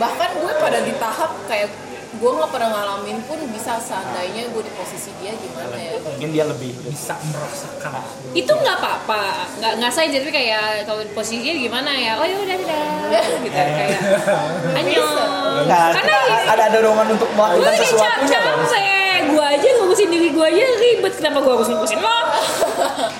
[0.00, 1.68] bahkan gue pada di tahap kayak
[2.16, 6.00] gue nggak pernah ngalamin pun bisa seandainya gue di posisi dia gimana ya.
[6.00, 8.00] Mungkin dia lebih bisa merasakan.
[8.32, 9.22] Itu nggak apa-apa.
[9.60, 12.16] Nggak nggak saya jadi kayak kalau posisinya gimana ya?
[12.16, 12.84] Oh ya udah udah.
[13.44, 14.00] Gitu kayak
[15.66, 16.16] Nah, karena
[16.48, 18.00] ada ada dorongan untuk gue melakukan dong.
[18.00, 19.20] capek.
[19.26, 21.12] Gue aja ngurusin diri gue aja ribet.
[21.20, 22.16] Kenapa gue harus ngurusin lo?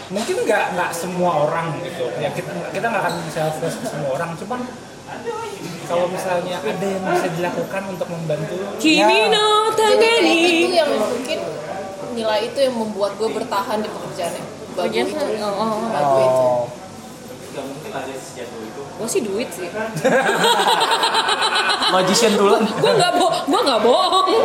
[0.09, 2.09] Mungkin nggak nggak semua orang gitu.
[2.16, 4.33] Ya kita kita nggak akan selfless ke semua orang.
[4.41, 4.61] Cuman
[5.87, 8.59] kalau misalnya ada yang bisa dilakukan untuk membantu.
[8.83, 11.39] Kimi no jadi kayak itu yang mungkin
[12.19, 14.45] nilai itu yang membuat gue bertahan di pekerjaannya.
[14.77, 15.25] Bagus itu.
[15.41, 15.89] oh, oh, oh.
[15.89, 16.21] bagus
[18.37, 18.51] itu.
[18.51, 19.69] Oh, gue sih duit sih.
[21.95, 22.59] Logician dulu.
[22.59, 24.29] gue nggak bo gue nggak bohong.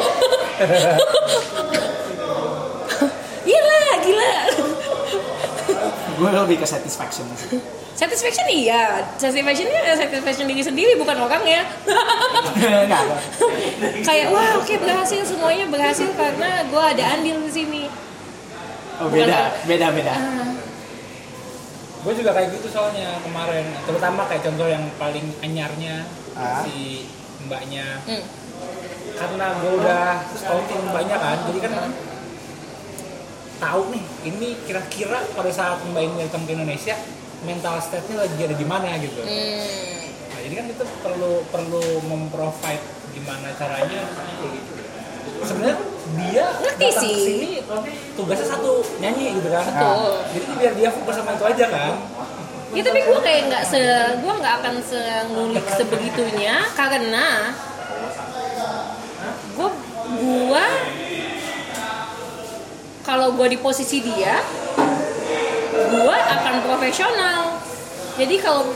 [3.49, 4.33] Gila gila.
[6.21, 7.80] Gue lebih ke satisfaction sih.
[7.91, 11.61] Satisfaction iya satisfactionnya satisfaction diri sendiri bukan orangnya
[12.55, 13.03] Enggak.
[14.07, 17.83] kayak wah oke berhasil semuanya berhasil karena gue ada andil di sini
[18.97, 20.13] Oh, beda, beda, beda.
[20.13, 20.53] Ah.
[22.01, 26.61] gue juga kayak gitu soalnya kemarin terutama kayak contoh yang paling anyarnya Ah.
[26.61, 27.05] si
[27.41, 28.21] mbaknya Hmm.
[29.13, 31.73] karena gue udah scouting mbaknya kan jadi kan
[33.57, 36.95] tahu nih ini kira-kira pada saat mbak ini datang ke Indonesia
[37.41, 39.61] mental state-nya lagi ada di mana gitu Hmm.
[40.27, 44.01] nah jadi kan itu perlu perlu memprovide gimana caranya
[45.41, 45.77] sebenarnya
[46.11, 47.13] dia Ngerti sih.
[47.13, 47.49] ke sini
[48.13, 50.11] tugasnya satu nyanyi gitu kan Betul.
[50.31, 51.93] jadi biar dia fokus sama itu aja kan
[52.71, 53.83] Ya tapi gue kayak nggak se,
[54.15, 57.51] gue nggak akan se ngulik sebegitunya karena
[59.51, 59.69] gue
[60.13, 60.65] gue
[63.01, 64.39] kalau gue di posisi dia,
[65.89, 67.57] gue akan profesional.
[68.19, 68.67] Jadi kalau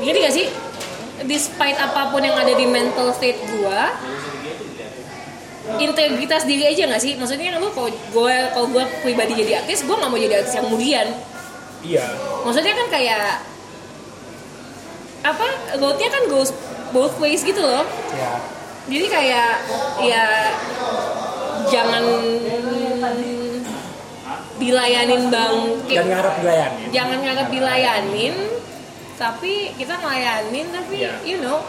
[0.00, 0.46] jadi gak sih,
[1.26, 3.80] despite apa pun yang ada di mental state gue,
[5.82, 7.18] integritas diri aja gak sih?
[7.18, 10.54] Maksudnya kan lu kalau gue kalau gue pribadi jadi artis, gue nggak mau jadi artis
[10.56, 11.06] yang kemudian.
[11.84, 12.06] Iya.
[12.46, 13.28] Maksudnya kan kayak
[15.26, 15.48] apa
[15.82, 16.54] roadnya kan goes
[16.94, 17.82] both ways gitu loh.
[18.14, 18.56] Ya
[18.86, 19.50] jadi kayak
[19.98, 20.26] ya
[21.66, 22.04] jangan
[24.58, 25.56] dilayanin bang.
[25.86, 28.34] Dan kayak, ngarep dilayani jangan nganggap dilayanin
[29.16, 31.12] tapi kita ngelayanin tapi Iya.
[31.24, 31.60] you know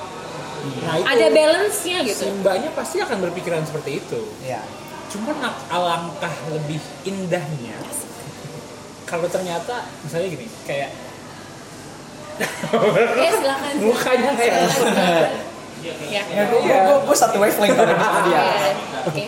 [0.83, 2.23] nah itu ada balance nya si gitu.
[2.43, 4.19] Mbaknya pasti akan berpikiran seperti itu.
[4.43, 4.59] Ya
[5.07, 5.39] cuman
[5.71, 7.79] alangkah lebih indahnya
[9.07, 10.91] kalau ternyata misalnya gini kayak
[13.15, 13.73] ya silakan.
[13.87, 14.55] Mukanya kayak
[16.11, 18.35] ya ya gue gue gue satu wavelength sama dia.
[18.35, 18.71] Iya.
[19.07, 19.23] oke.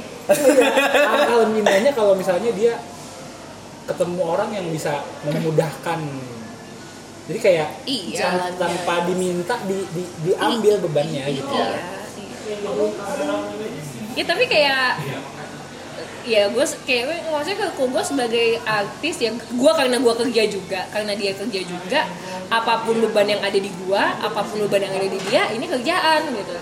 [1.56, 2.76] Indahnya kalau misalnya dia
[3.90, 6.00] ketemu orang yang bisa memudahkan
[7.30, 8.16] jadi kayak Iya.
[8.18, 11.98] jangan tanpa diminta di, di, diambil bebannya gitu Iya, iya.
[14.18, 14.98] Ya tapi kayak
[16.26, 21.14] ya gue kayak maksudnya ke gue sebagai artis ya gue karena gue kerja juga karena
[21.16, 22.02] dia kerja juga
[22.50, 25.66] apa pun beban yang ada di gue apa pun beban yang ada di dia ini
[25.66, 26.54] kerjaan gitu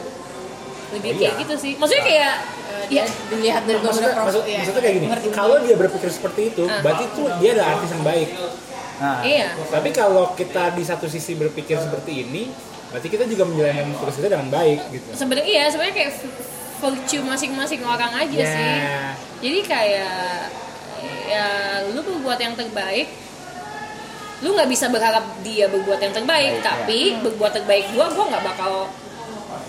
[0.89, 1.41] lebih kayak Iya.
[1.41, 1.71] gitu sih.
[1.75, 2.33] Maksudnya kayak
[2.87, 4.59] dia ya dilihat dari maksudnya, maksud, ya.
[4.61, 6.79] maksudnya kayak gini kalau dia berpikir seperti itu Ah.
[6.79, 8.29] berarti itu dia adalah artis yang baik.
[8.97, 9.19] Nah.
[9.21, 9.47] Iya.
[9.67, 12.43] Tapi kalau kita di satu sisi berpikir seperti ini
[12.87, 15.07] berarti kita juga menjalankan tugas kita dengan baik gitu.
[15.11, 16.11] Sebenarnya iya sebenarnya kayak
[16.77, 18.47] virtue masing-masing orang aja Ya.
[18.47, 18.73] sih.
[19.41, 20.15] Jadi kayak
[21.27, 21.45] ya
[21.87, 23.11] lu berbuat yang terbaik
[24.37, 26.61] lu nggak bisa berharap dia berbuat yang terbaik.
[26.61, 28.85] Baik, tapi berbuat terbaik gua gua nggak bakal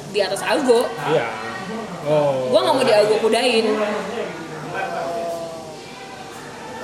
[0.09, 1.29] di atas argo iya.
[2.09, 2.49] Oh.
[2.49, 3.67] Gua nggak mau di argo kudain.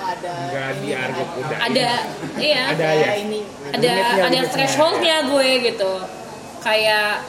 [0.04, 1.90] Ada nggak di argo kuda ada
[2.36, 2.62] iya.
[2.76, 3.10] Ada ya?
[3.24, 3.40] Ini.
[3.72, 3.92] Ada
[4.28, 5.92] ada thresholdnya gue gitu.
[6.60, 7.24] Kayak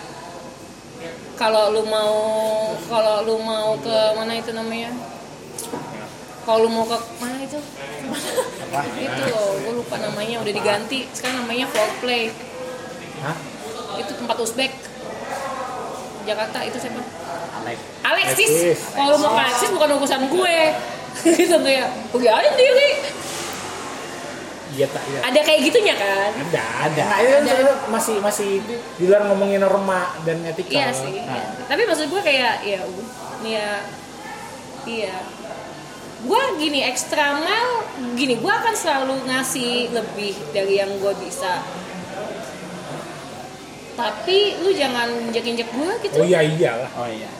[1.39, 2.15] kalau lu mau
[2.91, 4.91] kalau lu mau ke mana itu namanya?
[6.43, 7.59] Kalau lu mau ke mana itu?
[9.07, 11.07] Itu loh gue lupa namanya udah diganti.
[11.15, 12.27] Sekarang namanya foreplay
[13.23, 13.55] Hah?
[13.99, 14.71] itu tempat Uzbek
[16.25, 17.01] Jakarta itu siapa
[17.61, 18.79] Alex Alexis Alexis.
[18.91, 20.57] kalau lu mau ke Alexis bukan urusan gue
[21.39, 22.89] gitu kayak pergi aja sendiri
[24.75, 28.49] iya tak iya ada kayak gitunya kan ada ada nah, itu kan sebenarnya masih masih
[28.99, 31.15] di luar ngomongin norma dan etika Iya sih.
[31.15, 31.55] iya.
[31.65, 32.81] Tapi maksud gue kayak ya
[33.45, 33.67] ya
[34.83, 35.15] iya.
[36.25, 37.85] Gue gini ekstra mile
[38.17, 41.61] gini gue akan selalu ngasih lebih dari yang gue bisa.
[43.95, 46.15] Tapi lu jangan injek-injek gue gitu.
[46.15, 46.91] oh iya iyalah.
[46.93, 47.31] Oh iya.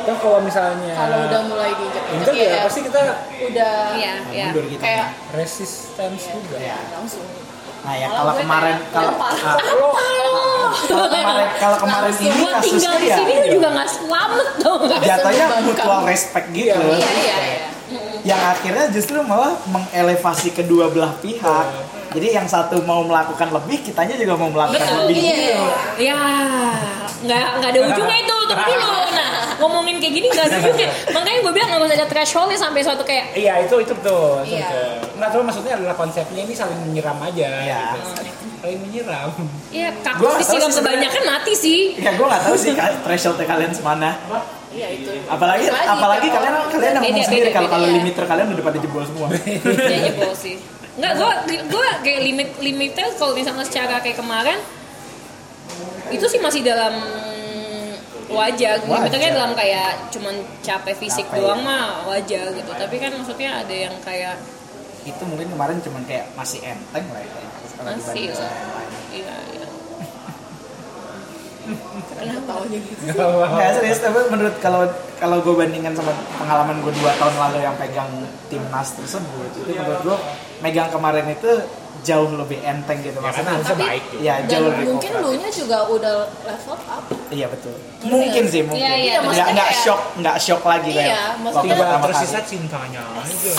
[0.00, 3.00] Kan kalau misalnya kalau udah mulai diinjak enggak ya pasti kita
[3.44, 4.46] udah Iya, iya.
[4.48, 5.06] mundur kita kayak
[5.36, 6.56] resistance juga.
[6.56, 7.28] ya langsung.
[7.78, 9.90] Nah ya Malah kalau kemarin kalau ah, kalau
[10.88, 13.16] kalau kemarin kalau kemarin ini Gue tinggal kasusnya di ya.
[13.20, 14.80] sini lu juga nggak selamat dong.
[15.08, 16.72] jatuhnya mutual respect gitu.
[16.72, 16.96] Iya.
[16.96, 17.36] Iya iya.
[17.38, 17.66] Iya.
[18.26, 21.66] yang akhirnya justru malah mengelevasi kedua belah pihak
[22.10, 25.00] jadi yang satu mau melakukan lebih kitanya juga mau melakukan Betul.
[25.04, 25.34] lebih Iya.
[25.34, 25.64] gitu.
[26.00, 26.16] Ya,
[27.18, 28.90] nggak nggak ada ujungnya itu untuk dulu.
[29.18, 30.88] Nah, ngomongin kayak gini nggak ada ujungnya.
[31.10, 34.54] Makanya gue bilang nggak usah ada thresholdnya sampai suatu kayak iya itu itu betul itu
[34.54, 34.68] Iya.
[34.68, 34.92] betul.
[35.16, 37.82] nah tapi maksudnya adalah konsepnya ini saling menyiram aja Iya.
[37.92, 38.10] gitu.
[38.58, 39.28] saling menyiram
[39.68, 41.80] ya Gua kaktus disiram kebanyakan mati sih.
[41.96, 44.08] ya gue nggak tahu sih ka- thresholdnya kalian semana
[44.68, 48.64] iya itu apalagi Lagi, apalagi kalian kalian yang ngomong sendiri kalau kalau limiter kalian udah
[48.64, 50.54] pada jebol semua jebol sih.
[50.98, 51.30] Enggak, gue
[51.70, 54.58] gue kayak limit limitnya kalau misalnya secara kayak kemarin
[56.10, 56.98] itu sih masih dalam
[58.28, 58.82] wajar.
[58.82, 59.06] Wajar.
[59.06, 62.70] Limitnya dalam kayak cuman capek fisik Capek, doang mah wajar gitu.
[62.74, 64.36] Tapi kan maksudnya ada yang kayak
[65.06, 67.30] itu mungkin kemarin cuman kayak masih enteng lah ya
[67.80, 68.52] Masih lah.
[69.08, 69.67] iya iya.
[72.10, 73.02] Kenapa taunya gitu?
[73.06, 73.54] Nggak apa-apa.
[73.54, 74.82] Nggak serius, tapi menurut kalau
[75.16, 78.10] kalau gue bandingkan sama pengalaman gue dua tahun lalu yang pegang
[78.46, 80.16] timnas tersebut, itu menurut gue
[80.60, 81.50] megang kemarin itu
[82.00, 83.52] jauh lebih enteng gitu Ya maksudnya.
[83.52, 84.22] harusnya Tapi- baik gitu.
[84.22, 87.04] Iya, Dan jauh lebih mungkin lu nya juga udah level up.
[87.28, 87.74] Iya betul.
[88.04, 88.80] Mungkin sih, mungkin.
[88.80, 92.04] Iya, iya, Nggak maksudnya nggak kayak- shock, nggak shock lagi kayak Iya, waktu maksudnya- pertama
[92.06, 93.52] tersisa cintanya aja.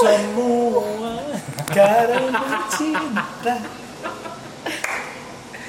[0.00, 0.82] Semua
[1.68, 3.54] karena cinta.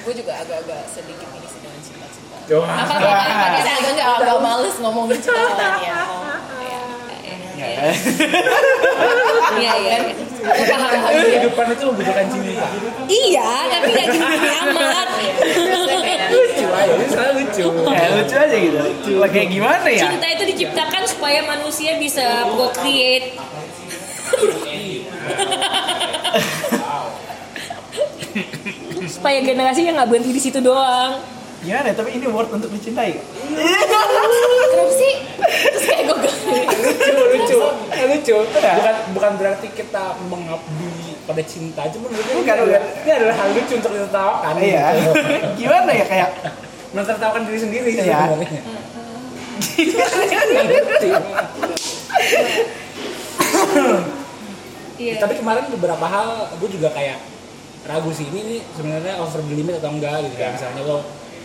[0.02, 2.36] Gue juga agak-agak sedikit ini sih dengan cinta-cinta.
[2.65, 5.99] Apa apa Bisa agak nggak agak males ngomongin cinta-cintaan ya.
[6.57, 6.82] Iya.
[7.61, 7.94] Ya.
[9.53, 9.98] Iya iya.
[10.41, 11.11] Paham paham.
[11.14, 12.65] Eh, Kehidupan itu membutuhkan cinta.
[13.06, 15.07] Iya, tapi nggak gini amat.
[16.32, 17.65] Lucu aja, ini selalu lucu.
[17.86, 18.80] Ya, lucu aja gitu.
[19.22, 20.02] Lah, Kayak gimana ya?
[20.10, 23.38] Cinta itu diciptakan supaya manusia bisa procreate.
[29.22, 31.22] Supaya generasinya nggak berhenti di situ doang.
[31.61, 31.95] Gimana ya?
[31.95, 33.22] Tapi ini worth untuk dicintai.
[33.22, 35.14] Kenapa sih?
[35.38, 37.57] Terus kayak gue lucu lucu
[37.93, 40.89] Eh, lucu bukan bukan berarti kita mengabdi
[41.22, 43.03] pada cinta cuma menurut gue Bukan, ini adalah, bukan.
[43.06, 44.85] ini adalah hal lucu untuk ditertawakan Iya.
[45.61, 46.30] Gimana ya kayak
[46.91, 48.26] mentertawakan diri sendiri sih Iya.
[54.98, 55.15] Iya.
[55.18, 56.27] tapi kemarin beberapa hal
[56.57, 57.18] gue juga kayak
[57.84, 60.98] ragu sih ini nih sebenarnya over the limit atau enggak gitu kayak misalnya lo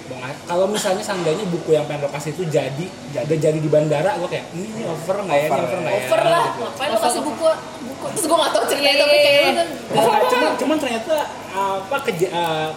[0.06, 3.66] mau nga- kalau misalnya seandainya buku yang pengen lo kasih itu jadi jadi jadi di
[3.66, 5.76] bandara gue kayak ini, ini over nggak ya ini Over.
[5.76, 6.44] nggak ya over lah.
[6.46, 6.60] gitu.
[6.62, 7.46] Ngapain lo kasih buku?
[7.86, 8.04] Buku.
[8.12, 9.50] Terus gue gak tau ceritanya Iya, tapi iya, kayak iya.
[9.50, 9.66] kan.
[9.88, 11.14] Nah, cuman, cuman ternyata
[11.50, 12.68] apa keja eh,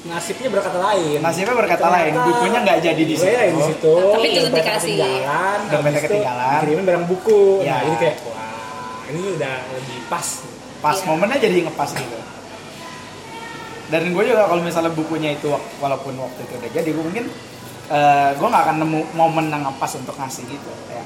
[0.00, 1.18] nasibnya berkata lain.
[1.18, 3.34] Nasibnya berkata Ternyata lain, bukunya nggak jadi di situ.
[3.50, 3.94] di situ.
[4.06, 4.94] Tapi dompetnya dikasih.
[4.94, 6.50] Ketinggalan, Dompetnya ketinggalan.
[6.54, 7.42] Dikirimin barang buku.
[7.60, 7.72] Ya.
[7.72, 10.26] Nah, ini kayak wah, ini udah lebih pas.
[10.78, 11.06] pas Iya.
[11.08, 12.18] momennya jadi ngepas gitu.
[13.88, 15.48] Dan gue juga kalau misalnya bukunya itu
[15.78, 17.24] walaupun waktu itu udah jadi, gue mungkin
[17.88, 20.70] eh, gue nggak akan nemu momen yang ngepas untuk ngasih gitu.
[20.86, 21.04] Kayak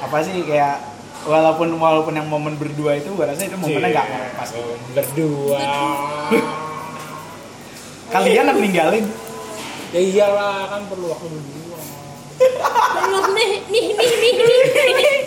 [0.00, 0.74] apa sih kayak
[1.22, 4.48] walaupun walaupun yang momen berdua itu gue rasa itu momennya nggak ngepas.
[4.50, 4.64] gitu.
[4.64, 5.58] Oh, Berdua.
[8.10, 9.06] Kalian yang ninggalin
[9.90, 11.78] ya iyalah kan perlu waktu berdua.
[13.30, 14.32] Nih, nih, nih, nih,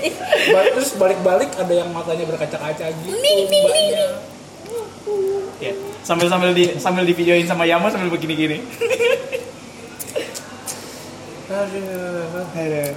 [0.01, 0.11] nih.
[0.73, 3.14] Terus balik-balik ada yang matanya berkaca-kaca gitu.
[3.14, 4.32] Nih, nih, nih.
[5.59, 8.57] Ya sambil sambil di sambil di videoin sama Yamo sambil begini gini.
[11.53, 12.49] Aduh.
[12.53, 12.95] Ya, ya, ya.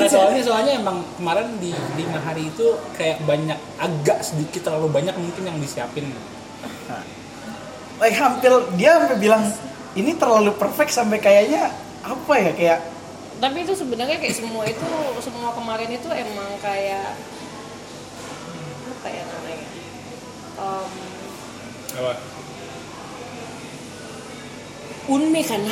[0.00, 5.12] Nah, soalnya soalnya emang kemarin di lima hari itu kayak banyak agak sedikit terlalu banyak
[5.18, 6.08] mungkin yang disiapin.
[8.00, 9.44] Like hampir dia sampai bilang
[9.98, 11.68] ini terlalu perfect sampai kayaknya
[12.00, 12.78] apa ya kayak
[13.40, 14.84] Tapi itu sebenarnya kayak semua itu
[15.24, 17.16] semua kemarin itu emang kayak
[19.00, 19.66] apa ya namanya?
[20.60, 20.88] Em,
[21.96, 22.12] Apa?
[25.10, 25.62] unme kan?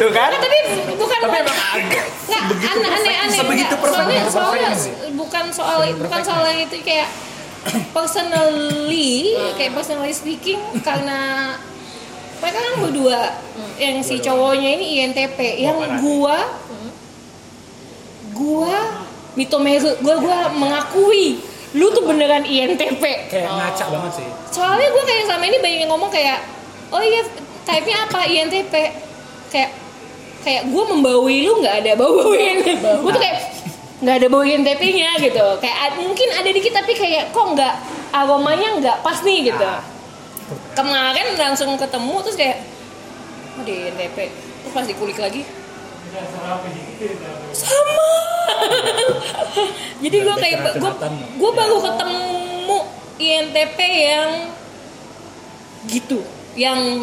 [0.00, 0.58] tuh kan Tapi
[0.96, 4.70] bukan Tapi emang agak nggak aneh aneh aneh sebegitu soalnya soalnya
[5.12, 7.08] bukan soal bukan soal yang itu kayak
[7.96, 11.52] personally kayak personally speaking karena
[12.44, 13.20] mereka kan berdua.
[13.80, 16.38] Yang si cowoknya ini INTP yang gua
[18.36, 18.76] gua
[19.34, 21.40] mitomeru gua gua mengakui
[21.74, 23.02] lu tuh beneran INTP
[23.32, 24.28] kayak ngaca banget sih.
[24.54, 26.38] soalnya gue kayak selama ini banyak yang ngomong kayak
[26.94, 27.26] oh iya
[27.66, 28.70] type-nya apa INTP
[29.50, 29.70] kayak
[30.46, 33.38] kayak gue membaui lu nggak ada bau bauin gue tuh kayak
[34.06, 35.46] nggak ada bau INTP-nya gitu.
[35.58, 37.74] Kayak mungkin ada dikit tapi kayak kok nggak
[38.14, 39.70] aromanya nggak pas nih gitu
[40.74, 42.58] kemarin langsung ketemu terus kayak
[43.54, 44.16] oh di INTP
[44.60, 45.42] terus pas dikulik lagi
[47.52, 48.10] sama
[50.04, 50.92] jadi gue kayak gue
[51.34, 52.78] gue baru ketemu
[53.16, 54.30] INTP yang
[55.86, 56.18] gitu
[56.54, 57.02] yang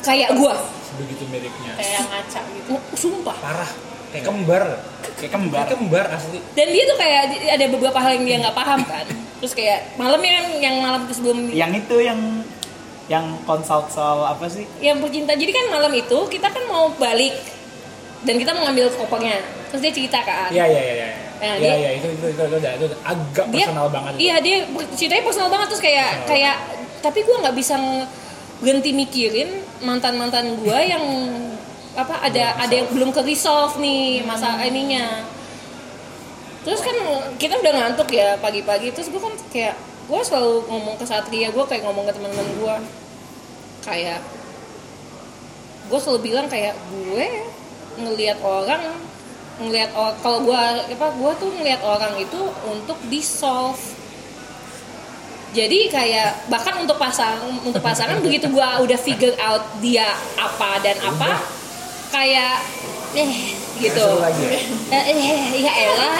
[0.00, 0.54] kayak gue
[0.92, 1.72] Sebegitu miripnya.
[1.72, 2.70] Kayak yang ngaca gitu.
[2.92, 3.72] sumpah Parah.
[4.12, 4.62] Kayak kembar.
[5.16, 6.38] kayak kembar Kayak kembar asli.
[6.52, 9.06] dan dia tuh kayak ada beberapa hal yang dia nggak paham kan
[9.40, 12.20] terus kayak malamnya kan yang malam itu sebelum yang itu yang
[13.10, 14.66] yang konsult soal apa sih?
[14.78, 17.34] Yang percinta jadi kan malam itu kita kan mau balik
[18.22, 20.50] dan kita mau ngambil kopernya terus dia cerita kan?
[20.52, 21.08] Iya iya iya iya.
[21.42, 24.12] Nah, Iya iya itu itu itu, itu, itu udah agak dia personal banget.
[24.14, 24.20] itu.
[24.22, 24.56] iya dia
[24.94, 25.66] ceritanya personal banget.
[25.74, 26.56] Terus kayak Personal kayak
[27.02, 27.74] tapi gue nggak bisa
[28.62, 29.50] berhenti mikirin
[29.82, 31.02] mantan mantan gue yang
[31.98, 35.26] apa ada ada yang belum ke resolve nih masa ininya.
[36.62, 36.94] Terus kan
[37.42, 38.94] kita udah ngantuk ya pagi-pagi.
[38.94, 39.74] Terus gue kan kayak
[40.08, 42.76] gue selalu ngomong ke Satria gue kayak ngomong ke teman-teman gue
[43.86, 44.20] kayak
[45.90, 47.26] gue selalu bilang kayak gue
[48.00, 48.82] ngelihat orang
[49.60, 49.90] ngelihat
[50.24, 53.78] kalau gua apa gua tuh ngelihat orang itu untuk di solve
[55.52, 60.08] jadi kayak bahkan untuk pasang untuk pasangan begitu gua udah figure out dia
[60.40, 61.36] apa dan apa
[62.08, 62.64] kayak
[63.12, 64.08] eh gitu.
[64.88, 65.00] Ya?
[65.12, 66.16] eh ya elah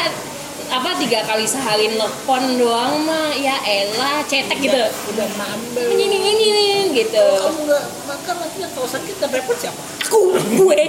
[0.73, 3.36] apa tiga kali sehari nelfon doang mah?
[3.36, 4.81] Ya elah cetek gitu.
[5.12, 5.86] Udah nambel.
[5.93, 6.66] ini ini ini
[6.97, 7.20] gitu.
[7.20, 9.82] Kamu nggak makan lagi kalau sakit dan repot siapa?
[10.12, 10.81] aku gue.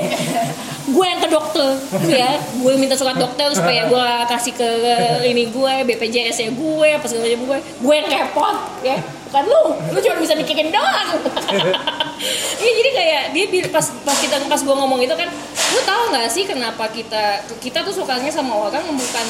[0.84, 1.80] Gue yang ke dokter
[2.12, 2.40] ya.
[2.60, 4.72] Gue minta surat dokter supaya gue kasih ke
[5.24, 7.60] ini gue BPJS ya gue apa segala macam gue.
[7.80, 9.00] Gue yang repot ya
[9.34, 9.64] bukan lu.
[9.98, 11.10] Lu cuma bisa mikirin doang.
[12.64, 15.28] Iya jadi kayak dia pas pas kita pas gue ngomong itu kan
[15.76, 19.28] lu tahu nggak sih kenapa kita kita tuh sukanya sama orang bukan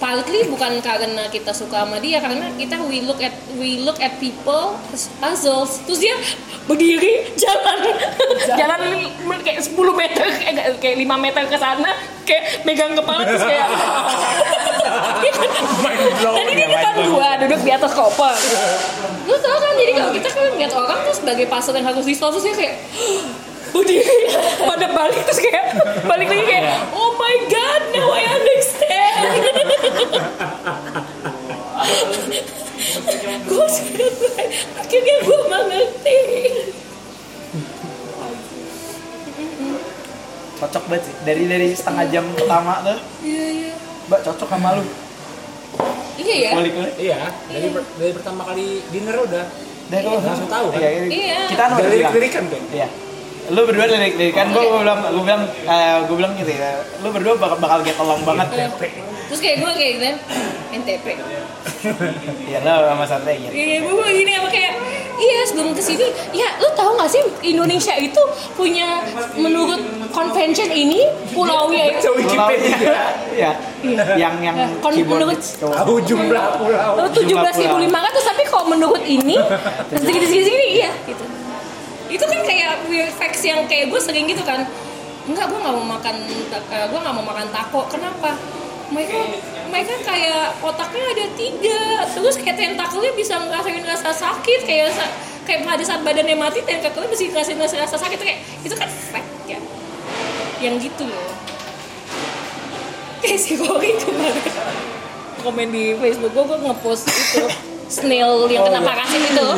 [0.00, 4.16] partly bukan karena kita suka sama dia karena kita we look at we look at
[4.16, 5.84] people as puzzles.
[5.84, 6.16] Terus dia
[6.64, 7.78] berdiri jalan.
[8.50, 8.80] Jalan.
[9.40, 11.90] Kayak 10 meter kayak nggak- kayak 5 meter ke sana
[12.24, 13.66] kayak megang kepala terus kayak
[15.20, 15.52] Dia kan-
[16.32, 18.36] dan ini depan gua duduk di atas koper.
[19.24, 22.32] Lu tau kan jadi kalau kita kan lihat orang tuh sebagai puzzle yang harus disolve
[22.34, 22.76] terus dia kayak
[23.70, 24.18] berdiri
[24.70, 25.64] pada balik terus kayak
[26.04, 29.24] balik lagi kayak oh my god now I understand.
[33.40, 33.66] Gue
[34.76, 36.18] akhirnya gue mengerti
[40.60, 41.14] cocok banget sih.
[41.24, 43.72] Dari dari setengah jam pertama tuh iya iya.
[44.06, 44.84] Mbak cocok sama lu?
[46.20, 46.50] Iya ya?
[46.52, 46.94] Balik balik.
[47.00, 47.18] Iya,
[47.48, 49.44] dari per- dari pertama kali dinner udah.
[49.90, 50.78] dari kalau Langsung tahu kan?
[50.78, 51.02] iya, iya.
[51.10, 51.38] Iya.
[51.50, 52.62] kita kan udah Dari lirikan tuh.
[52.70, 52.86] iya
[53.50, 57.08] lu berdua lirik lirikan gue gue bilang gue bilang eh, gue bilang gitu ya lu
[57.10, 58.66] berdua bakal bakal get along banget Iya.
[59.26, 60.06] terus kayak gue kayak gitu
[60.72, 61.06] NTP
[62.46, 64.72] iya lo sama santai gitu Iya, gue gini apa kayak
[65.18, 68.22] iya sebelum ke sini, ya lu tahu nggak sih Indonesia itu
[68.54, 69.04] punya
[69.34, 69.76] menurut
[70.08, 72.96] convention ini pulaunya itu Wikipedia.
[73.30, 73.50] Iya.
[74.16, 75.44] Yang yang Kon- keyboard menurut-.
[75.60, 77.04] Tahu jumlah pulau.
[77.12, 79.36] Tujuh belas ribu lima ratus tapi kalau menurut ini
[80.00, 81.20] segini segini iya gitu
[82.10, 84.66] itu kan kayak weird facts yang kayak gue sering gitu kan.
[85.30, 86.14] Enggak gue nggak mau makan
[86.50, 87.86] eh, gue nggak mau makan taco.
[87.86, 88.34] Kenapa?
[88.90, 89.18] Mereka
[89.70, 91.80] mereka kayak otaknya ada tiga.
[92.10, 94.90] Terus kayak tentakelnya bisa ngerasain rasa sakit kayak
[95.46, 98.18] kayak pada saat badannya mati tentakelnya bisa ngerasain rasa, rasa sakit.
[98.18, 99.58] Kayak itu kan fact ya.
[100.58, 101.30] Yang gitu loh.
[103.22, 104.70] Kayak si Rory kemarin
[105.40, 107.44] komen di Facebook gue gue ngepost itu
[107.88, 109.48] snail yang kena parasit itu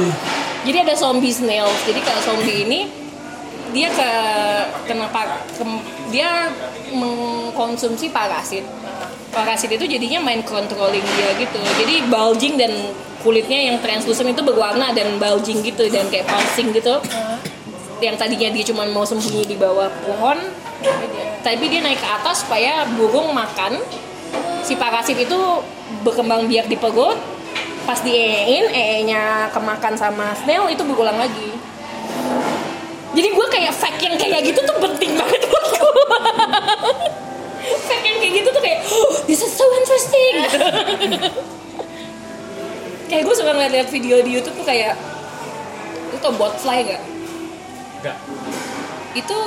[0.63, 2.81] jadi ada zombie snail jadi kalau zombie ini
[3.73, 4.11] dia ke
[4.85, 6.53] kena pa- ke- dia
[6.93, 8.69] mengkonsumsi parasit.
[9.33, 11.57] Parasit itu jadinya main controlling dia gitu.
[11.57, 12.73] Jadi bulging dan
[13.25, 17.01] kulitnya yang translucent itu berwarna dan bulging gitu dan kayak pulsing gitu.
[18.05, 20.37] Yang tadinya dia cuma mau sembunyi di bawah pohon
[21.43, 23.81] tapi dia naik ke atas supaya burung makan.
[24.63, 25.39] Si parasit itu
[26.05, 27.17] berkembang biak di perut
[27.93, 31.53] pas diein ee-nya kemakan sama snail itu berulang lagi
[33.13, 35.93] jadi gue kayak fact yang kayak gitu tuh penting banget buat gue
[37.85, 40.35] fact yang kayak gitu tuh kayak oh, this is so interesting
[43.13, 44.97] kayak gue suka ngeliat video di YouTube tuh kayak
[46.09, 47.03] lu tau botfly gak?
[48.01, 48.17] Enggak.
[49.21, 49.39] itu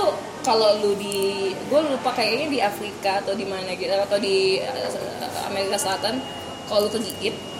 [0.45, 4.89] kalau lu di gue lupa kayaknya di Afrika atau di mana gitu atau di eh,
[5.49, 6.21] Amerika Selatan
[6.69, 7.54] kalau lu kegigit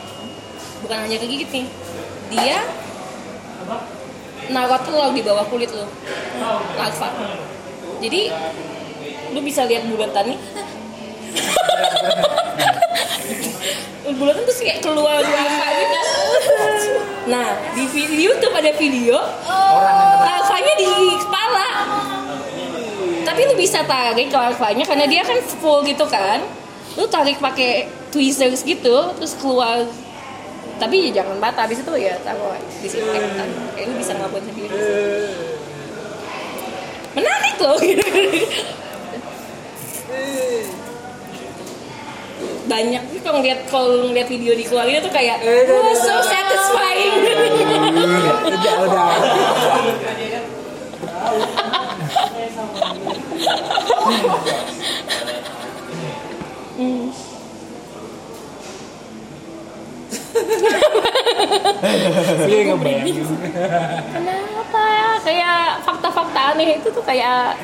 [0.83, 1.67] bukan hanya kegigit nih.
[2.33, 2.57] Dia
[4.49, 5.85] naruh telur di bawah kulit lu
[6.77, 7.09] larva
[8.03, 8.29] jadi
[9.33, 10.39] lu bisa lihat bulatan nih.
[14.15, 15.99] Bulatan tuh kayak keluar larva gitu.
[17.25, 19.17] Nah di video tuh ada video
[20.21, 20.87] larvanya di
[21.19, 21.67] kepala.
[23.25, 26.45] Tapi lu bisa tarik larvanya karena dia kan full gitu kan.
[26.95, 29.83] Lu tarik pakai tweezers gitu terus keluar
[30.75, 32.51] tapi ya jangan bata habis itu ya taruh
[32.83, 33.31] di sini kayak,
[33.75, 34.77] kayak lu bisa ngelakuin sendiri.
[37.15, 37.79] Menarik loh.
[42.65, 47.13] Banyak sih kalau ngeliat kalau ngeliat video di keluarga tuh kayak wah so satisfying.
[48.43, 49.15] Udah, udah.
[62.45, 63.15] Iya ngebayangin.
[64.11, 67.55] kenapa ya kayak fakta-fakta aneh itu tuh kayak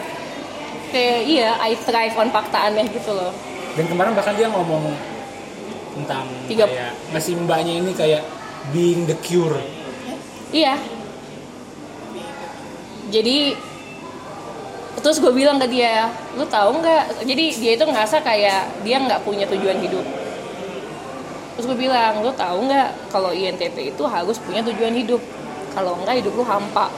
[0.90, 3.32] kayak iya I thrive on fakta aneh gitu loh
[3.72, 4.92] Dan kemarin bahkan dia ngomong
[5.94, 8.22] tentang Tiga- kayak masih mbaknya ini kayak
[8.70, 9.58] being the cure.
[10.52, 10.76] Iya.
[13.08, 13.56] Jadi
[15.00, 19.24] terus gue bilang ke dia lu tahu nggak jadi dia itu ngerasa kayak dia nggak
[19.24, 20.04] punya tujuan hidup
[21.62, 25.22] terus gue bilang lu tahu nggak kalau INTP itu harus punya tujuan hidup?
[25.78, 26.90] Kalau enggak hidup lu hampa.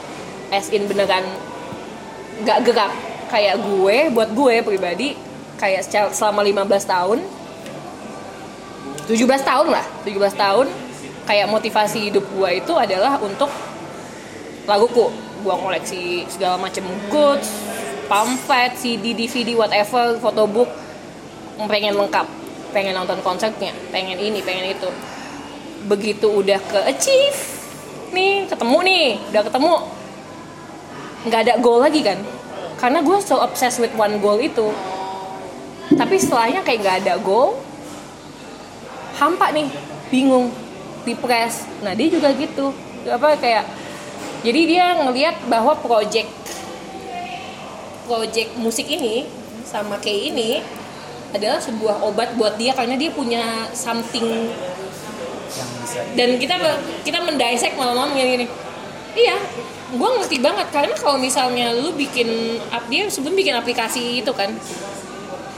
[0.55, 1.27] As in beneran
[2.47, 2.95] nggak gerak.
[3.27, 5.19] Kayak gue buat gue pribadi
[5.59, 5.83] kayak
[6.15, 7.19] selama 15 tahun
[9.11, 10.67] 17 tahun lah 17 tahun
[11.27, 13.51] kayak motivasi hidup gue itu adalah untuk
[14.63, 15.11] laguku.
[15.43, 17.51] Gua koleksi segala macam goods
[18.07, 20.71] pamflet CD DVD whatever photobook
[21.67, 22.42] pengen lengkap
[22.73, 24.89] pengen nonton konsernya pengen ini pengen itu.
[25.85, 27.37] Begitu udah ke achieve
[28.11, 29.73] nih ketemu nih udah ketemu
[31.29, 32.19] nggak ada goal lagi kan?
[32.81, 34.73] Karena gue so obsessed with one goal itu.
[35.93, 37.61] Tapi setelahnya kayak nggak ada goal
[39.21, 39.69] hampa nih
[40.09, 40.49] bingung
[41.05, 42.73] depres nah dia juga gitu.
[43.05, 43.69] Apa kayak
[44.43, 46.27] jadi dia ngelihat bahwa project
[48.03, 49.23] project musik ini
[49.63, 50.59] sama kayak ini
[51.33, 54.53] adalah sebuah obat buat dia karena dia punya something.
[55.53, 56.55] Yang bisa dan kita
[57.05, 58.45] kita mendisek malam-malam yang ini
[59.17, 59.37] iya
[59.93, 60.67] gue ngerti banget.
[60.69, 64.53] Karena kalau misalnya lu bikin ap- dia sebelum bikin aplikasi itu kan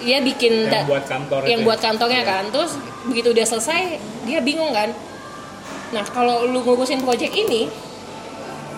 [0.03, 1.83] dia bikin yang buat kantor yang itu buat ya.
[1.91, 2.43] kantornya kan.
[2.51, 4.91] Terus begitu udah selesai dia bingung kan.
[5.91, 7.67] Nah kalau lu ngurusin project ini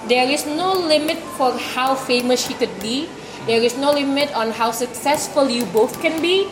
[0.09, 3.05] there is no limit for how famous you could be.
[3.47, 6.51] There is no limit on how successful you both can be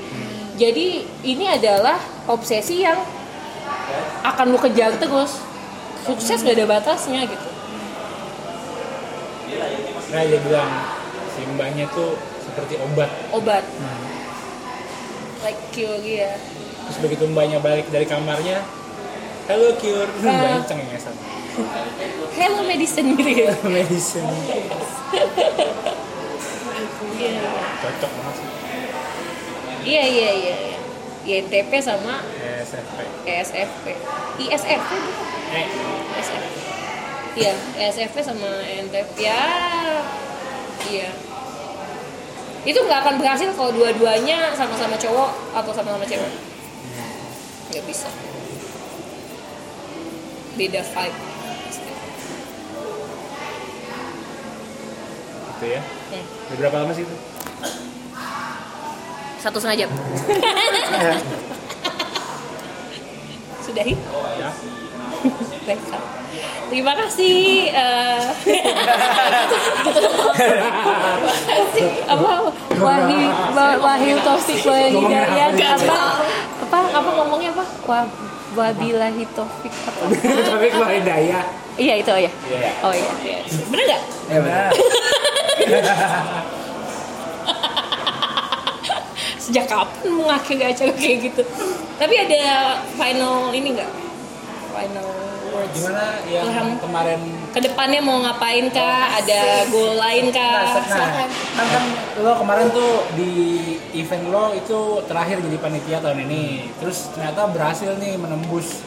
[0.56, 3.00] jadi ini adalah obsesi yang
[4.24, 5.40] akan lu kejar terus.
[6.06, 7.48] Sukses gak ada batasnya gitu.
[10.14, 10.70] Nah dia bilang
[11.34, 12.14] si mbaknya tuh
[12.46, 13.10] seperti obat.
[13.34, 13.66] Obat.
[15.44, 16.38] Like cure ya
[16.86, 18.62] terus begitu mbaknya balik dari kamarnya
[19.50, 20.10] hello cure.
[20.22, 20.30] Ah.
[20.30, 21.16] mbaknya cengengesan
[22.38, 23.54] hello medicine gitu ya.
[23.66, 24.30] Medicine.
[27.16, 27.48] Iya.
[27.80, 28.50] cocok banget sih
[29.86, 30.80] iya iya iya iya.
[31.26, 32.22] INTP sama
[32.66, 33.86] SFP ESFP
[34.42, 34.92] ISFP
[35.54, 35.68] eh
[36.22, 36.44] SF
[37.38, 39.42] iya ESFP sama ENTP ya
[40.90, 41.10] iya.
[42.66, 46.34] Itu nggak akan berhasil kalau dua-duanya sama-sama cowok atau sama-sama cewek.
[47.70, 48.10] Nggak bisa.
[50.58, 51.18] Beda vibe.
[55.56, 55.82] Gitu ya.
[55.86, 56.26] Hmm.
[56.58, 57.16] berapa lama sih itu
[59.46, 59.90] satu setengah jam.
[63.62, 63.94] Sudahi?
[64.42, 64.50] Ya.
[66.66, 67.70] Terima kasih.
[67.70, 68.26] eh,
[72.10, 72.30] apa?
[72.76, 73.18] Wahyu
[73.54, 75.98] Wa- Wahyu Taufik Wahyu Hidayat apa?
[76.66, 76.80] apa?
[76.92, 77.10] Apa?
[77.14, 77.66] Ngomongnya apa?
[77.86, 78.06] Wah
[78.56, 80.08] wabillahi taufik apa?
[80.16, 81.44] Tapi keluar daya
[81.76, 82.72] iya itu oh ya Iya.
[82.82, 83.12] oh iya.
[83.20, 83.40] Iya.
[83.68, 84.02] bener nggak?
[84.32, 84.72] Ya benar
[89.46, 91.42] sejak kapan mengakhiri acara kayak gitu?
[92.02, 92.44] Tapi ada
[92.98, 93.92] final ini nggak?
[94.74, 95.08] Final
[95.54, 95.74] words.
[95.78, 96.68] Gimana yang Ilham.
[96.82, 97.20] kemarin?
[97.54, 99.22] Ke depannya mau ngapain kah?
[99.22, 100.82] Ada goal lain kah?
[100.84, 101.84] Nah, kan, kan
[102.20, 103.32] lo kemarin tuh di
[103.96, 106.74] event lo itu terakhir jadi panitia tahun ini.
[106.82, 108.84] Terus ternyata berhasil nih menembus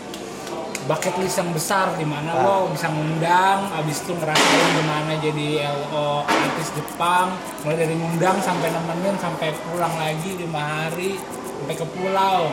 [0.88, 6.24] bucket list yang besar di mana lo bisa ngundang, abis itu ngerasain gimana jadi LO
[6.24, 11.20] artis Jepang, mulai dari ngundang sampai nemenin sampai pulang lagi lima hari
[11.60, 12.48] sampai ke pulau,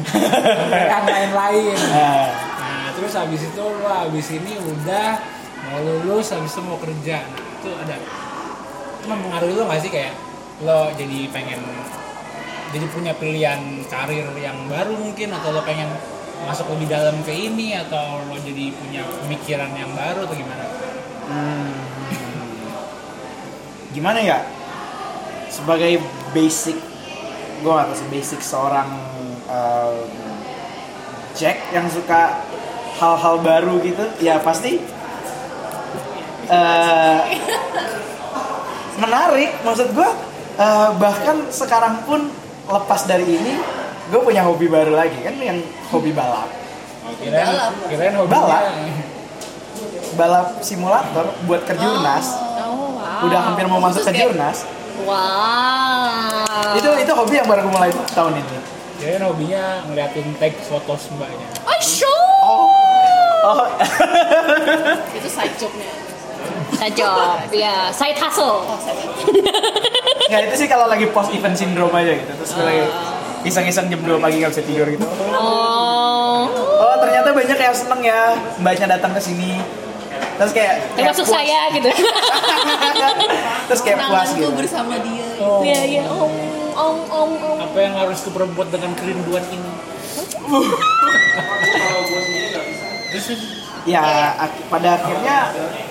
[0.00, 1.04] sampai yang
[1.36, 1.76] lain-lain.
[1.92, 2.28] nah,
[2.64, 5.20] Nah, terus habis itu lo habis ini udah
[5.68, 7.20] mau lulus, habis itu mau kerja.
[7.20, 7.96] Nah, itu ada
[9.04, 10.16] itu mempengaruhi lo gak sih kayak
[10.64, 11.60] lo jadi pengen
[12.72, 13.60] jadi punya pilihan
[13.92, 15.92] karir yang baru mungkin atau lo pengen
[16.44, 20.64] masuk lebih dalam ke ini atau lo jadi punya pemikiran yang baru atau gimana?
[21.28, 21.70] hmm,
[23.96, 24.38] gimana ya
[25.48, 26.02] sebagai
[26.34, 26.76] basic
[27.64, 28.88] gue gak sih basic seorang
[29.48, 30.00] eh,
[31.34, 32.38] Jack yang suka
[33.00, 34.78] hal-hal baru gitu ya pasti
[36.50, 37.20] eh,
[39.02, 40.10] menarik maksud gue
[40.60, 42.28] eh, bahkan sekarang pun
[42.68, 43.54] lepas dari ini
[44.04, 45.58] gue punya hobi baru lagi kan yang
[45.88, 46.48] hobi balap.
[47.04, 47.72] Oh, kirain, Balap.
[47.86, 48.64] kirain hobinya Balap.
[50.14, 52.26] balap simulator buat ke Jurnas.
[52.64, 53.26] Oh wow.
[53.26, 54.64] Udah hampir mau masuk ke kayak- Jurnas.
[55.04, 56.78] Wow.
[56.78, 58.58] Itu itu hobi yang baru gue mulai tahun ini.
[58.96, 61.46] Kirain hobinya ngeliatin tag foto mbaknya.
[61.60, 62.20] oh show!
[62.40, 62.66] Oh.
[63.44, 63.68] Oh.
[65.18, 65.92] Itu side job-nya.
[66.92, 68.64] Job ya side hustle.
[68.64, 69.12] Oh side job
[70.24, 72.32] nggak itu sih kalau lagi post event syndrome aja gitu.
[72.32, 72.84] Terus gue lagi
[73.44, 75.06] iseng-iseng jam 2 pagi nggak bisa tidur gitu.
[75.36, 76.48] Oh.
[76.80, 78.20] Oh ternyata banyak yang seneng ya
[78.58, 79.60] mbaknya datang ke sini.
[80.34, 81.90] Terus kayak termasuk saya gitu.
[83.70, 84.50] Terus kayak puas gitu.
[84.50, 85.28] bersama dia.
[85.62, 86.02] iya iya.
[86.10, 86.32] Om
[86.74, 87.56] om om om.
[87.62, 89.70] Apa yang harus kuperbuat dengan kerinduan ini?
[93.84, 95.36] Ya ak- pada akhirnya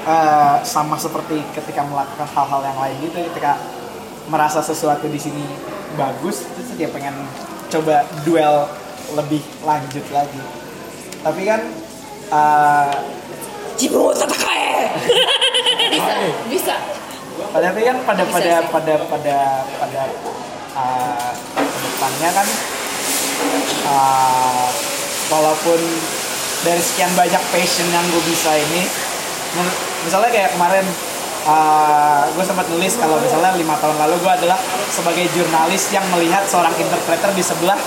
[0.03, 3.61] eh, sama seperti ketika melakukan hal-hal yang lain gitu ketika
[4.27, 5.45] merasa sesuatu di sini
[5.95, 7.13] bagus terus dia pengen
[7.69, 8.69] coba duel
[9.17, 10.43] lebih lanjut lagi.
[11.23, 11.61] Tapi kan
[12.33, 12.93] eh,
[13.77, 14.93] Jibo tatakae!
[15.93, 16.13] Bisa,
[16.49, 16.75] bisa.
[17.53, 19.35] pada tapi kan pada Bisa pada pada pada
[19.77, 20.01] pada
[20.73, 22.47] uh, ke depannya kan
[23.89, 24.67] uh,
[25.29, 25.79] walaupun
[26.65, 28.89] dari sekian banyak passion yang gue bisa ini
[30.05, 30.85] misalnya kayak kemarin
[31.47, 34.59] uh, gue sempat nulis kalau misalnya lima tahun lalu gue adalah
[34.89, 37.79] sebagai jurnalis yang melihat seorang interpreter di sebelah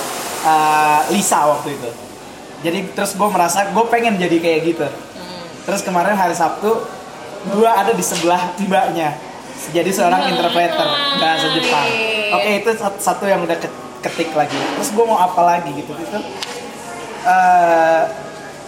[0.45, 1.89] uh, Lisa waktu itu.
[2.65, 4.87] Jadi terus gue merasa gue pengen jadi kayak gitu.
[5.69, 6.73] Terus kemarin hari Sabtu
[7.53, 9.13] gue ada di sebelah mbaknya.
[9.73, 10.87] Jadi seorang interpreter
[11.21, 11.85] bahasa Jepang.
[12.33, 13.73] Oke itu sat- satu yang udah ke-
[14.05, 14.53] ketik lagi.
[14.53, 16.19] Terus gue mau apa lagi gitu itu
[17.25, 18.03] eh,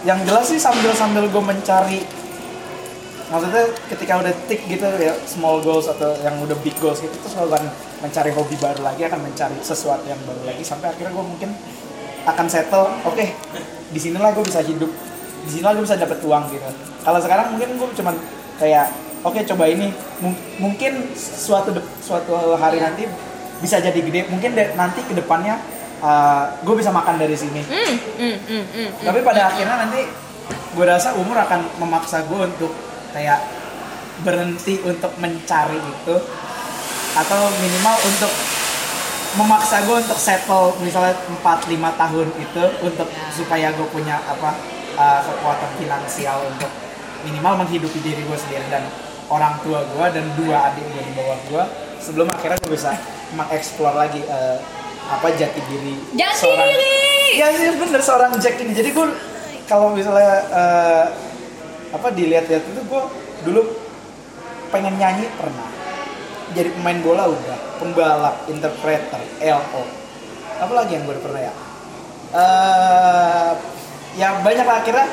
[0.06, 2.00] yang jelas sih sambil sambil gue mencari
[3.30, 7.38] maksudnya ketika udah tik gitu ya small goals atau yang udah big goals gitu terus
[7.38, 7.70] gue akan
[8.02, 11.50] mencari hobi baru lagi akan mencari sesuatu yang baru lagi sampai akhirnya gue mungkin
[12.26, 13.24] akan settle oke
[13.90, 14.90] di sinilah gue bisa hidup
[15.46, 16.68] di sinilah gue bisa dapet uang gitu.
[17.00, 18.14] Kalau sekarang mungkin gue cuman
[18.60, 18.92] kayak
[19.24, 19.88] oke coba ini.
[20.20, 21.72] Mung- mungkin suatu
[22.04, 23.08] suatu hari nanti
[23.64, 25.56] bisa jadi gede mungkin nanti ke depannya
[26.60, 27.64] gue bisa makan dari sini.
[27.64, 28.88] Hmm hmm hmm hmm.
[29.00, 30.04] Tapi pada akhirnya nanti
[30.50, 32.72] gue rasa umur akan memaksa gue untuk
[33.12, 33.40] kayak
[34.22, 36.16] berhenti untuk mencari itu
[37.16, 38.32] atau minimal untuk
[39.38, 44.58] memaksa gue untuk settle misalnya 4-5 tahun itu untuk supaya gue punya apa
[44.98, 46.70] uh, kekuatan finansial untuk
[47.22, 48.82] minimal menghidupi diri gue sendiri dan
[49.30, 51.64] orang tua gue dan dua adik gue di bawah gue
[52.02, 52.90] sebelum akhirnya gue bisa
[53.38, 54.58] mengeksplor lagi uh,
[55.10, 57.38] apa jati diri Jati seorang diri!
[57.38, 59.06] ya sih bener seorang Jack ini jadi gue
[59.70, 61.06] kalau misalnya eh,
[61.90, 63.02] apa dilihat-lihat itu gue
[63.46, 63.62] dulu
[64.70, 65.68] pengen nyanyi pernah.
[66.50, 69.82] Jadi pemain bola udah pembalap interpreter LO
[70.60, 71.54] apa lagi yang gue pernah ya?
[72.36, 73.52] Eh
[74.18, 75.08] ya banyak lah akhirnya.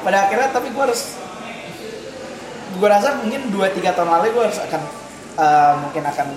[0.00, 1.02] Pada akhirnya tapi gue harus
[2.70, 4.82] gue rasa mungkin 2-3 tahun lalu gue harus akan
[5.36, 6.28] eh, mungkin akan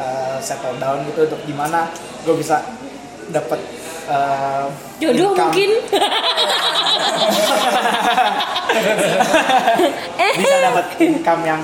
[0.00, 1.86] eh, settle down gitu untuk gimana
[2.24, 2.64] gue bisa
[3.30, 3.60] dapat
[4.10, 4.64] eh,
[4.98, 5.54] jodoh income.
[5.54, 5.70] mungkin.
[10.40, 11.62] Bisa dapat income yang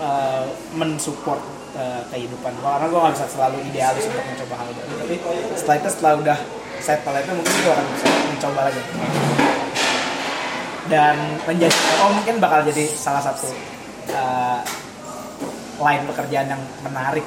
[0.00, 0.44] uh,
[0.74, 1.40] mensupport
[1.76, 2.52] uh, kehidupan.
[2.58, 4.92] Gue karena gue gak bisa selalu idealis untuk mencoba hal baru.
[5.04, 5.14] Tapi
[5.54, 6.38] setelah itu setelah udah
[6.78, 8.82] settle itu mungkin gue akan bisa mencoba lagi.
[10.88, 13.52] Dan menjadi oh mungkin bakal jadi salah satu
[14.16, 14.60] uh,
[15.78, 17.26] line pekerjaan yang menarik.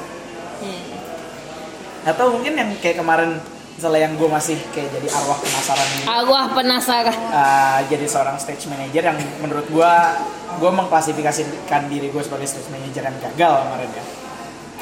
[2.01, 3.37] Atau mungkin yang kayak kemarin
[3.81, 8.69] misalnya yang gue masih kayak jadi arwah penasaran ini Wah penasaran uh, jadi seorang stage
[8.69, 10.21] manager yang menurut gua
[10.61, 14.03] gua mengklasifikasikan diri gue sebagai stage manager yang gagal kemarin ya.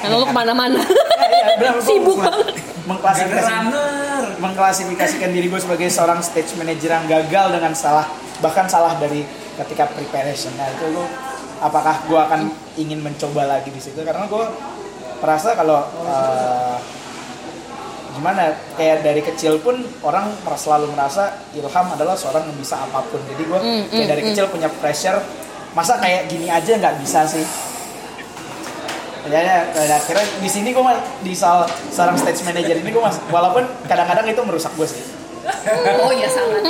[0.03, 2.59] Karena lu ke mana-mana Ya, iya, Sibuk banget.
[2.83, 3.63] Mengklasifikasikan,
[4.43, 8.03] mengklasifikasikan diri gue sebagai seorang stage manager yang gagal dengan salah
[8.43, 9.23] bahkan salah dari
[9.63, 10.51] ketika preparation.
[10.59, 11.07] Nah itu lu
[11.63, 14.45] apakah gua akan ingin mencoba lagi di situ karena gue
[15.23, 16.75] merasa kalau uh,
[18.15, 23.21] gimana kayak dari kecil pun orang selalu merasa Ilham adalah seorang yang bisa apa pun
[23.29, 24.27] jadi gue Mm, kayak mm, dari mm.
[24.33, 25.19] kecil punya pressure
[25.77, 27.45] masa kayak gini aja nggak bisa sih
[29.29, 30.83] ya, pada akhirnya di sini gue
[31.21, 35.03] di soal seorang stage manager ini gue mas walaupun kadang-kadang itu merusak gue sih
[36.05, 36.61] Oh ya sangat.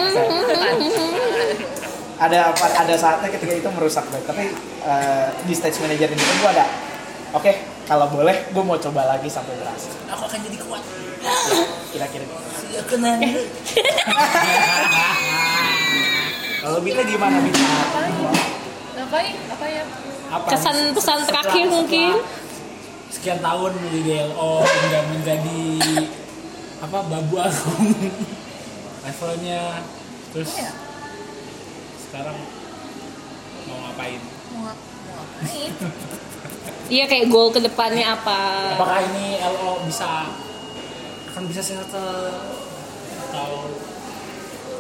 [2.19, 4.51] ada ada saatnya ketika itu merusak gue tapi
[4.83, 6.65] eh, di stage manager ini pun gue ada
[7.31, 7.51] oke
[7.83, 10.83] kalau boleh gue mau coba lagi sampai berhasil aku akan jadi kuat.
[11.89, 12.25] kira-kira
[12.69, 13.17] Ya kenal.
[16.59, 17.59] kalau Bita gimana Bita
[18.91, 19.35] Ngapain?
[19.49, 19.83] Apa ya?
[20.29, 20.45] Apa?
[20.49, 22.37] Kesan pesan terakhir Setelah- mungkin setelah
[23.09, 25.61] Sekian tahun menjadi LO hingga menjadi
[26.79, 27.89] apa babu agung
[29.03, 29.81] levelnya
[30.29, 30.71] terus Iya.
[31.99, 32.37] sekarang
[33.65, 34.21] mau ngapain?
[34.53, 34.73] Mau mau
[35.17, 35.71] ngapain?
[36.89, 40.25] Iya kayak goal ke depannya apa Apakah ini LO bisa
[41.29, 42.33] akan bisa settle
[43.29, 43.69] atau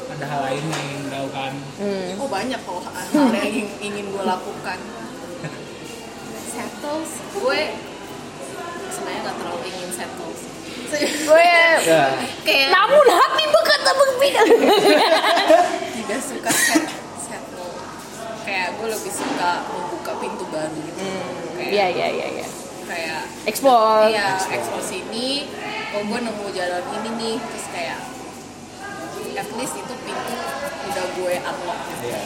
[0.09, 1.51] ada hal lain yang ingin dilakukan?
[1.77, 2.09] Hmm.
[2.17, 4.77] Oh banyak kok hal yang ingin, ingin gue lakukan.
[6.49, 7.59] Settles, gue
[8.89, 10.41] sebenarnya nggak terlalu ingin settles.
[11.29, 11.45] Gue
[11.85, 12.09] ya
[12.41, 14.41] Kayak Namun hati berkata berbeda
[15.93, 16.83] tidak suka set,
[17.21, 17.71] settle.
[18.41, 19.51] Kayak gue lebih suka
[21.61, 22.45] iya iya iya
[22.85, 25.45] kayak explore iya ekspor sini
[25.91, 27.99] oh gue nemu jalan ini nih terus kayak
[29.35, 30.35] at least itu pintu
[30.89, 32.21] udah gue unlock Iya.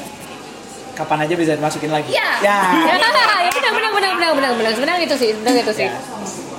[0.93, 2.10] Kapan aja bisa dimasukin lagi?
[2.10, 2.30] Iya.
[2.41, 2.57] Ya.
[3.45, 5.93] ya benar benar benar benar benar benar sebenarnya itu sih sebenarnya itu sih Ya.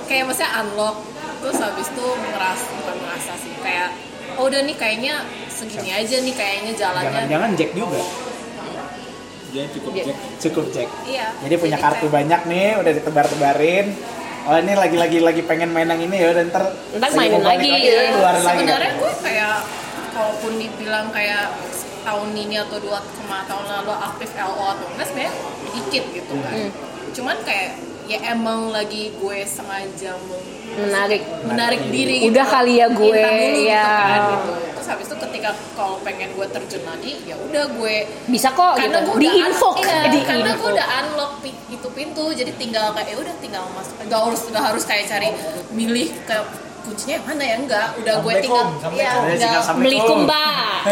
[0.05, 0.96] kayak maksudnya unlock
[1.38, 3.88] terus habis itu ngerasa bukan ngerasa sih kayak
[4.34, 5.14] oh udah nih kayaknya
[5.46, 8.01] segini aja nih kayaknya jalannya Jangan-jangan Jack juga.
[9.55, 9.90] Dia cukup.
[9.94, 10.16] Jack.
[10.40, 10.89] Cukup Jack.
[11.06, 13.86] iya Jadi punya Jadi kartu banyak nih, udah ditebar-tebarin.
[14.44, 17.64] Oh ini lagi-lagi lagi pengen main yang ini ya, dan ntar Ntar lagi mainin balik
[17.64, 17.70] lagi.
[17.86, 18.43] ya, lagi.
[18.44, 19.56] sebenarnya gue kayak
[20.10, 21.44] kalaupun dibilang kayak
[22.02, 25.35] tahun ini atau dua kema tahun lalu aktif LO atau enggak sebenarnya
[25.72, 26.70] dikit gitu kan Hmm.
[27.10, 27.70] cuman kayak
[28.05, 30.36] ya emang lagi gue sengaja mau
[30.78, 31.22] menarik.
[31.46, 33.86] Menarik diri Udah kali ya gue, dulu gitu ya.
[33.86, 34.52] kan, gitu.
[34.74, 37.94] terus habis itu ketika kalau pengen gue terjun lagi ya udah gue
[38.28, 39.12] bisa kok karena gitu.
[39.12, 40.60] gue di info iya, di karena info.
[40.60, 42.24] gue udah unlock itu pintu.
[42.34, 45.28] Jadi tinggal kayak ya udah tinggal masuk gak harus udah harus kayak cari
[45.72, 46.36] milih ke
[46.84, 49.51] kuncinya yang mana ya enggak udah gue tinggal ya udah.
[49.80, 50.84] Melikum mbak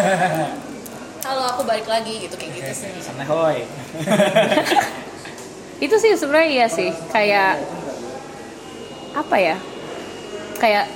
[1.23, 2.91] kalau aku balik lagi gitu kayak gitu sih.
[2.99, 3.63] Sana hoy.
[5.85, 7.59] itu sih sebenarnya iya sih kayak
[9.19, 9.57] apa ya
[10.63, 10.87] kayak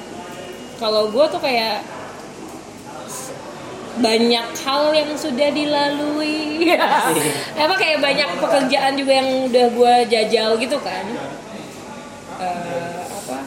[0.79, 1.83] kalau gue tuh kayak
[3.99, 6.71] banyak hal yang sudah dilalui.
[7.65, 11.05] Apa kayak banyak pekerjaan juga yang udah gue jajal gitu kan.
[12.37, 13.39] Eh, apa?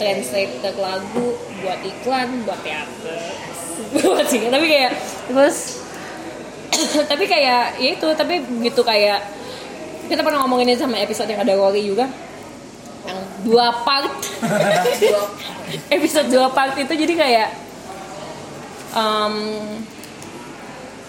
[0.00, 3.20] Translate ke lagu buat iklan buat teater.
[4.00, 4.92] Buat sih tapi kayak
[5.26, 5.82] terus
[7.10, 9.24] tapi kayak ya itu tapi gitu kayak
[10.06, 12.06] kita pernah ngomongin ini sama episode yang ada Rory juga
[13.44, 14.12] dua part
[15.96, 17.48] episode dua part itu jadi kayak
[18.94, 19.34] um,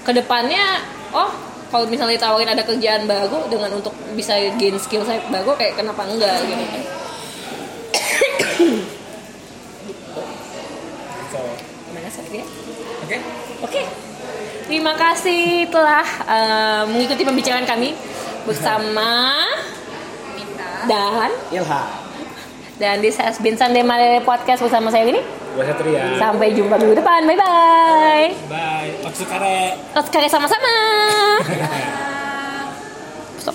[0.01, 0.81] ke depannya
[1.13, 1.31] oh
[1.71, 6.03] kalau misalnya ditawarin ada kerjaan baru dengan untuk bisa gain skill saya baru kayak kenapa
[6.03, 6.65] enggak gitu
[11.87, 12.43] gimana sih
[13.01, 13.17] Oke.
[13.61, 13.85] Oke,
[14.65, 17.93] terima kasih telah eh, mengikuti pembicaraan kami
[18.41, 19.37] bersama
[20.89, 22.10] dan Ilham.
[22.81, 25.21] Dan di has been Sunday Malele Podcast bersama saya ini.
[25.53, 26.17] Gua Satria.
[26.17, 27.29] Sampai jumpa minggu depan.
[27.29, 28.27] Bye bye.
[28.49, 28.91] Bye.
[29.05, 29.77] Otsukare.
[29.93, 30.73] Oskar sama-sama.